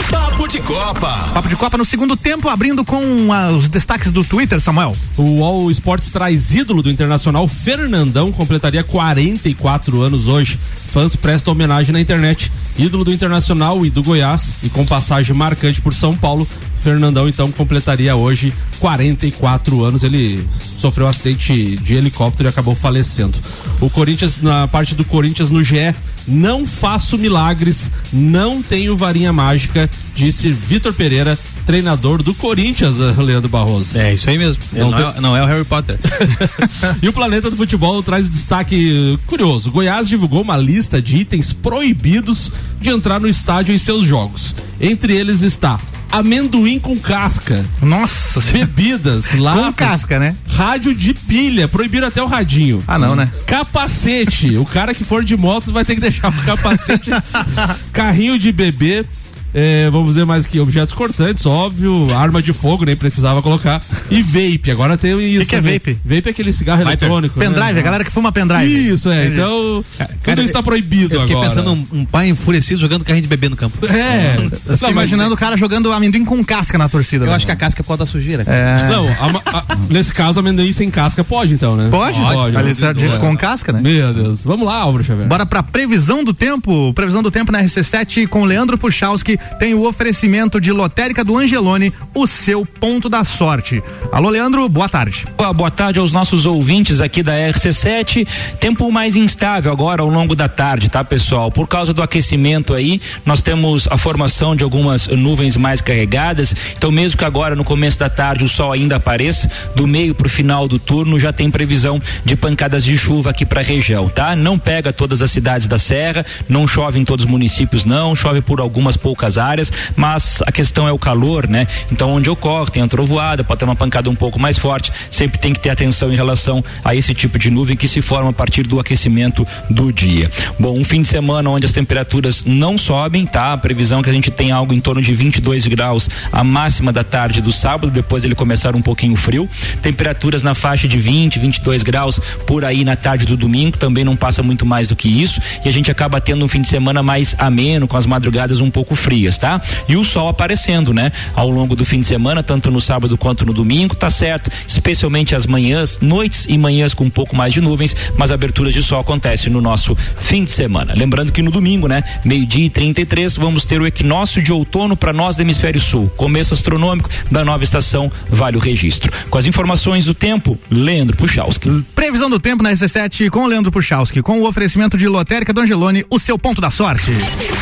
Papo 0.10 0.48
de 0.48 0.60
Copa. 0.62 1.30
Papo 1.34 1.50
de 1.50 1.56
Copa 1.56 1.78
no 1.78 1.86
segundo 1.86 2.16
tempo, 2.16 2.48
abrindo 2.48 2.86
com 2.86 3.32
ah, 3.34 3.50
os 3.50 3.68
destaques 3.68 4.12
do 4.12 4.24
Twitter, 4.24 4.62
Samuel. 4.62 4.96
O 5.18 5.44
All 5.44 5.70
Sports 5.72 6.10
traz 6.10 6.54
ídolo 6.54 6.82
do 6.82 6.90
Internacional, 6.90 7.48
Fernandão, 7.48 8.32
completaria 8.32 8.84
44 8.84 10.02
anos 10.02 10.28
hoje. 10.28 10.58
Fãs 10.94 11.16
prestam 11.16 11.54
homenagem 11.54 11.92
na 11.92 12.00
internet. 12.00 12.52
Ídolo 12.78 13.04
do 13.04 13.12
Internacional 13.12 13.84
e 13.84 13.90
do 13.90 14.04
Goiás, 14.04 14.54
e 14.62 14.70
com 14.70 14.86
passagem 14.86 15.36
marcante 15.36 15.82
por 15.82 15.92
São 15.94 16.16
Paulo, 16.16 16.48
Fernandão 16.84 17.28
então 17.28 17.52
completaria 17.52 18.16
hoje 18.16 18.54
44 18.80 19.84
anos. 19.84 20.04
Ele 20.04 20.46
sofreu 20.78 21.08
um 21.08 21.10
acidente 21.10 21.78
de 21.78 21.94
helicóptero 21.96 22.48
e 22.48 22.52
acabou 22.52 22.76
falecendo. 22.76 23.38
O 23.82 23.90
Corinthians, 23.90 24.40
na 24.42 24.68
parte 24.68 24.94
do 24.94 25.04
Corinthians 25.06 25.50
no 25.50 25.64
GE, 25.64 25.96
não 26.28 26.66
faço 26.66 27.18
milagres, 27.18 27.90
não 28.12 28.62
tenho 28.62 28.96
varinha 28.98 29.32
mágica, 29.34 29.90
disse 30.16 30.52
Vitor 30.52 30.94
Pereira, 30.94 31.38
treinador 31.66 32.22
do 32.22 32.34
Corinthians, 32.34 32.98
Leandro 33.18 33.50
Barroso. 33.50 33.98
É 33.98 34.14
isso 34.14 34.30
aí 34.30 34.38
mesmo. 34.38 34.62
Não 34.74 34.92
Não, 34.92 34.98
tem- 34.98 35.08
é, 35.18 35.22
não 35.22 35.38
é 35.38 35.44
o 35.44 35.46
Harry 35.46 35.64
Potter. 35.66 35.98
E 37.02 37.08
o 37.08 37.14
Planeta 37.14 37.50
do 37.50 37.56
Futebol 37.56 38.02
traz 38.04 38.30
destaque 38.30 39.18
curioso. 39.28 39.72
Goiás 39.72 40.08
divulgou 40.08 40.42
uma 40.42 40.58
lista 40.58 40.83
de 40.88 41.18
itens 41.18 41.54
proibidos 41.54 42.52
de 42.80 42.90
entrar 42.90 43.20
no 43.20 43.28
estádio 43.28 43.74
em 43.74 43.78
seus 43.78 44.06
jogos. 44.06 44.56
Entre 44.80 45.14
eles 45.14 45.42
está 45.42 45.80
amendoim 46.14 46.80
com 46.80 46.96
casca. 46.96 47.66
Nossa 47.82 48.40
Bebidas, 48.52 49.34
latas. 49.34 49.66
Com 49.66 49.74
casca, 49.74 50.20
né? 50.20 50.36
Rádio 50.48 50.94
de 50.94 51.12
pilha, 51.12 51.68
proibiram 51.68 52.08
até 52.08 52.22
o 52.22 52.28
radinho. 52.28 52.84
Ah, 52.88 53.00
não, 53.00 53.16
né? 53.16 53.32
Capacete. 53.48 54.56
o 54.58 54.66
cara 54.66 54.94
que 54.94 55.04
for 55.04 55.24
de 55.24 55.36
moto 55.36 55.74
vai 55.74 55.84
ter 55.84 55.96
que 55.96 56.02
deixar 56.02 56.30
o 56.30 56.46
capacete. 56.46 57.10
Carrinho 57.92 58.38
de 58.38 58.52
bebê. 58.52 59.06
É, 59.54 59.90
vamos 59.90 60.16
ver 60.16 60.26
mais 60.26 60.46
que 60.46 60.60
objetos 60.60 60.94
cortantes, 60.94 61.46
óbvio, 61.46 62.08
arma 62.16 62.42
de 62.42 62.54
fogo, 62.54 62.86
nem 62.86 62.96
precisava 62.96 63.42
colocar. 63.42 63.82
E 64.10 64.22
vape, 64.22 64.72
agora 64.72 64.98
tem 64.98 65.20
isso. 65.20 65.42
que 65.42 65.46
que 65.48 65.56
é 65.56 65.62
vape? 65.62 65.98
Vape 66.04 66.28
é 66.28 66.30
aquele 66.32 66.54
cigarro 66.54 66.82
eletrônico. 66.82 67.40
né? 67.40 67.46
Pendrive, 67.48 67.80
a 67.80 67.82
galera 67.82 68.04
que 68.04 68.12
fuma 68.12 68.32
pendrive. 68.32 68.66
Isso, 68.90 69.10
é. 69.10 69.26
Entendi. 69.26 69.34
Então, 69.36 69.84
tudo 69.98 70.20
Cara, 70.24 70.42
isso 70.44 70.54
tá 70.54 70.64
proibido 70.64 71.14
Eu 71.16 71.22
fiquei 71.22 71.36
agora. 71.36 71.50
pensando 71.50 71.72
um, 71.74 71.88
um 72.00 72.06
pai 72.06 72.30
enfurecido 72.30 72.80
jogando 72.80 73.04
carrinho 73.06 73.24
de 73.24 73.30
bebê 73.30 73.50
no 73.50 73.56
campo. 73.56 73.78
É. 73.88 74.36
Eu 74.68 74.78
fiquei 74.78 74.92
imaginando 74.92 75.34
o 75.34 75.38
cara 75.38 75.56
jogando 75.58 75.92
amendoim 75.92 76.26
com 76.26 76.44
casca 76.44 76.78
na 76.78 76.88
torcida. 76.90 77.26
Eu 77.26 77.30
né? 77.30 77.36
acho 77.36 77.46
que 77.46 77.52
a 77.52 77.56
casca 77.56 77.82
é 77.82 77.84
por 77.84 77.90
causa 77.90 78.00
da 78.06 78.06
sujeira. 78.06 78.44
É. 78.48 78.88
Não, 78.90 79.08
a 79.08 79.58
a- 79.60 79.78
nesse 79.90 80.14
caso, 80.14 80.40
amendoim 80.40 80.72
sem 80.72 80.90
casca 80.90 81.24
pode, 81.24 81.54
então, 81.54 81.76
né? 81.76 81.88
Pode? 81.92 82.20
Pode. 82.20 82.74
Você 82.74 82.94
diz 82.94 83.14
É. 83.14 83.18
com 83.18 83.36
casca, 83.38 83.72
né? 83.72 83.82
Meu 83.82 84.14
Deus. 84.14 84.42
Vamos 84.44 84.66
lá, 84.66 84.78
Álvaro 84.78 85.04
Xavier. 85.04 85.28
Bora 85.28 85.46
pra 85.46 85.62
previsão 85.64 86.24
do 86.24 86.34
tempo. 86.34 86.94
Previsão 86.94 87.22
do 87.24 87.30
tempo 87.32 87.52
na 87.52 87.62
RC7 87.64 88.28
com 88.28 88.44
Leandro 88.46 88.78
Puchalski. 88.78 89.38
Tem 89.60 89.74
o 89.74 89.88
oferecimento 89.88 90.60
de 90.60 90.72
lotérica 90.72 91.24
do 91.24 91.38
Angelone, 91.38 91.94
o 92.14 92.28
seu 92.28 92.66
ponto 92.66 93.10
da 93.10 93.24
sorte. 93.24 93.82
Alô, 94.12 94.30
Leandro, 94.30 94.68
boa 94.70 94.90
tarde. 94.90 95.26
Boa, 95.38 95.54
boa 95.54 95.72
tarde 95.72 96.00
aos 96.00 96.12
nossos 96.12 96.46
ouvintes 96.46 97.02
aqui 97.02 97.24
da 97.24 97.34
RC7. 97.34 98.28
Tempo 98.60 98.92
mais 98.92 99.16
instável 99.16 99.72
agora 99.72 100.02
ao 100.02 100.10
longo 100.10 100.36
da 100.36 100.48
tarde, 100.48 100.90
tá, 100.90 101.04
pessoal? 101.04 101.52
Por 101.52 101.68
causa 101.68 101.94
do 101.94 102.02
aquecimento 102.02 102.74
aí, 102.74 103.02
nós 103.26 103.42
temos 103.42 103.88
a 103.90 103.98
formação 103.98 104.56
de 104.56 104.64
algumas 104.64 105.08
nuvens 105.08 105.58
mais 105.58 105.82
carregadas. 105.82 106.56
Então, 106.78 106.92
mesmo 106.92 107.18
que 107.18 107.26
agora 107.26 107.56
no 107.56 107.64
começo 107.64 108.00
da 108.00 108.10
tarde 108.10 108.44
o 108.44 108.50
sol 108.50 108.72
ainda 108.72 108.98
apareça, 108.98 109.50
do 109.76 109.88
meio 109.88 110.14
pro 110.14 110.30
final 110.30 110.68
do 110.68 110.80
turno 110.80 111.20
já 111.20 111.32
tem 111.34 111.50
previsão 111.50 112.02
de 112.24 112.36
pancadas 112.36 112.84
de 112.84 112.98
chuva 112.98 113.30
aqui 113.30 113.46
para 113.46 113.62
a 113.62 113.64
região, 113.64 114.10
tá? 114.10 114.36
Não 114.36 114.58
pega 114.58 114.94
todas 114.94 115.22
as 115.22 115.32
cidades 115.32 115.68
da 115.68 115.78
Serra, 115.78 116.26
não 116.48 116.68
chove 116.68 117.00
em 117.00 117.06
todos 117.06 117.26
os 117.26 117.32
municípios, 117.32 117.86
não, 117.86 118.16
chove 118.16 118.42
por 118.42 118.60
algumas 118.60 118.98
poucas 118.98 119.33
áreas, 119.38 119.72
mas 119.96 120.42
a 120.46 120.52
questão 120.52 120.88
é 120.88 120.92
o 120.92 121.00
calor, 121.00 121.48
né? 121.48 121.68
Então, 121.92 122.12
onde 122.12 122.30
ocorre, 122.30 122.72
tem 122.72 122.84
a 122.84 122.88
trovoada, 122.88 123.44
pode 123.44 123.60
ter 123.60 123.66
uma 123.66 123.76
pancada 123.76 124.10
um 124.10 124.16
pouco 124.16 124.40
mais 124.40 124.58
forte, 124.58 124.92
sempre 125.12 125.40
tem 125.40 125.54
que 125.54 125.60
ter 125.60 125.70
atenção 125.70 126.12
em 126.12 126.16
relação 126.16 126.64
a 126.84 126.96
esse 126.96 127.14
tipo 127.14 127.38
de 127.38 127.50
nuvem 127.50 127.76
que 127.76 127.88
se 127.88 128.02
forma 128.02 128.30
a 128.30 128.34
partir 128.34 128.64
do 128.64 128.80
aquecimento 128.80 129.46
do 129.70 129.92
dia. 129.92 130.30
Bom, 130.60 130.78
um 130.78 130.84
fim 130.84 131.02
de 131.02 131.08
semana 131.08 131.50
onde 131.50 131.66
as 131.66 131.72
temperaturas 131.72 132.44
não 132.46 132.78
sobem, 132.78 133.26
tá? 133.26 133.54
A 133.54 133.58
previsão 133.58 134.00
é 134.00 134.04
que 134.04 134.10
a 134.10 134.14
gente 134.14 134.32
tem 134.32 134.52
algo 134.52 134.74
em 134.74 134.80
torno 134.80 135.02
de 135.02 135.14
22 135.14 135.68
graus 135.68 136.10
a 136.32 136.44
máxima 136.44 136.92
da 136.92 137.04
tarde 137.04 137.42
do 137.42 137.52
sábado, 137.52 137.92
depois 137.92 138.24
ele 138.24 138.36
começar 138.36 138.76
um 138.76 138.82
pouquinho 138.82 139.16
frio. 139.16 139.50
Temperaturas 139.82 140.44
na 140.44 140.56
faixa 140.56 140.88
de 140.88 140.98
20, 140.98 141.40
22 141.40 141.84
graus 141.84 142.20
por 142.46 142.66
aí 142.66 142.84
na 142.84 142.96
tarde 142.96 143.26
do 143.26 143.38
domingo, 143.38 143.78
também 143.78 144.04
não 144.04 144.16
passa 144.16 144.44
muito 144.44 144.66
mais 144.66 144.88
do 144.88 144.96
que 144.96 145.08
isso, 145.08 145.42
e 145.64 145.70
a 145.70 145.72
gente 145.72 145.92
acaba 145.92 146.20
tendo 146.20 146.44
um 146.44 146.48
fim 146.48 146.62
de 146.62 146.68
semana 146.68 147.04
mais 147.04 147.36
ameno, 147.38 147.88
com 147.88 147.98
as 147.98 148.06
madrugadas 148.06 148.60
um 148.60 148.70
pouco 148.70 148.96
frias, 148.96 149.23
tá? 149.32 149.62
E 149.88 149.96
o 149.96 150.04
sol 150.04 150.28
aparecendo, 150.28 150.94
né? 150.94 151.12
Ao 151.36 151.50
longo 151.50 151.76
do 151.76 151.86
fim 151.86 152.00
de 152.00 152.08
semana, 152.08 152.44
tanto 152.44 152.70
no 152.70 152.82
sábado 152.82 153.18
quanto 153.18 153.46
no 153.46 153.54
domingo, 153.54 153.96
tá 153.96 154.10
certo? 154.10 154.52
Especialmente 154.68 155.36
as 155.36 155.46
manhãs, 155.46 156.00
noites 156.02 156.46
e 156.48 156.58
manhãs 156.58 156.94
com 156.94 157.06
um 157.06 157.10
pouco 157.10 157.36
mais 157.36 157.54
de 157.54 157.62
nuvens, 157.62 157.96
mas 158.18 158.32
aberturas 158.32 158.74
de 158.74 158.84
sol 158.84 159.00
acontecem 159.00 159.52
no 159.52 159.62
nosso 159.62 159.96
fim 159.96 160.44
de 160.44 160.52
semana. 160.52 160.94
Lembrando 160.96 161.32
que 161.32 161.42
no 161.42 161.52
domingo, 161.52 161.88
né? 161.88 162.04
Meio-dia 162.24 162.66
e 162.66 162.70
33, 162.70 163.38
vamos 163.38 163.66
ter 163.66 163.82
o 163.82 163.88
equinócio 163.88 164.42
de 164.42 164.52
outono 164.52 164.96
para 164.96 165.14
nós 165.14 165.36
do 165.36 165.42
hemisfério 165.42 165.80
sul. 165.80 166.12
Começo 166.16 166.54
astronômico 166.54 167.10
da 167.32 167.44
nova 167.44 167.64
estação 167.64 168.12
Vale 168.30 168.58
o 168.58 168.60
Registro. 168.60 169.12
Com 169.30 169.38
as 169.38 169.46
informações 169.46 170.06
do 170.06 170.14
tempo, 170.14 170.58
Leandro 170.70 171.16
Puchalski. 171.18 171.84
Previsão 171.96 172.30
do 172.30 172.40
tempo 172.40 172.64
na 172.64 172.72
RC7 172.72 173.30
com 173.30 173.46
Leandro 173.46 173.72
Puchalski, 173.72 174.22
com 174.22 174.42
o 174.42 174.48
oferecimento 174.48 174.98
de 174.98 175.08
lotérica 175.08 175.54
do 175.54 175.62
Angelone, 175.62 176.06
o 176.10 176.20
seu 176.20 176.38
ponto 176.38 176.62
da 176.62 176.70
sorte. 176.70 177.12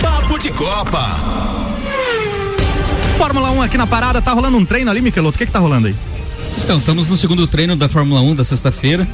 Papo 0.02 0.38
de 0.38 0.52
Copa. 0.52 1.51
Fórmula 3.22 3.52
1 3.52 3.62
aqui 3.62 3.78
na 3.78 3.86
parada, 3.86 4.20
tá 4.20 4.34
rolando 4.34 4.58
um 4.58 4.66
treino 4.66 4.90
ali, 4.90 5.00
Miqueloto? 5.00 5.36
O 5.36 5.38
que 5.38 5.46
que 5.46 5.52
tá 5.52 5.60
rolando 5.60 5.86
aí? 5.86 5.96
Então, 6.58 6.80
estamos 6.80 7.08
no 7.08 7.16
segundo 7.16 7.46
treino 7.46 7.76
da 7.76 7.88
Fórmula 7.88 8.20
1 8.20 8.34
da 8.34 8.44
sexta-feira. 8.44 9.08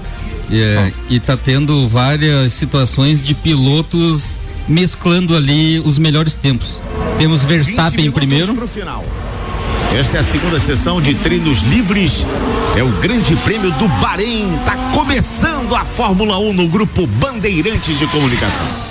E, 0.49 0.61
é, 0.61 0.93
e 1.09 1.19
tá 1.19 1.35
tendo 1.35 1.89
várias 1.89 2.53
situações 2.53 3.21
de 3.21 3.33
pilotos 3.33 4.37
mesclando 4.65 5.35
ali 5.35 5.81
os 5.81 5.99
melhores 5.99 6.35
tempos. 6.35 6.79
Temos 7.17 7.43
Verstappen 7.43 8.05
em 8.05 8.11
primeiro. 8.11 8.55
Pro 8.55 8.65
final. 8.65 9.03
Esta 9.93 10.15
é 10.15 10.19
a 10.21 10.23
segunda 10.23 10.57
sessão 10.57 11.01
de 11.01 11.13
treinos 11.13 11.63
livres. 11.63 12.25
É 12.77 12.83
o 12.83 12.89
Grande 13.01 13.35
Prêmio 13.35 13.71
do 13.71 13.89
Bahrein. 13.99 14.57
Tá 14.63 14.77
começando 14.93 15.75
a 15.75 15.83
Fórmula 15.83 16.39
1 16.39 16.53
no 16.53 16.69
grupo 16.69 17.05
Bandeirantes 17.05 17.99
de 17.99 18.07
Comunicação. 18.07 18.86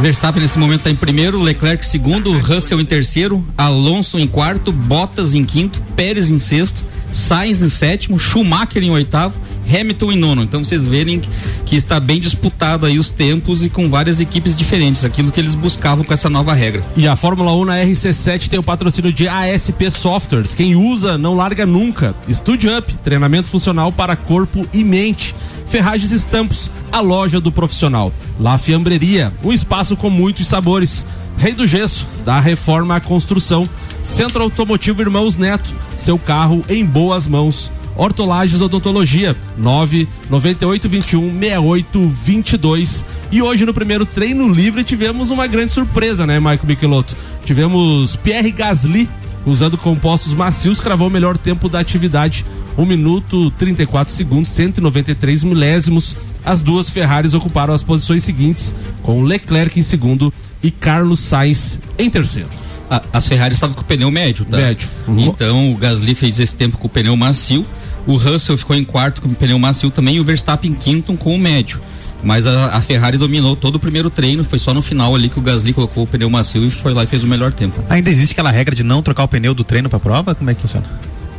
Verstappen 0.00 0.40
nesse 0.40 0.58
momento 0.58 0.78
está 0.78 0.90
em 0.90 0.96
primeiro, 0.96 1.42
Leclerc 1.42 1.84
segundo, 1.84 2.32
Russell 2.32 2.80
em 2.80 2.86
terceiro, 2.86 3.46
Alonso 3.56 4.18
em 4.18 4.26
quarto, 4.26 4.72
Bottas 4.72 5.34
em 5.34 5.44
quinto, 5.44 5.82
Pérez 5.94 6.30
em 6.30 6.38
sexto, 6.38 6.82
Sainz 7.12 7.60
em 7.60 7.68
sétimo, 7.68 8.18
Schumacher 8.18 8.82
em 8.82 8.90
oitavo, 8.90 9.38
Hamilton 9.70 10.12
em 10.12 10.16
nono. 10.16 10.42
Então 10.42 10.64
vocês 10.64 10.84
verem 10.84 11.20
que, 11.64 11.76
está 11.76 12.00
bem 12.00 12.20
disputado 12.20 12.84
aí 12.84 12.98
os 12.98 13.10
tempos 13.10 13.64
e 13.64 13.70
com 13.70 13.88
várias 13.88 14.20
equipes 14.20 14.54
diferentes, 14.54 15.04
aquilo 15.04 15.30
que 15.30 15.40
eles 15.40 15.54
buscavam 15.54 16.04
com 16.04 16.12
essa 16.12 16.28
nova 16.28 16.52
regra. 16.52 16.82
E 16.96 17.06
a 17.06 17.16
Fórmula 17.16 17.54
1 17.54 17.64
na 17.64 17.76
RC7 17.78 18.48
tem 18.48 18.58
o 18.58 18.62
patrocínio 18.62 19.12
de 19.12 19.28
ASP 19.28 19.90
Softwares. 19.90 20.54
Quem 20.54 20.74
usa 20.74 21.16
não 21.16 21.34
larga 21.34 21.64
nunca. 21.64 22.14
Studio 22.30 22.76
Up, 22.76 22.96
treinamento 22.98 23.48
funcional 23.48 23.92
para 23.92 24.16
corpo 24.16 24.66
e 24.72 24.82
mente. 24.82 25.34
Ferragens 25.66 26.10
Estampos, 26.10 26.70
a 26.90 27.00
loja 27.00 27.40
do 27.40 27.52
profissional. 27.52 28.12
La 28.38 28.58
Fiambreria, 28.58 29.32
um 29.42 29.52
espaço 29.52 29.96
com 29.96 30.10
muitos 30.10 30.48
sabores. 30.48 31.06
Rei 31.38 31.54
do 31.54 31.66
Gesso, 31.66 32.06
da 32.24 32.40
reforma 32.40 32.96
à 32.96 33.00
construção. 33.00 33.66
Centro 34.02 34.42
Automotivo 34.42 35.00
Irmãos 35.00 35.36
Neto, 35.36 35.74
seu 35.96 36.18
carro 36.18 36.64
em 36.68 36.84
boas 36.84 37.26
mãos. 37.28 37.70
Hortolagens 37.96 38.60
Odontologia, 38.60 39.36
99821 39.58 41.38
6822. 41.38 43.04
E 43.30 43.42
hoje 43.42 43.64
no 43.64 43.74
primeiro 43.74 44.06
treino 44.06 44.48
livre 44.48 44.82
tivemos 44.82 45.30
uma 45.30 45.46
grande 45.46 45.72
surpresa, 45.72 46.26
né, 46.26 46.38
Maico 46.38 46.66
Michelotto? 46.66 47.16
Tivemos 47.44 48.16
Pierre 48.16 48.50
Gasly 48.50 49.08
usando 49.44 49.78
compostos 49.78 50.34
macios, 50.34 50.80
cravou 50.80 51.08
o 51.08 51.10
melhor 51.10 51.36
tempo 51.36 51.68
da 51.68 51.80
atividade. 51.80 52.44
1 52.76 52.84
minuto 52.86 53.50
34 53.52 54.12
segundos, 54.12 54.50
193 54.50 55.44
milésimos. 55.44 56.16
As 56.44 56.60
duas 56.60 56.88
Ferraris 56.88 57.34
ocuparam 57.34 57.74
as 57.74 57.82
posições 57.82 58.24
seguintes, 58.24 58.74
com 59.02 59.22
Leclerc 59.22 59.78
em 59.78 59.82
segundo 59.82 60.32
e 60.62 60.70
Carlos 60.70 61.20
Sainz 61.20 61.80
em 61.98 62.08
terceiro. 62.08 62.59
A- 62.90 63.02
as 63.12 63.28
Ferrari 63.28 63.54
estavam 63.54 63.74
com 63.74 63.82
o 63.82 63.84
pneu 63.84 64.10
médio, 64.10 64.44
tá? 64.44 64.56
Médio. 64.56 64.88
Uhum. 65.06 65.20
Então 65.26 65.72
o 65.72 65.76
Gasly 65.76 66.14
fez 66.14 66.40
esse 66.40 66.54
tempo 66.56 66.76
com 66.76 66.86
o 66.88 66.90
pneu 66.90 67.16
macio, 67.16 67.64
o 68.06 68.16
Russell 68.16 68.58
ficou 68.58 68.74
em 68.74 68.82
quarto 68.84 69.22
com 69.22 69.28
o 69.28 69.34
pneu 69.34 69.58
macio 69.58 69.90
também 69.90 70.16
e 70.16 70.20
o 70.20 70.24
Verstappen 70.24 70.70
em 70.72 70.74
quinto 70.74 71.14
com 71.14 71.34
o 71.34 71.38
médio. 71.38 71.80
Mas 72.22 72.46
a, 72.46 72.76
a 72.76 72.80
Ferrari 72.82 73.16
dominou 73.16 73.56
todo 73.56 73.76
o 73.76 73.78
primeiro 73.78 74.10
treino, 74.10 74.44
foi 74.44 74.58
só 74.58 74.74
no 74.74 74.82
final 74.82 75.14
ali 75.14 75.28
que 75.30 75.38
o 75.38 75.42
Gasly 75.42 75.72
colocou 75.72 76.02
o 76.02 76.06
pneu 76.06 76.28
macio 76.28 76.66
e 76.66 76.70
foi 76.70 76.92
lá 76.92 77.04
e 77.04 77.06
fez 77.06 77.24
o 77.24 77.26
melhor 77.26 77.52
tempo. 77.52 77.82
Ainda 77.88 78.10
existe 78.10 78.32
aquela 78.32 78.50
regra 78.50 78.74
de 78.74 78.82
não 78.82 79.00
trocar 79.02 79.24
o 79.24 79.28
pneu 79.28 79.54
do 79.54 79.64
treino 79.64 79.88
pra 79.88 79.98
prova? 79.98 80.34
Como 80.34 80.50
é 80.50 80.54
que 80.54 80.60
funciona? 80.60 80.84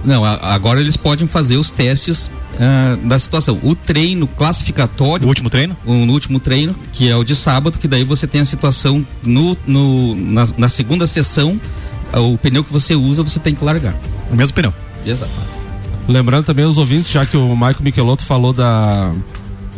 Não, 0.04 0.24
agora 0.26 0.82
eles 0.82 0.97
podem 0.97 1.28
fazer 1.28 1.58
os 1.58 1.70
testes 1.70 2.32
ah, 2.60 2.97
da 3.04 3.20
situação. 3.20 3.60
O 3.62 3.76
treino 3.76 4.26
classificatório. 4.28 5.26
O 5.26 5.30
último 5.30 5.49
treino? 5.49 5.76
no 5.86 6.12
último 6.14 6.39
treino, 6.39 6.76
que 6.91 7.10
é 7.10 7.16
o 7.16 7.24
de 7.24 7.36
sábado, 7.36 7.78
que 7.78 7.88
daí 7.88 8.04
você 8.04 8.26
tem 8.26 8.41
a 8.41 8.45
situação 8.45 9.06
no, 9.24 9.56
no- 9.68 10.16
na, 10.16 10.47
na 10.58 10.68
segunda 10.70 11.06
sessão, 11.06 11.60
ah, 12.12 12.20
o 12.20 12.38
pneu 12.38 12.64
que 12.64 12.74
você 12.74 12.95
usa, 12.95 13.22
você 13.24 13.39
tem 13.39 13.54
que 13.54 13.64
largar. 13.64 13.95
O 14.32 14.36
mesmo 14.36 14.54
pneu. 14.56 14.74
Exato. 15.06 15.32
Lembrando 16.08 16.45
também 16.45 16.66
os 16.66 16.78
ouvintes, 16.78 17.12
já 17.12 17.26
que 17.26 17.38
o 17.38 17.56
Michael 17.56 17.76
Michelotto 17.82 18.26
falou 18.26 18.52
da, 18.52 19.12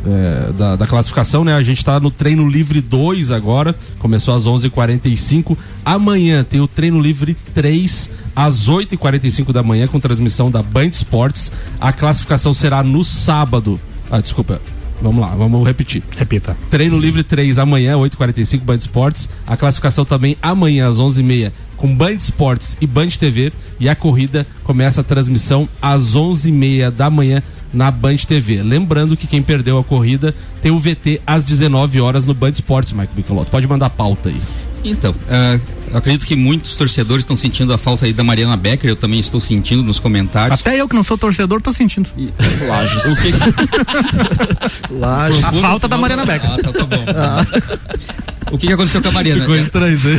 é, 0.05 0.51
da, 0.53 0.75
da 0.75 0.87
classificação, 0.87 1.43
né? 1.43 1.53
A 1.53 1.61
gente 1.61 1.83
tá 1.83 1.99
no 1.99 2.11
treino 2.11 2.47
livre 2.47 2.81
2 2.81 3.31
agora, 3.31 3.75
começou 3.99 4.33
às 4.33 4.43
11h45. 4.43 5.57
Amanhã 5.85 6.43
tem 6.43 6.59
o 6.59 6.67
treino 6.67 6.99
livre 6.99 7.33
3 7.53 8.09
às 8.35 8.69
8h45 8.69 9.51
da 9.51 9.63
manhã, 9.63 9.87
com 9.87 9.99
transmissão 9.99 10.49
da 10.49 10.61
Band 10.61 10.87
Esportes. 10.87 11.51
A 11.79 11.93
classificação 11.93 12.53
será 12.53 12.83
no 12.83 13.03
sábado. 13.03 13.79
Ah, 14.11 14.19
desculpa. 14.19 14.61
Vamos 15.01 15.21
lá, 15.21 15.35
vamos 15.35 15.67
repetir. 15.67 16.01
Repita. 16.17 16.55
Treino 16.69 16.97
livre 16.97 17.23
3 17.23 17.59
amanhã, 17.59 17.95
8h45, 17.97 18.61
Band 18.61 18.77
Esportes. 18.77 19.29
A 19.45 19.57
classificação 19.57 20.05
também 20.05 20.37
amanhã, 20.41 20.87
às 20.87 20.95
11h30, 20.95 21.51
com 21.84 21.93
Band 21.93 22.13
Esportes 22.13 22.77
e 22.79 22.88
Band 22.88 23.09
TV. 23.09 23.51
E 23.77 23.89
a 23.89 23.95
corrida 23.95 24.47
começa 24.63 25.01
a 25.01 25.03
transmissão 25.03 25.67
às 25.81 26.15
11h30 26.15 26.89
da 26.89 27.09
manhã 27.09 27.43
na 27.73 27.91
Band 27.91 28.15
TV. 28.15 28.63
Lembrando 28.63 29.17
que 29.17 29.27
quem 29.27 29.43
perdeu 29.43 29.77
a 29.77 29.84
corrida 29.84 30.34
tem 30.61 30.71
o 30.71 30.79
VT 30.79 31.19
às 31.27 31.43
19 31.43 31.99
horas 31.99 32.25
no 32.25 32.34
Band 32.34 32.51
Esportes, 32.51 32.93
Mike 32.93 33.11
Michelotto. 33.17 33.51
Pode 33.51 33.67
mandar 33.67 33.88
a 33.88 33.89
pauta 33.89 34.29
aí. 34.29 34.39
Então, 34.81 35.13
ah, 35.29 35.59
eu 35.91 35.97
acredito 35.97 36.25
que 36.25 36.38
muitos 36.38 36.77
torcedores 36.77 37.23
estão 37.23 37.36
sentindo 37.36 37.73
a 37.73 37.77
falta 37.77 38.05
aí 38.05 38.13
da 38.13 38.23
Mariana 38.23 38.55
Becker, 38.55 38.89
eu 38.89 38.95
também 38.95 39.19
estou 39.19 39.41
sentindo 39.41 39.84
nos 39.84 39.99
comentários. 39.99 40.61
Até 40.61 40.79
eu 40.79 40.88
que 40.88 40.95
não 40.95 41.03
sou 41.03 41.17
torcedor 41.17 41.61
tô 41.61 41.73
sentindo. 41.73 42.09
Lages. 42.65 43.03
O 43.05 43.15
que 43.21 43.34
A 45.45 45.51
falta 45.51 45.89
da 45.89 45.97
Mariana 45.97 46.25
Becker. 46.25 46.49
Ah, 46.49 46.57
tá, 46.63 46.71
tá 46.71 46.86
bom. 46.86 47.03
O 48.53 48.57
que, 48.57 48.67
que 48.67 48.73
aconteceu 48.73 49.01
com 49.01 49.09
a 49.09 49.11
Mariana? 49.11 49.41
Ficou 49.41 49.55
estranho 49.55 49.95
isso 49.95 50.07
aí. 50.07 50.15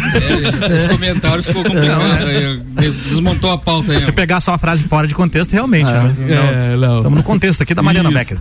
É, 0.72 0.76
esse 0.78 0.88
comentário 0.88 1.42
ficou 1.42 1.62
complicado. 1.64 2.02
aí, 2.26 2.60
des- 2.80 3.00
desmontou 3.00 3.50
a 3.52 3.56
pauta 3.56 3.92
aí. 3.92 3.98
Se 3.98 4.06
você 4.06 4.12
pegar 4.12 4.40
só 4.40 4.54
a 4.54 4.58
frase 4.58 4.82
fora 4.82 5.06
de 5.06 5.14
contexto, 5.14 5.52
realmente. 5.52 5.88
Ah, 5.88 6.02
mas 6.08 6.18
é, 6.18 6.76
não. 6.76 6.96
Estamos 6.98 7.18
no 7.18 7.22
contexto 7.24 7.62
aqui 7.62 7.74
da 7.74 7.82
Mariana 7.82 8.08
Isso. 8.08 8.18
Becker. 8.18 8.38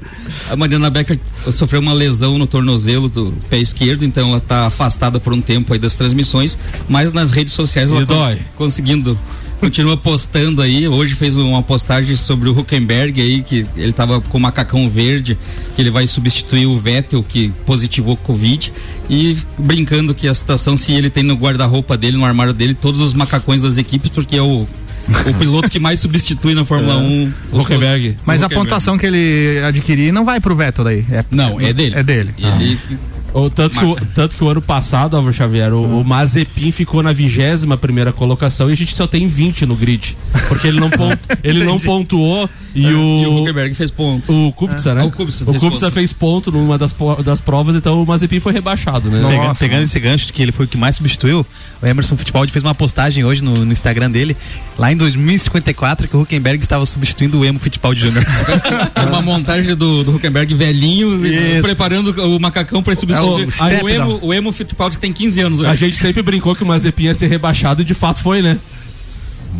A 0.50 0.56
Mariana 0.56 0.90
Becker 0.90 1.20
sofreu 1.52 1.80
uma 1.80 1.94
lesão 1.94 2.38
no 2.40 2.48
tornozelo 2.48 3.08
do 3.08 3.32
pé 3.50 3.60
esquerdo, 3.60 4.04
então 4.04 4.30
ela 4.30 4.38
está 4.40 4.66
afastada 4.66 5.20
por 5.20 5.32
um 5.32 5.40
tempo 5.42 5.72
aí 5.74 5.80
das 5.80 5.94
transmissões, 5.96 6.58
mas 6.90 7.14
nas 7.14 7.32
redes 7.32 7.54
sociais 7.54 7.92
ela 7.92 8.02
E 8.02 8.06
cons- 8.06 8.38
conseguindo 8.56 9.18
continua 9.64 9.96
postando 9.96 10.62
aí. 10.62 10.88
Hoje 10.88 11.16
fez 11.16 11.36
uma 11.36 11.64
postagem 11.64 12.16
sobre 12.18 12.50
o 12.50 12.60
Huckenberg 12.60 13.22
aí 13.22 13.42
que 13.42 13.66
ele 13.78 13.92
estava 13.92 14.20
com 14.20 14.38
o 14.38 14.42
macacão 14.42 14.90
verde, 14.90 15.38
que 15.76 15.82
ele 15.82 15.90
vai 15.90 16.06
substituir 16.06 16.66
o 16.66 16.78
Vettel 16.78 17.24
que 17.24 17.54
positivou 17.66 18.18
Covid 18.18 18.74
e 19.10 19.38
brincando 19.58 20.14
que 20.14 20.28
a 20.28 20.34
situação 20.34 20.76
se 20.76 20.92
ele 20.92 21.10
tem 21.10 21.24
no 21.24 21.36
guarda-roupa 21.36 21.96
dele, 21.98 22.18
no 22.18 22.26
armário 22.26 22.54
dele, 22.54 22.74
todos 22.74 23.00
os 23.00 23.14
macacões 23.14 23.62
das 23.62 23.78
equipes 23.78 24.10
porque 24.12 24.36
é 24.36 24.42
o 24.42 24.68
o 25.30 25.34
piloto 25.34 25.70
que 25.70 25.82
mais 25.82 26.00
substitui 26.00 26.54
na 26.54 26.64
Fórmula 26.64 26.96
1. 26.98 27.34
os- 27.52 27.62
Huckenberg. 27.64 28.16
Mas 28.26 28.40
o 28.42 28.44
a 28.44 28.48
Huckenberg. 28.48 28.56
pontuação 28.70 28.98
que 28.98 29.06
ele 29.06 29.60
adquirir 29.66 30.14
não 30.14 30.24
vai 30.24 30.40
pro 30.40 30.56
Vettel 30.56 30.86
daí. 30.86 31.06
É, 31.12 31.26
Não, 31.30 31.60
é 31.60 31.74
dele. 31.74 31.96
É 31.98 32.04
dele. 32.04 32.34
Ele 32.38 32.80
O, 33.34 33.50
tanto, 33.50 33.80
que 33.80 33.86
o, 33.86 33.96
tanto 34.14 34.38
que 34.38 34.44
o 34.44 34.48
ano 34.48 34.62
passado, 34.62 35.16
Álvaro 35.16 35.34
Xavier, 35.34 35.74
o, 35.74 36.02
o 36.02 36.06
Mazepin 36.06 36.72
ficou 36.72 37.02
na 37.02 37.12
vigésima 37.12 37.76
primeira 37.76 38.14
colocação 38.14 38.70
e 38.70 38.74
a 38.74 38.76
gente 38.76 38.96
só 38.96 39.08
tem 39.08 39.28
20 39.28 39.66
no 39.66 39.76
grid. 39.76 40.16
Porque 40.48 40.68
ele 40.68 40.80
não, 40.80 40.90
pontu, 40.92 41.20
ele 41.44 41.64
não 41.64 41.80
pontuou 41.80 42.48
e 42.76 42.86
o. 42.86 42.90
E 42.90 43.26
o 43.26 43.42
Huckenberg 43.42 43.74
fez 43.74 43.92
pontos. 43.92 44.30
O 44.30 44.52
Kubica, 44.52 44.94
né? 44.94 45.02
Ah, 45.02 45.06
o 45.06 45.12
Kubica 45.12 45.44
o 45.46 45.52
fez 45.52 45.64
Kubica 45.64 45.92
fez 45.92 46.14
ponto 46.14 46.52
numa 46.52 46.78
das, 46.78 46.94
das 47.24 47.42
provas, 47.42 47.76
então 47.76 48.02
o 48.02 48.06
Mazepin 48.06 48.40
foi 48.40 48.54
rebaixado, 48.54 49.10
né? 49.10 49.20
Pegando, 49.28 49.58
pegando 49.58 49.84
esse 49.84 50.00
gancho 50.00 50.28
de 50.28 50.34
que 50.34 50.42
ele 50.42 50.52
foi 50.52 50.66
o 50.66 50.68
que 50.68 50.78
mais 50.78 50.96
substituiu, 50.96 51.46
o 51.82 51.86
Emerson 51.86 52.16
Futebol 52.16 52.48
fez 52.48 52.64
uma 52.64 52.76
postagem 52.76 53.24
hoje 53.24 53.44
no, 53.44 53.54
no 53.54 53.72
Instagram 53.72 54.12
dele, 54.12 54.36
lá 54.78 54.92
em 54.92 54.98
2054, 54.98 56.08
que 56.08 56.16
o 56.16 56.22
Huckenberg 56.22 56.64
estava 56.64 56.86
substituindo 56.86 57.40
o 57.40 57.46
Emo 57.46 57.60
Futebol 57.60 57.96
Júnior. 57.96 58.26
uma 59.08 59.22
montagem 59.22 59.76
do, 59.76 60.04
do 60.04 60.16
Huckenberg 60.16 60.54
velhinho, 60.54 61.26
e 61.26 61.54
Isso. 61.54 61.62
preparando 61.62 62.12
o 62.24 62.40
macacão 62.40 62.84
para 62.84 62.96
substituir. 62.96 63.23
O 63.28 63.90
emo, 63.90 64.20
o 64.22 64.34
emo 64.34 64.52
Fittipaldi 64.52 64.98
que 64.98 65.02
tem 65.02 65.14
15 65.14 65.42
anos 65.42 65.60
hoje. 65.60 65.70
A 65.70 65.76
gente 65.76 65.98
sempre 65.98 66.22
brincou 66.22 66.56
que 66.56 66.64
o 66.64 66.66
Mazepin 66.66 67.04
ia 67.04 67.16
ser 67.16 67.28
rebaixado 67.28 67.82
e 67.82 67.86
de 67.86 67.94
fato 67.94 68.20
foi, 68.22 68.42
né? 68.42 68.58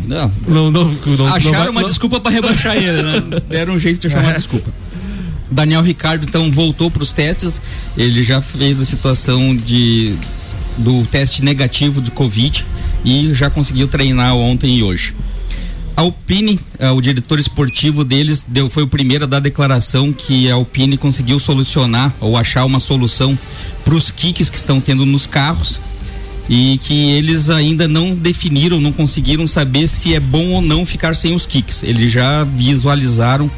Não. 0.06 0.30
Não, 0.48 0.70
não, 0.70 0.84
não, 1.06 1.26
Acharam 1.34 1.58
vai- 1.58 1.68
uma 1.68 1.80
não- 1.82 1.88
desculpa 1.88 2.18
para 2.20 2.30
rebaixar 2.32 2.76
ele, 2.76 3.02
né? 3.02 3.22
Deram 3.48 3.74
um 3.74 3.78
jeito 3.78 4.00
de 4.00 4.06
achar 4.08 4.20
uma 4.20 4.30
É. 4.30 4.34
desculpa. 4.34 4.70
Daniel 5.50 5.82
Ricardo 5.82 6.26
então 6.26 6.50
voltou 6.50 6.90
para 6.90 7.02
os 7.02 7.12
testes. 7.12 7.60
Ele 7.96 8.22
já 8.24 8.40
fez 8.42 8.80
a 8.80 8.84
situação 8.84 9.54
de 9.54 10.14
do 10.76 11.04
teste 11.06 11.44
negativo 11.44 12.00
de 12.00 12.10
Covid 12.10 12.66
e 13.04 13.32
já 13.32 13.48
conseguiu 13.48 13.86
treinar 13.86 14.34
ontem 14.34 14.78
e 14.78 14.82
hoje. 14.82 15.14
Alpine, 15.96 16.58
eh, 16.78 16.90
o 16.90 17.00
diretor 17.00 17.38
esportivo 17.38 18.04
deles, 18.04 18.44
deu, 18.46 18.68
foi 18.68 18.82
o 18.82 18.88
primeiro 18.88 19.24
a 19.24 19.26
dar 19.26 19.38
declaração 19.40 20.12
que 20.12 20.50
a 20.50 20.54
Alpine 20.54 20.96
conseguiu 20.96 21.38
solucionar 21.38 22.12
ou 22.20 22.36
achar 22.36 22.64
uma 22.64 22.80
solução 22.80 23.38
para 23.84 23.94
os 23.94 24.10
kicks 24.10 24.50
que 24.50 24.56
estão 24.56 24.80
tendo 24.80 25.06
nos 25.06 25.26
carros 25.26 25.78
e 26.48 26.78
que 26.82 27.10
eles 27.10 27.48
ainda 27.48 27.86
não 27.86 28.14
definiram, 28.14 28.80
não 28.80 28.92
conseguiram 28.92 29.46
saber 29.46 29.86
se 29.86 30.14
é 30.14 30.20
bom 30.20 30.48
ou 30.48 30.60
não 30.60 30.84
ficar 30.84 31.14
sem 31.14 31.32
os 31.34 31.46
kicks. 31.46 31.82
Eles 31.84 32.10
já 32.10 32.42
visualizaram 32.44 33.48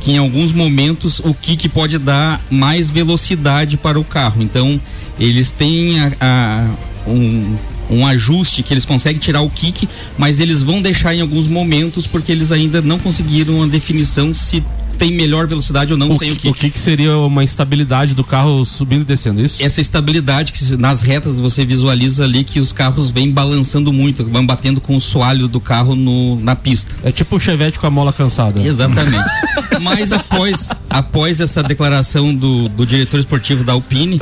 que 0.00 0.12
em 0.12 0.18
alguns 0.18 0.52
momentos 0.52 1.18
o 1.18 1.34
kick 1.34 1.68
pode 1.68 1.98
dar 1.98 2.40
mais 2.50 2.88
velocidade 2.88 3.76
para 3.76 3.98
o 4.00 4.04
carro. 4.04 4.42
Então 4.42 4.80
eles 5.18 5.50
têm 5.50 6.00
a- 6.00 6.12
a- 6.20 6.70
um, 7.10 7.56
um 7.90 8.06
ajuste 8.06 8.62
que 8.62 8.72
eles 8.72 8.84
conseguem 8.84 9.18
tirar 9.18 9.42
o 9.42 9.50
kick, 9.50 9.88
mas 10.16 10.40
eles 10.40 10.62
vão 10.62 10.80
deixar 10.80 11.14
em 11.14 11.20
alguns 11.20 11.46
momentos 11.46 12.06
porque 12.06 12.30
eles 12.30 12.52
ainda 12.52 12.80
não 12.80 12.98
conseguiram 12.98 13.56
uma 13.56 13.68
definição 13.68 14.32
se 14.32 14.62
tem 15.00 15.14
melhor 15.14 15.46
velocidade 15.46 15.92
ou 15.94 15.98
não 15.98 16.10
O, 16.10 16.18
sem 16.18 16.30
o 16.30 16.36
que- 16.36 16.52
kick. 16.52 16.68
o 16.68 16.72
que, 16.72 16.78
seria 16.78 17.16
uma 17.16 17.42
instabilidade 17.42 18.14
do 18.14 18.22
carro 18.22 18.62
subindo 18.66 19.00
e 19.00 19.04
descendo, 19.04 19.40
é 19.40 19.44
isso? 19.44 19.62
Essa 19.64 19.80
estabilidade 19.80 20.52
que 20.52 20.76
nas 20.76 21.00
retas 21.00 21.40
você 21.40 21.64
visualiza 21.64 22.22
ali 22.24 22.44
que 22.44 22.60
os 22.60 22.70
carros 22.70 23.10
vêm 23.10 23.30
balançando 23.30 23.90
muito, 23.94 24.22
vão 24.26 24.44
batendo 24.44 24.78
com 24.78 24.94
o 24.94 25.00
soalho 25.00 25.48
do 25.48 25.58
carro 25.58 25.94
no, 25.96 26.38
na 26.40 26.54
pista. 26.54 26.94
É 27.02 27.10
tipo 27.10 27.36
o 27.36 27.40
Chevette 27.40 27.78
com 27.80 27.86
a 27.86 27.90
mola 27.90 28.12
cansada. 28.12 28.60
Exatamente. 28.60 29.24
Mas 29.80 30.12
após, 30.12 30.68
após 30.90 31.40
essa 31.40 31.62
declaração 31.62 32.34
do, 32.34 32.68
do 32.68 32.84
diretor 32.84 33.18
esportivo 33.18 33.64
da 33.64 33.72
Alpine, 33.72 34.20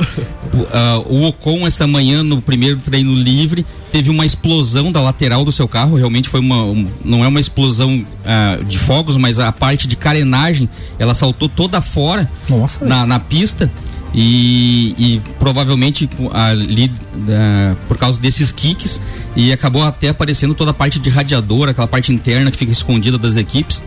o, 0.53 0.65
ah, 0.71 1.03
o 1.05 1.23
Ocon 1.27 1.67
essa 1.67 1.85
manhã 1.85 2.23
no 2.23 2.41
primeiro 2.41 2.79
treino 2.79 3.13
livre 3.13 3.65
teve 3.91 4.09
uma 4.09 4.25
explosão 4.25 4.91
da 4.91 5.01
lateral 5.01 5.43
do 5.45 5.51
seu 5.51 5.67
carro. 5.67 5.95
Realmente 5.95 6.29
foi 6.29 6.39
uma, 6.39 6.63
um- 6.63 6.87
não 7.03 7.23
é 7.23 7.27
uma 7.27 7.39
explosão 7.39 8.05
ah, 8.25 8.59
de 8.67 8.77
fogos, 8.79 9.17
mas 9.17 9.39
a 9.39 9.51
parte 9.51 9.87
de 9.87 9.95
carenagem 9.95 10.69
ela 10.97 11.13
saltou 11.13 11.49
toda 11.49 11.81
fora 11.81 12.29
Nossa, 12.49 12.83
na, 12.85 13.05
na 13.05 13.19
pista. 13.19 13.71
E, 14.11 14.95
e 14.97 15.21
provavelmente 15.37 16.09
ali 16.33 16.91
ah, 17.29 17.75
por 17.87 17.95
causa 17.97 18.19
desses 18.19 18.51
kicks 18.51 18.99
e 19.35 19.51
acabou 19.53 19.83
até 19.83 20.09
aparecendo 20.09 20.55
toda 20.55 20.71
a 20.71 20.73
parte 20.73 20.97
de 20.97 21.09
radiador, 21.11 21.69
aquela 21.69 21.87
parte 21.87 22.11
interna 22.11 22.49
que 22.49 22.57
fica 22.57 22.71
escondida 22.71 23.17
das 23.19 23.37
equipes. 23.37 23.83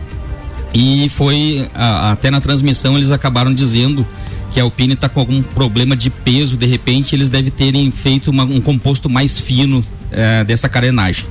E 0.73 1.09
foi 1.09 1.69
a- 1.73 2.11
até 2.11 2.31
na 2.31 2.39
transmissão 2.39 2.97
eles 2.97 3.11
acabaram 3.11 3.53
dizendo 3.53 4.07
que 4.51 4.59
a 4.59 4.63
Alpine 4.63 4.93
está 4.93 5.09
com 5.09 5.19
algum 5.19 5.41
problema 5.41 5.95
de 5.95 6.09
peso, 6.09 6.55
de 6.55 6.65
repente 6.67 7.15
eles 7.15 7.27
devem 7.27 7.51
terem 7.51 7.89
feito 7.91 8.29
uma- 8.31 8.43
um 8.43 8.61
composto 8.61 9.09
mais 9.09 9.37
fino 9.39 9.83
eh, 10.13 10.43
dessa 10.43 10.69
carenagem. 10.69 11.25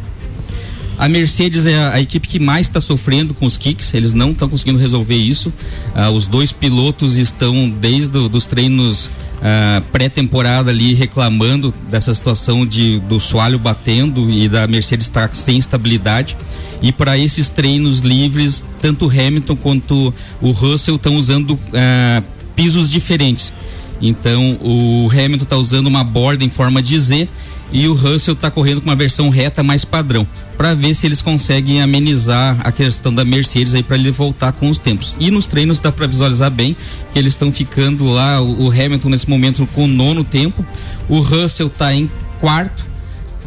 A 0.99 1.09
Mercedes 1.09 1.67
é 1.67 1.77
a, 1.77 1.95
a 1.95 2.01
equipe 2.01 2.29
que 2.29 2.39
mais 2.39 2.67
está 2.69 2.81
sofrendo 2.81 3.35
com 3.35 3.45
os 3.45 3.57
kicks, 3.57 3.93
eles 3.95 4.13
não 4.13 4.31
estão 4.31 4.49
conseguindo 4.49 4.79
resolver 4.79 5.17
isso. 5.17 5.53
Ah, 5.95 6.11
os 6.11 6.27
dois 6.27 6.53
pilotos 6.53 7.17
estão 7.17 7.69
desde 7.69 8.17
os 8.19 8.47
treinos 8.47 9.11
ah, 9.43 9.83
pré-temporada 9.91 10.71
ali 10.71 10.95
reclamando 10.95 11.75
dessa 11.91 12.15
situação 12.15 12.65
de 12.65 13.01
do 13.01 13.19
soalho 13.19 13.59
batendo 13.59 14.31
e 14.31 14.49
da 14.49 14.67
Mercedes 14.69 15.07
estar 15.07 15.35
sem 15.35 15.59
estabilidade. 15.59 16.37
E 16.81 16.93
para 16.93 17.19
esses 17.19 17.49
treinos 17.49 18.01
livres, 18.01 18.65
tanto 18.81 19.07
o 19.07 19.11
Hamilton 19.11 19.57
quanto 19.57 20.15
o 20.41 20.51
Russell 20.53 20.97
estão 20.97 21.17
usando 21.17 21.59
ah, 21.75 22.23
pisos 22.55 22.89
diferentes. 22.89 23.53
Então 24.01 24.59
o 24.61 25.09
Hamilton 25.13 25.45
está 25.45 25.57
usando 25.57 25.87
uma 25.89 26.05
borda 26.05 26.45
em 26.45 26.51
forma 26.51 26.81
de 26.83 26.99
Z 27.01 27.29
e 27.73 27.89
o 27.89 27.95
Russell 27.95 28.35
está 28.35 28.51
correndo 28.51 28.81
com 28.81 28.91
uma 28.91 28.97
versão 28.97 29.31
reta 29.31 29.63
mais 29.63 29.85
padrão, 29.85 30.27
para 30.57 30.75
ver 30.75 30.95
se 30.95 31.07
eles 31.07 31.23
conseguem 31.23 31.81
amenizar 31.81 32.59
a 32.63 32.71
questão 32.71 33.13
da 33.13 33.25
Mercedes 33.25 33.75
aí 33.75 33.83
para 33.83 33.97
ele 33.97 34.11
voltar 34.11 34.53
com 34.53 34.69
os 34.69 34.79
tempos. 34.79 35.17
E 35.19 35.31
nos 35.31 35.47
treinos 35.47 35.81
dá 35.81 35.91
para 35.91 36.07
visualizar 36.07 36.51
bem 36.51 36.77
que 37.13 37.19
eles 37.19 37.33
estão 37.33 37.51
ficando 37.51 38.05
lá, 38.05 38.41
o 38.41 38.71
Hamilton 38.71 39.09
nesse 39.09 39.29
momento 39.29 39.67
com 39.75 39.85
o 39.85 39.89
nono 39.89 40.23
tempo, 40.23 40.65
o 41.09 41.21
Russell 41.21 41.69
está 41.69 41.95
em 41.95 42.11
quarto. 42.41 42.92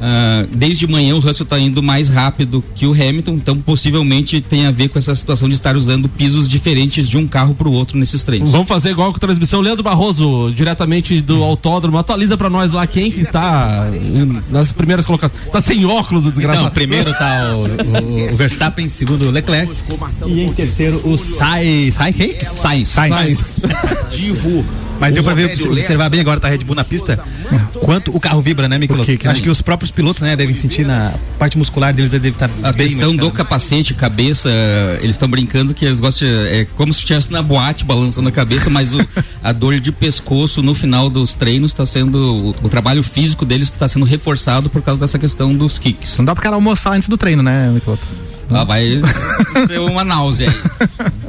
Ah, 0.01 0.45
desde 0.51 0.85
manhã 0.87 1.15
o 1.15 1.19
Russell 1.19 1.43
está 1.43 1.57
indo 1.59 1.81
mais 1.81 2.09
rápido 2.09 2.63
que 2.75 2.85
o 2.85 2.91
Hamilton, 2.93 3.33
então 3.33 3.57
possivelmente 3.57 4.41
tem 4.41 4.65
a 4.65 4.71
ver 4.71 4.89
com 4.89 4.99
essa 4.99 5.15
situação 5.15 5.47
de 5.47 5.55
estar 5.55 5.75
usando 5.77 6.09
pisos 6.09 6.47
diferentes 6.49 7.07
de 7.07 7.17
um 7.17 7.27
carro 7.27 7.55
para 7.55 7.67
o 7.67 7.71
outro 7.71 7.97
nesses 7.97 8.23
treinos. 8.23 8.51
Vamos 8.51 8.67
fazer 8.67 8.91
igual 8.91 9.11
com 9.11 9.17
a 9.17 9.19
transmissão. 9.19 9.61
Leandro 9.61 9.83
Barroso, 9.83 10.51
diretamente 10.53 11.21
do 11.21 11.43
autódromo, 11.43 11.97
atualiza 11.97 12.35
pra 12.37 12.49
nós 12.49 12.71
lá 12.71 12.85
quem 12.85 13.09
que 13.09 13.23
tá 13.25 13.89
em- 13.93 14.25
nas 14.51 14.71
primeiras 14.71 15.05
colocações. 15.05 15.41
Tá 15.51 15.61
sem 15.61 15.85
óculos, 15.85 16.25
o 16.25 16.29
desgraçado. 16.29 16.65
Então, 16.65 16.73
primeiro 16.73 17.11
tá 17.13 17.51
o, 17.55 18.29
o- 18.29 18.33
o 18.33 18.35
Verstappen, 18.35 18.89
segundo 18.89 19.27
o 19.27 19.31
Leclerc. 19.31 19.71
E 20.27 20.41
em 20.41 20.51
terceiro 20.53 21.01
o 21.09 21.17
Sainz. 21.17 21.95
Sainz 21.95 22.15
quem? 22.15 22.35
Sainz. 22.45 22.89
Sainz. 22.89 23.59
Divo. 24.11 24.65
Mas 24.99 25.13
deu 25.13 25.23
pra 25.23 25.33
ver, 25.33 25.53
observar 25.61 26.09
bem 26.09 26.21
agora 26.21 26.39
tá 26.39 26.47
a 26.47 26.51
Red 26.51 26.59
Bull 26.59 26.75
na 26.75 26.83
pista, 26.83 27.19
quanto 27.81 28.15
o 28.15 28.19
carro 28.19 28.41
vibra, 28.41 28.67
né, 28.69 28.77
Miquel? 28.77 29.03
que 29.03 29.17
que 29.17 29.27
Acho 29.27 29.41
que 29.41 29.49
os 29.49 29.61
próprios 29.61 29.91
pilotos, 29.91 30.21
né, 30.21 30.35
devem 30.35 30.55
sentir 30.55 30.85
na 30.85 31.13
parte 31.37 31.57
muscular 31.57 31.93
deles, 31.93 32.11
deve 32.11 32.29
estar 32.29 32.49
A 32.63 32.71
bem 32.71 32.87
questão 32.87 33.15
do 33.15 33.29
capacete, 33.31 33.93
cabeça, 33.93 34.49
eles 35.01 35.15
estão 35.15 35.27
brincando 35.29 35.73
que 35.73 35.85
eles 35.85 35.99
gostam, 35.99 36.27
de- 36.27 36.33
é 36.33 36.65
como 36.75 36.93
se 36.93 36.99
estivesse 36.99 37.31
na 37.31 37.41
boate 37.41 37.83
balançando 37.83 38.29
a 38.29 38.31
cabeça, 38.31 38.69
mas 38.69 38.93
o- 38.93 39.05
a 39.43 39.51
dor 39.51 39.79
de 39.79 39.91
pescoço 39.91 40.61
no 40.61 40.73
final 40.73 41.09
dos 41.09 41.33
treinos 41.33 41.71
está 41.71 41.85
sendo, 41.85 42.53
o, 42.61 42.65
o 42.65 42.69
trabalho 42.69 43.03
físico 43.03 43.45
deles 43.45 43.67
está 43.69 43.87
sendo 43.87 44.05
reforçado 44.05 44.69
por 44.69 44.81
causa 44.81 45.01
dessa 45.01 45.19
questão 45.19 45.53
dos 45.53 45.77
kicks. 45.77 46.17
Não 46.17 46.25
dá 46.25 46.33
pro 46.33 46.43
cara 46.43 46.55
almoçar 46.55 46.93
antes 46.93 47.09
do 47.09 47.17
treino, 47.17 47.43
né, 47.43 47.69
Miqueloto? 47.73 48.03
Ah, 48.49 48.63
vai 48.63 49.01
ter 49.67 49.79
uma 49.79 50.03
náusea 50.03 50.49
aí. 50.49 50.55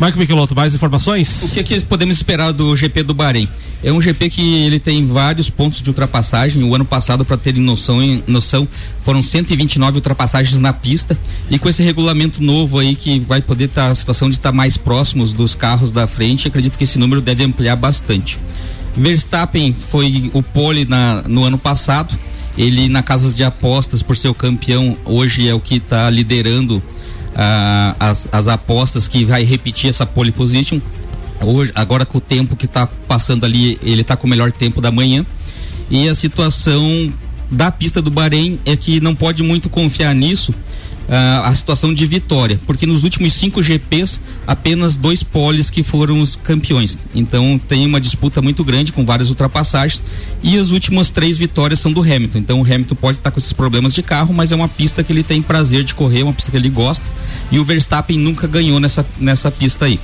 Mike 0.00 0.16
Michelotto, 0.16 0.54
mais 0.54 0.74
informações? 0.74 1.42
O 1.42 1.48
que, 1.48 1.62
que 1.64 1.80
podemos 1.80 2.16
esperar 2.16 2.52
do 2.52 2.76
GP 2.76 3.02
do 3.02 3.12
Bahrein? 3.14 3.48
É 3.82 3.92
um 3.92 4.00
GP 4.00 4.30
que 4.30 4.54
ele 4.64 4.78
tem 4.78 5.04
vários 5.06 5.50
pontos 5.50 5.82
de 5.82 5.90
ultrapassagem. 5.90 6.62
O 6.62 6.72
ano 6.74 6.84
passado, 6.84 7.24
para 7.24 7.36
terem 7.36 7.60
noção, 7.60 7.98
noção, 8.26 8.66
foram 9.04 9.20
129 9.22 9.96
ultrapassagens 9.96 10.58
na 10.60 10.72
pista. 10.72 11.18
E 11.50 11.58
com 11.58 11.68
esse 11.68 11.82
regulamento 11.82 12.40
novo 12.40 12.78
aí 12.78 12.94
que 12.94 13.18
vai 13.18 13.40
poder 13.42 13.64
estar 13.64 13.90
a 13.90 13.94
situação 13.94 14.28
de 14.30 14.36
estar 14.36 14.52
mais 14.52 14.76
próximos 14.76 15.32
dos 15.32 15.56
carros 15.56 15.90
da 15.90 16.06
frente, 16.06 16.46
acredito 16.46 16.78
que 16.78 16.84
esse 16.84 16.98
número 16.98 17.20
deve 17.20 17.42
ampliar 17.42 17.74
bastante. 17.74 18.38
Verstappen 18.96 19.72
foi 19.72 20.30
o 20.32 20.42
pole 20.44 20.84
na- 20.84 21.22
no 21.26 21.42
ano 21.42 21.58
passado. 21.58 22.16
Ele 22.56 22.88
na 22.88 23.02
casas 23.02 23.34
de 23.34 23.42
apostas 23.42 24.02
por 24.02 24.16
ser 24.16 24.28
o 24.28 24.34
campeão 24.34 24.96
hoje 25.04 25.48
é 25.48 25.54
o 25.54 25.60
que 25.60 25.76
está 25.76 26.08
liderando 26.10 26.82
ah, 27.38 27.94
as, 28.00 28.28
as 28.32 28.48
apostas 28.48 29.06
que 29.06 29.24
vai 29.24 29.44
repetir 29.44 29.88
essa 29.88 30.04
pole 30.04 30.32
position. 30.32 30.80
Hoje, 31.40 31.70
agora 31.72 32.04
com 32.04 32.18
o 32.18 32.20
tempo 32.20 32.56
que 32.56 32.66
está 32.66 32.88
passando 33.06 33.44
ali, 33.44 33.78
ele 33.80 34.00
está 34.00 34.16
com 34.16 34.26
o 34.26 34.30
melhor 34.30 34.50
tempo 34.50 34.80
da 34.80 34.90
manhã. 34.90 35.24
E 35.88 36.08
a 36.08 36.14
situação 36.16 37.12
da 37.48 37.70
pista 37.70 38.02
do 38.02 38.10
Bahrein 38.10 38.58
é 38.66 38.76
que 38.76 39.00
não 39.00 39.14
pode 39.14 39.42
muito 39.44 39.70
confiar 39.70 40.14
nisso. 40.14 40.52
Ah, 41.08 41.42
a 41.48 41.54
situação 41.54 41.92
de 41.94 42.04
vitória, 42.06 42.60
porque 42.66 42.84
nos 42.86 43.02
últimos 43.04 43.32
cinco 43.32 43.62
GPs 43.62 44.20
apenas 44.46 44.96
dois 44.96 45.22
poles 45.22 45.70
que 45.70 45.82
foram 45.82 46.20
os 46.20 46.36
campeões. 46.36 46.98
Então 47.14 47.58
tem 47.68 47.86
uma 47.86 48.00
disputa 48.00 48.42
muito 48.42 48.62
grande 48.64 48.92
com 48.92 49.04
várias 49.04 49.28
ultrapassagens 49.30 50.02
e 50.42 50.58
as 50.58 50.70
últimas 50.70 51.10
três 51.10 51.36
vitórias 51.36 51.80
são 51.80 51.92
do 51.92 52.00
Hamilton. 52.02 52.38
Então 52.38 52.60
o 52.60 52.64
Hamilton 52.64 52.94
pode 52.94 53.18
estar 53.18 53.30
com 53.30 53.38
esses 53.38 53.52
problemas 53.52 53.94
de 53.94 54.02
carro, 54.02 54.34
mas 54.34 54.52
é 54.52 54.56
uma 54.56 54.68
pista 54.68 55.02
que 55.02 55.12
ele 55.12 55.22
tem 55.22 55.40
prazer 55.40 55.82
de 55.84 55.94
correr, 55.94 56.22
uma 56.22 56.32
pista 56.32 56.50
que 56.50 56.56
ele 56.56 56.68
gosta. 56.70 57.04
E 57.50 57.58
o 57.58 57.64
Verstappen 57.64 58.18
nunca 58.18 58.46
ganhou 58.46 58.78
nessa, 58.78 59.04
nessa 59.18 59.50
pista 59.50 59.86
aí. 59.86 59.98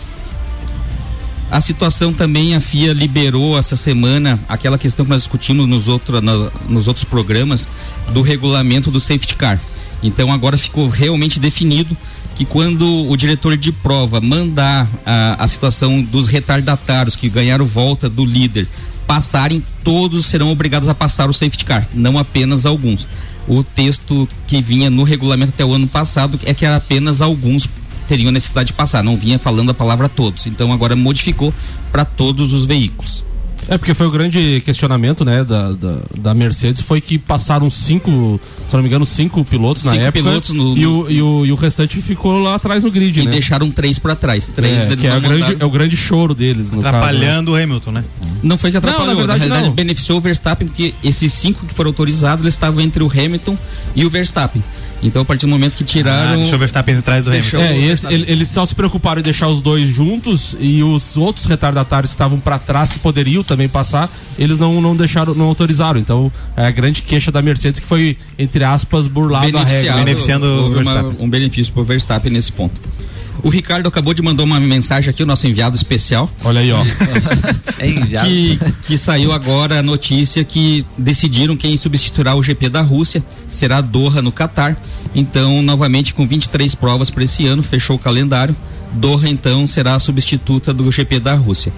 A 1.50 1.60
situação 1.60 2.12
também, 2.12 2.56
a 2.56 2.60
FIA 2.60 2.92
liberou 2.92 3.56
essa 3.58 3.76
semana 3.76 4.40
aquela 4.48 4.76
questão 4.78 5.04
que 5.04 5.10
nós 5.10 5.20
discutimos 5.20 5.68
nos, 5.68 5.86
outro, 5.86 6.20
na- 6.20 6.50
nos 6.68 6.88
outros 6.88 7.04
programas 7.04 7.68
do 8.12 8.22
regulamento 8.22 8.90
do 8.90 8.98
safety 8.98 9.36
car. 9.36 9.60
Então 10.04 10.30
agora 10.30 10.58
ficou 10.58 10.88
realmente 10.88 11.40
definido 11.40 11.96
que 12.36 12.44
quando 12.44 13.08
o 13.08 13.16
diretor 13.16 13.56
de 13.56 13.72
prova 13.72 14.20
mandar 14.20 14.88
a, 15.04 15.44
a 15.44 15.48
situação 15.48 16.02
dos 16.02 16.28
retardatários 16.28 17.16
que 17.16 17.28
ganharam 17.28 17.64
volta 17.64 18.08
do 18.08 18.24
líder 18.24 18.68
passarem, 19.06 19.62
todos 19.82 20.26
serão 20.26 20.50
obrigados 20.50 20.88
a 20.88 20.94
passar 20.94 21.28
o 21.28 21.32
safety 21.32 21.64
car, 21.64 21.88
não 21.94 22.18
apenas 22.18 22.66
alguns. 22.66 23.08
O 23.46 23.62
texto 23.62 24.28
que 24.46 24.60
vinha 24.60 24.90
no 24.90 25.02
regulamento 25.04 25.52
até 25.54 25.64
o 25.64 25.72
ano 25.72 25.86
passado 25.86 26.38
é 26.44 26.54
que 26.54 26.64
apenas 26.64 27.20
alguns 27.20 27.68
teriam 28.08 28.30
necessidade 28.30 28.68
de 28.68 28.72
passar, 28.72 29.02
não 29.02 29.16
vinha 29.16 29.38
falando 29.38 29.70
a 29.70 29.74
palavra 29.74 30.08
todos. 30.08 30.46
Então 30.46 30.72
agora 30.72 30.94
modificou 30.96 31.52
para 31.90 32.04
todos 32.04 32.52
os 32.52 32.64
veículos. 32.64 33.24
É, 33.68 33.78
porque 33.78 33.94
foi 33.94 34.06
o 34.06 34.10
grande 34.10 34.62
questionamento, 34.64 35.24
né, 35.24 35.42
da, 35.42 35.72
da, 35.72 35.96
da 36.18 36.34
Mercedes, 36.34 36.80
foi 36.82 37.00
que 37.00 37.18
passaram 37.18 37.70
cinco, 37.70 38.40
se 38.66 38.74
não 38.74 38.82
me 38.82 38.88
engano, 38.88 39.06
cinco 39.06 39.42
pilotos 39.44 39.84
na 39.84 39.92
Cinco 39.92 40.04
época. 40.04 40.22
pilotos 40.22 40.50
no- 40.50 40.76
e, 40.76 40.86
o, 40.86 41.10
e, 41.10 41.22
o, 41.22 41.46
e 41.46 41.52
o 41.52 41.54
restante 41.54 42.00
ficou 42.02 42.38
lá 42.42 42.56
atrás 42.56 42.84
no 42.84 42.90
grid, 42.90 43.20
E 43.20 43.24
né? 43.24 43.30
deixaram 43.32 43.70
três 43.70 43.98
para 43.98 44.14
trás. 44.14 44.48
Três 44.48 44.82
é, 44.84 44.86
deles 44.88 45.00
que 45.00 45.06
é, 45.06 45.16
o 45.16 45.20
grande, 45.20 45.56
é 45.60 45.64
o 45.64 45.70
grande 45.70 45.96
choro 45.96 46.34
deles, 46.34 46.70
no 46.70 46.78
Atrapalhando 46.80 47.52
o 47.52 47.56
Hamilton, 47.56 47.90
né? 47.92 48.04
Não 48.42 48.58
foi 48.58 48.70
que 48.70 48.76
atrapalhou, 48.76 49.06
Não, 49.08 49.12
na 49.14 49.18
verdade, 49.20 49.38
realidade 49.40 49.68
não. 49.68 49.74
beneficiou 49.74 50.18
o 50.18 50.20
Verstappen, 50.20 50.68
porque 50.68 50.94
esses 51.02 51.32
cinco 51.32 51.64
que 51.66 51.72
foram 51.74 51.88
autorizados, 51.90 52.44
eles 52.44 52.54
estavam 52.54 52.80
entre 52.80 53.02
o 53.02 53.10
Hamilton 53.10 53.56
e 53.96 54.04
o 54.04 54.10
Verstappen. 54.10 54.62
Então, 55.04 55.20
a 55.22 55.24
partir 55.24 55.42
do 55.46 55.50
momento 55.50 55.76
que 55.76 55.84
tiraram. 55.84 56.32
Ah, 56.32 56.36
deixou 56.36 56.54
o 56.54 56.58
Verstappen 56.58 56.96
atrás 56.96 57.26
do 57.26 57.30
Deixou 57.30 57.60
É, 57.60 57.72
esse- 57.76 57.86
Verstappen. 57.86 58.18
ele- 58.22 58.32
eles 58.32 58.48
só 58.48 58.64
se 58.64 58.74
preocuparam 58.74 59.20
em 59.20 59.22
deixar 59.22 59.48
os 59.48 59.60
dois 59.60 59.86
juntos 59.86 60.56
e 60.58 60.82
os 60.82 61.16
outros 61.16 61.44
retardatários 61.44 62.10
que 62.10 62.14
estavam 62.14 62.40
para 62.40 62.58
trás 62.58 62.92
que 62.92 62.98
poderiam 62.98 63.44
também 63.44 63.68
passar, 63.68 64.10
eles 64.38 64.58
não, 64.58 64.80
não 64.80 64.96
deixaram, 64.96 65.34
não 65.34 65.44
autorizaram. 65.46 66.00
Então, 66.00 66.32
é 66.56 66.66
a 66.66 66.70
grande 66.70 67.02
queixa 67.02 67.30
da 67.30 67.42
Mercedes 67.42 67.80
que 67.80 67.86
foi 67.86 68.16
entre 68.38 68.64
aspas 68.64 69.06
burlado 69.06 69.56
a 69.58 69.62
regra, 69.64 69.94
Beneficiado, 69.94 70.44
houve 70.44 70.80
uma- 70.82 71.14
um 71.20 71.28
benefício 71.28 71.72
para 71.72 71.82
o 71.82 71.84
Verstappen 71.84 72.32
nesse 72.32 72.50
ponto. 72.50 72.80
O 73.44 73.50
Ricardo 73.50 73.86
acabou 73.86 74.14
de 74.14 74.22
mandar 74.22 74.42
uma 74.42 74.58
mensagem 74.58 75.10
aqui, 75.10 75.22
o 75.22 75.26
nosso 75.26 75.46
enviado 75.46 75.76
especial. 75.76 76.30
Olha 76.42 76.60
aí, 76.60 76.72
ó. 76.72 76.82
É 77.78 77.88
enviado. 77.88 78.26
que, 78.26 78.58
que 78.86 78.96
saiu 78.96 79.32
agora 79.32 79.80
a 79.80 79.82
notícia 79.82 80.42
que 80.44 80.86
decidiram 80.96 81.56
quem 81.56 81.76
substituirá 81.76 82.34
o 82.34 82.42
GP 82.42 82.68
da 82.70 82.80
Rússia 82.80 83.22
será 83.50 83.80
Doha 83.82 84.22
no 84.22 84.32
Catar. 84.32 84.76
Então, 85.14 85.60
novamente 85.60 86.14
com 86.14 86.26
23 86.26 86.74
provas 86.74 87.10
para 87.10 87.24
esse 87.24 87.46
ano, 87.46 87.62
fechou 87.62 87.96
o 87.96 87.98
calendário. 87.98 88.56
Doha 88.92 89.28
então 89.28 89.66
será 89.66 89.96
a 89.96 89.98
substituta 89.98 90.72
do 90.72 90.90
GP 90.90 91.20
da 91.20 91.34
Rússia. 91.34 91.72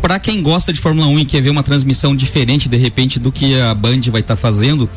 Para 0.00 0.18
quem 0.18 0.42
gosta 0.42 0.70
de 0.72 0.78
Fórmula 0.78 1.06
1 1.08 1.20
e 1.20 1.24
quer 1.24 1.40
ver 1.40 1.48
uma 1.48 1.62
transmissão 1.62 2.14
diferente 2.14 2.68
de 2.68 2.76
repente 2.76 3.18
do 3.18 3.32
que 3.32 3.58
a 3.58 3.74
Band 3.74 4.02
vai 4.12 4.20
estar 4.20 4.36
fazendo, 4.36 4.88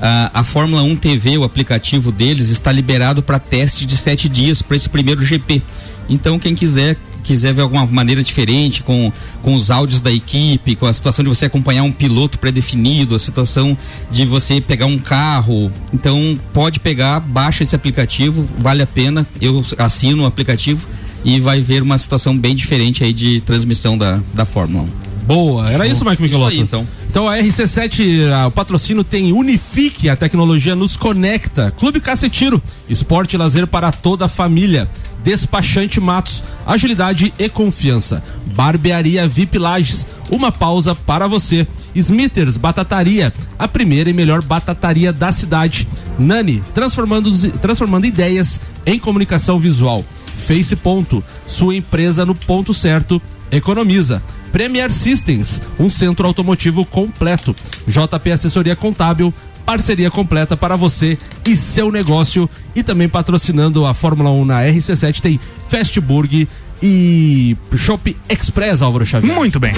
a, 0.00 0.40
a 0.40 0.44
Fórmula 0.44 0.82
1 0.82 0.96
TV, 0.96 1.38
o 1.38 1.44
aplicativo 1.44 2.12
deles, 2.12 2.50
está 2.50 2.70
liberado 2.70 3.22
para 3.22 3.38
teste 3.38 3.86
de 3.86 3.96
sete 3.96 4.28
dias 4.28 4.62
para 4.62 4.76
esse 4.76 4.88
primeiro 4.88 5.24
GP. 5.24 5.62
Então 6.08 6.38
quem 6.38 6.54
quiser 6.54 6.96
quiser 7.26 7.52
ver 7.52 7.62
alguma 7.62 7.84
maneira 7.84 8.22
diferente 8.22 8.84
com, 8.84 9.12
com 9.42 9.54
os 9.54 9.68
áudios 9.68 10.00
da 10.00 10.12
equipe, 10.12 10.76
com 10.76 10.86
a 10.86 10.92
situação 10.92 11.24
de 11.24 11.28
você 11.28 11.46
acompanhar 11.46 11.82
um 11.82 11.90
piloto 11.90 12.38
pré-definido, 12.38 13.16
a 13.16 13.18
situação 13.18 13.76
de 14.12 14.24
você 14.24 14.60
pegar 14.60 14.86
um 14.86 14.96
carro, 14.96 15.72
então 15.92 16.38
pode 16.52 16.78
pegar, 16.78 17.18
baixa 17.18 17.64
esse 17.64 17.74
aplicativo, 17.74 18.48
vale 18.58 18.82
a 18.82 18.86
pena. 18.86 19.26
Eu 19.40 19.64
assino 19.76 20.22
o 20.22 20.26
aplicativo 20.26 20.86
e 21.24 21.40
vai 21.40 21.60
ver 21.60 21.82
uma 21.82 21.98
situação 21.98 22.38
bem 22.38 22.54
diferente 22.54 23.02
aí 23.02 23.12
de 23.12 23.40
transmissão 23.40 23.98
da, 23.98 24.20
da 24.32 24.44
Fórmula 24.44 24.84
1. 24.84 25.15
Boa, 25.26 25.70
era 25.70 25.86
isso, 25.86 26.04
Mike 26.04 26.22
Michelotto? 26.22 26.52
Isso 26.52 26.60
aí, 26.60 26.64
então. 26.64 26.86
Então 27.08 27.28
a 27.28 27.36
RC7, 27.38 28.30
ah, 28.30 28.46
o 28.46 28.50
patrocínio 28.50 29.02
tem 29.02 29.32
Unifique, 29.32 30.08
a 30.08 30.14
tecnologia 30.14 30.76
nos 30.76 30.96
conecta. 30.96 31.72
Clube 31.78 31.98
Cacetiro, 31.98 32.62
esporte 32.88 33.34
e 33.34 33.38
lazer 33.38 33.66
para 33.66 33.90
toda 33.90 34.26
a 34.26 34.28
família. 34.28 34.88
Despachante 35.24 36.00
Matos, 36.00 36.44
agilidade 36.64 37.32
e 37.38 37.48
confiança. 37.48 38.22
Barbearia 38.54 39.26
VIP 39.26 39.58
Lages, 39.58 40.06
uma 40.30 40.52
pausa 40.52 40.94
para 40.94 41.26
você. 41.26 41.66
Smithers 41.94 42.56
Batataria, 42.56 43.32
a 43.58 43.66
primeira 43.66 44.08
e 44.10 44.12
melhor 44.12 44.42
batataria 44.42 45.12
da 45.12 45.32
cidade. 45.32 45.88
Nani, 46.18 46.62
transformando, 46.74 47.32
transformando 47.58 48.06
ideias 48.06 48.60
em 48.84 48.98
comunicação 48.98 49.58
visual. 49.58 50.04
Face 50.36 50.76
Ponto, 50.76 51.24
sua 51.46 51.74
empresa 51.74 52.24
no 52.24 52.34
ponto 52.34 52.72
certo, 52.72 53.20
economiza. 53.50 54.22
Premier 54.52 54.90
Systems, 54.90 55.60
um 55.78 55.90
centro 55.90 56.26
automotivo 56.26 56.84
completo. 56.84 57.54
JP 57.86 58.32
Assessoria 58.32 58.74
Contábil, 58.74 59.32
parceria 59.64 60.10
completa 60.10 60.56
para 60.56 60.76
você 60.76 61.18
e 61.44 61.56
seu 61.56 61.90
negócio. 61.90 62.48
E 62.74 62.82
também 62.82 63.08
patrocinando 63.08 63.84
a 63.84 63.92
Fórmula 63.92 64.30
1 64.30 64.44
na 64.44 64.62
RC7 64.62 65.20
tem 65.20 65.40
Fastburg 65.68 66.48
e 66.82 67.56
Shop 67.74 68.16
Express, 68.28 68.82
Álvaro 68.82 69.04
Xavier. 69.04 69.34
Muito 69.34 69.58
bem. 69.58 69.74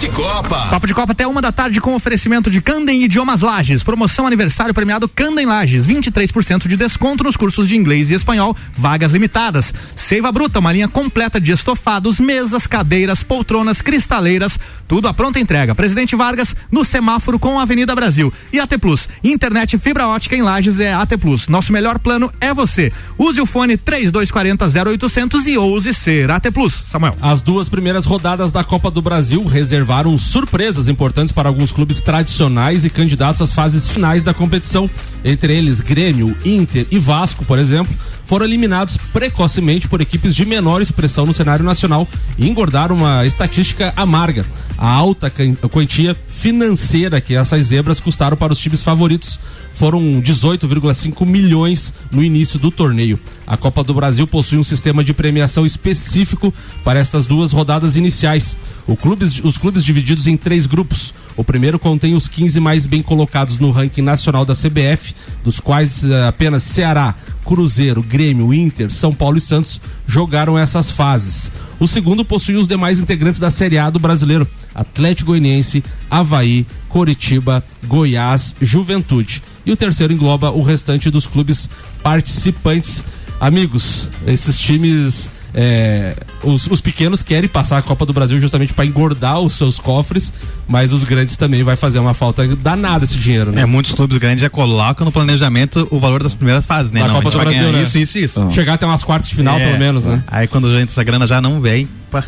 De 0.00 0.08
Copa. 0.08 0.68
Papo 0.70 0.86
de 0.86 0.94
Copa 0.94 1.12
até 1.12 1.26
uma 1.26 1.42
da 1.42 1.52
tarde 1.52 1.78
com 1.78 1.94
oferecimento 1.94 2.50
de 2.50 2.62
Candem 2.62 3.04
Idiomas 3.04 3.42
Lages. 3.42 3.82
Promoção 3.82 4.26
aniversário 4.26 4.72
premiado 4.72 5.06
Candem 5.06 5.44
Lages. 5.44 5.86
23% 5.86 6.66
de 6.66 6.74
desconto 6.74 7.22
nos 7.22 7.36
cursos 7.36 7.68
de 7.68 7.76
inglês 7.76 8.10
e 8.10 8.14
espanhol. 8.14 8.56
Vagas 8.74 9.12
limitadas. 9.12 9.74
Seiva 9.94 10.32
Bruta, 10.32 10.58
uma 10.58 10.72
linha 10.72 10.88
completa 10.88 11.38
de 11.38 11.52
estofados, 11.52 12.18
mesas, 12.18 12.66
cadeiras, 12.66 13.22
poltronas, 13.22 13.82
cristaleiras. 13.82 14.58
Tudo 14.88 15.06
à 15.06 15.12
pronta 15.12 15.38
entrega. 15.38 15.74
Presidente 15.74 16.16
Vargas, 16.16 16.56
no 16.72 16.82
semáforo 16.82 17.38
com 17.38 17.58
a 17.58 17.62
Avenida 17.62 17.94
Brasil. 17.94 18.32
E 18.50 18.58
AT 18.58 18.78
Plus. 18.78 19.06
Internet 19.22 19.76
fibra 19.76 20.08
ótica 20.08 20.34
em 20.34 20.40
Lages 20.40 20.80
é 20.80 20.94
AT 20.94 21.18
Plus. 21.18 21.46
Nosso 21.46 21.74
melhor 21.74 21.98
plano 21.98 22.32
é 22.40 22.54
você. 22.54 22.90
Use 23.18 23.38
o 23.38 23.44
fone 23.44 23.76
3240 23.76 24.64
0800 24.90 25.46
e 25.46 25.58
ouse 25.58 25.92
ser 25.92 26.30
AT 26.30 26.50
Plus. 26.50 26.84
Samuel. 26.86 27.18
As 27.20 27.42
duas 27.42 27.68
primeiras 27.68 28.06
rodadas 28.06 28.50
da 28.50 28.64
Copa 28.64 28.90
do 28.90 29.02
Brasil 29.02 29.44
reservaram 29.90 30.16
surpresas 30.16 30.86
importantes 30.86 31.32
para 31.32 31.48
alguns 31.48 31.72
clubes 31.72 32.00
tradicionais 32.00 32.84
e 32.84 32.90
candidatos 32.90 33.42
às 33.42 33.52
fases 33.52 33.88
finais 33.88 34.22
da 34.22 34.32
competição. 34.32 34.88
Entre 35.24 35.52
eles, 35.52 35.80
Grêmio, 35.80 36.36
Inter 36.44 36.86
e 36.92 36.98
Vasco, 36.98 37.44
por 37.44 37.58
exemplo, 37.58 37.92
foram 38.24 38.46
eliminados 38.46 38.96
precocemente 39.12 39.88
por 39.88 40.00
equipes 40.00 40.36
de 40.36 40.46
menor 40.46 40.80
expressão 40.80 41.26
no 41.26 41.34
cenário 41.34 41.64
nacional 41.64 42.06
e 42.38 42.48
engordaram 42.48 42.94
uma 42.94 43.26
estatística 43.26 43.92
amarga. 43.96 44.46
A 44.78 44.88
alta 44.88 45.30
quantia 45.68 46.16
financeira 46.28 47.20
que 47.20 47.34
essas 47.34 47.66
zebras 47.66 47.98
custaram 47.98 48.36
para 48.36 48.52
os 48.52 48.60
times 48.60 48.82
favoritos 48.84 49.40
foram 49.80 50.20
18,5 50.20 51.24
milhões 51.24 51.90
no 52.12 52.22
início 52.22 52.58
do 52.58 52.70
torneio. 52.70 53.18
A 53.46 53.56
Copa 53.56 53.82
do 53.82 53.94
Brasil 53.94 54.26
possui 54.26 54.58
um 54.58 54.62
sistema 54.62 55.02
de 55.02 55.14
premiação 55.14 55.64
específico 55.64 56.52
para 56.84 57.00
estas 57.00 57.26
duas 57.26 57.50
rodadas 57.50 57.96
iniciais. 57.96 58.54
Clubes- 59.00 59.42
os 59.42 59.56
clubes 59.56 59.82
divididos 59.82 60.26
em 60.26 60.36
três 60.36 60.66
grupos. 60.66 61.14
O 61.34 61.42
primeiro 61.42 61.78
contém 61.78 62.14
os 62.14 62.28
15 62.28 62.60
mais 62.60 62.84
bem 62.84 63.00
colocados 63.00 63.58
no 63.58 63.70
ranking 63.70 64.02
nacional 64.02 64.44
da 64.44 64.52
CBF, 64.54 65.14
dos 65.42 65.58
quais 65.60 66.04
eh, 66.04 66.28
apenas 66.28 66.62
Ceará, 66.62 67.14
Cruzeiro, 67.42 68.02
Grêmio, 68.02 68.52
Inter, 68.52 68.90
São 68.92 69.14
Paulo 69.14 69.38
e 69.38 69.40
Santos 69.40 69.80
jogaram 70.06 70.58
essas 70.58 70.90
fases. 70.90 71.50
O 71.80 71.88
segundo 71.88 72.24
possui 72.26 72.56
os 72.56 72.68
demais 72.68 73.00
integrantes 73.00 73.40
da 73.40 73.50
Série 73.50 73.78
A 73.78 73.88
do 73.88 73.98
brasileiro: 73.98 74.46
Atlético 74.74 75.30
Goianiense, 75.30 75.82
Havaí, 76.10 76.66
Coritiba, 76.90 77.64
Goiás, 77.86 78.54
Juventude. 78.60 79.42
E 79.64 79.72
o 79.72 79.76
terceiro 79.76 80.12
engloba 80.12 80.50
o 80.50 80.62
restante 80.62 81.10
dos 81.10 81.26
clubes 81.26 81.70
participantes. 82.02 83.02
Amigos, 83.40 84.10
esses 84.26 84.58
times. 84.58 85.30
É, 85.54 86.16
os, 86.42 86.66
os 86.68 86.80
pequenos 86.80 87.22
querem 87.22 87.48
passar 87.48 87.78
a 87.78 87.82
Copa 87.82 88.06
do 88.06 88.12
Brasil 88.12 88.38
justamente 88.40 88.72
para 88.72 88.84
engordar 88.86 89.40
os 89.40 89.54
seus 89.54 89.78
cofres, 89.78 90.32
mas 90.68 90.92
os 90.92 91.04
grandes 91.04 91.36
também 91.36 91.62
vai 91.62 91.76
fazer 91.76 91.98
uma 91.98 92.14
falta 92.14 92.46
danada 92.56 93.04
esse 93.04 93.18
dinheiro, 93.18 93.50
né? 93.52 93.62
É, 93.62 93.66
muitos 93.66 93.92
clubes 93.92 94.16
grandes 94.18 94.40
já 94.42 94.50
colocam 94.50 95.04
no 95.04 95.12
planejamento 95.12 95.86
o 95.90 95.98
valor 95.98 96.22
das 96.22 96.34
primeiras 96.34 96.66
fases, 96.66 96.92
né? 96.92 97.00
Da 97.00 97.08
Não, 97.08 97.14
Copa 97.16 97.30
do 97.30 97.38
Brasil, 97.38 97.72
né? 97.72 97.82
isso, 97.82 97.98
isso, 97.98 98.18
isso. 98.18 98.50
Chegar 98.50 98.74
até 98.74 98.86
umas 98.86 99.02
quartas 99.04 99.28
de 99.28 99.36
final, 99.36 99.58
É. 99.58 99.66
pelo 99.66 99.78
menos, 99.78 100.04
né? 100.04 100.22
Aí 100.26 100.46
quando 100.46 100.68
a 100.68 100.78
gente 100.78 100.90
essa 100.90 101.02
grana 101.04 101.26
já 101.26 101.40
não 101.40 101.60
vem, 101.60 101.88
pá, 102.10 102.24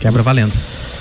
quebra 0.00 0.22
valendo. 0.22 0.52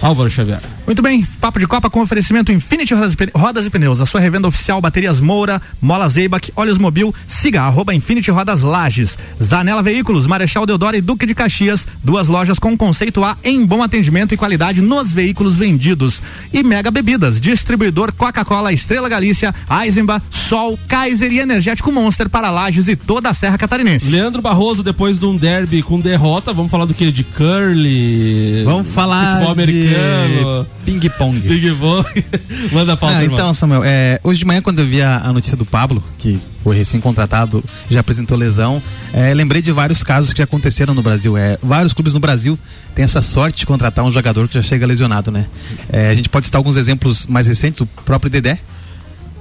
Álvaro 0.01 0.29
Xavier. 0.29 0.59
Muito 0.85 1.01
bem, 1.01 1.25
Papo 1.39 1.59
de 1.59 1.65
Copa 1.65 1.89
com 1.89 2.01
oferecimento 2.01 2.51
Infinity 2.51 2.93
Rodas, 2.93 3.13
e 3.13 3.37
Rodas 3.37 3.65
e 3.65 3.69
Pneus, 3.69 4.01
a 4.01 4.05
sua 4.05 4.19
revenda 4.19 4.49
oficial 4.49 4.81
Baterias 4.81 5.21
Moura, 5.21 5.61
Mola 5.81 6.09
Zeibach, 6.09 6.51
Olhos 6.57 6.77
Mobil, 6.77 7.15
siga 7.25 7.61
arroba 7.61 7.95
Infinity 7.95 8.29
Rodas 8.29 8.61
Lages, 8.61 9.17
Zanela 9.41 9.81
Veículos, 9.81 10.27
Marechal 10.27 10.65
Deodoro 10.65 10.97
e 10.97 11.01
Duque 11.01 11.25
de 11.25 11.33
Caxias, 11.33 11.87
duas 12.03 12.27
lojas 12.27 12.59
com 12.59 12.75
conceito 12.75 13.23
A 13.23 13.37
em 13.45 13.65
bom 13.65 13.81
atendimento 13.81 14.33
e 14.33 14.37
qualidade 14.37 14.81
nos 14.81 15.09
veículos 15.09 15.55
vendidos. 15.55 16.21
E 16.51 16.61
Mega 16.63 16.91
Bebidas, 16.91 17.39
distribuidor 17.39 18.11
Coca-Cola, 18.11 18.73
Estrela 18.73 19.07
Galícia, 19.07 19.55
Eisenbach, 19.81 20.21
Sol, 20.29 20.77
Kaiser 20.89 21.31
e 21.31 21.39
Energético 21.39 21.93
Monster 21.93 22.29
para 22.29 22.51
Lages 22.51 22.89
e 22.89 22.97
toda 22.97 23.29
a 23.29 23.33
Serra 23.33 23.57
Catarinense. 23.57 24.11
Leandro 24.11 24.41
Barroso, 24.41 24.83
depois 24.83 25.17
de 25.17 25.25
um 25.25 25.37
derby 25.37 25.81
com 25.81 25.97
derrota, 25.97 26.51
vamos 26.51 26.69
falar 26.69 26.83
do 26.83 26.93
que? 26.93 27.09
De 27.09 27.23
curly? 27.23 28.63
Vamos 28.65 28.89
falar 28.89 29.35
Futebol 29.35 29.51
americano. 29.53 30.72
De 30.85 30.91
ping-pong. 30.91 31.39
Ping-pong. 31.41 32.05
Manda 32.71 32.93
a 32.93 32.97
pauta, 32.97 33.17
Ah, 33.17 33.25
então, 33.25 33.53
Samuel, 33.53 33.83
é, 33.85 34.19
hoje 34.23 34.39
de 34.39 34.45
manhã, 34.45 34.61
quando 34.61 34.79
eu 34.79 34.85
vi 34.85 35.01
a, 35.01 35.17
a 35.19 35.31
notícia 35.33 35.55
do 35.55 35.65
Pablo, 35.65 36.03
que 36.17 36.39
foi 36.63 36.75
recém-contratado, 36.77 37.63
já 37.89 37.99
apresentou 37.99 38.37
lesão, 38.37 38.81
é, 39.13 39.33
lembrei 39.33 39.61
de 39.61 39.71
vários 39.71 40.03
casos 40.03 40.31
que 40.31 40.37
já 40.37 40.43
aconteceram 40.45 40.93
no 40.93 41.01
Brasil. 41.01 41.37
É, 41.37 41.57
vários 41.61 41.93
clubes 41.93 42.13
no 42.13 42.19
Brasil 42.19 42.57
têm 42.95 43.03
essa 43.03 43.21
sorte 43.21 43.59
de 43.59 43.65
contratar 43.65 44.03
um 44.05 44.11
jogador 44.11 44.47
que 44.47 44.55
já 44.55 44.61
chega 44.61 44.85
lesionado, 44.85 45.31
né? 45.31 45.45
É, 45.89 46.09
a 46.09 46.15
gente 46.15 46.29
pode 46.29 46.45
citar 46.45 46.59
alguns 46.59 46.77
exemplos 46.77 47.27
mais 47.27 47.47
recentes, 47.47 47.81
o 47.81 47.85
próprio 47.85 48.29
Dedé, 48.29 48.59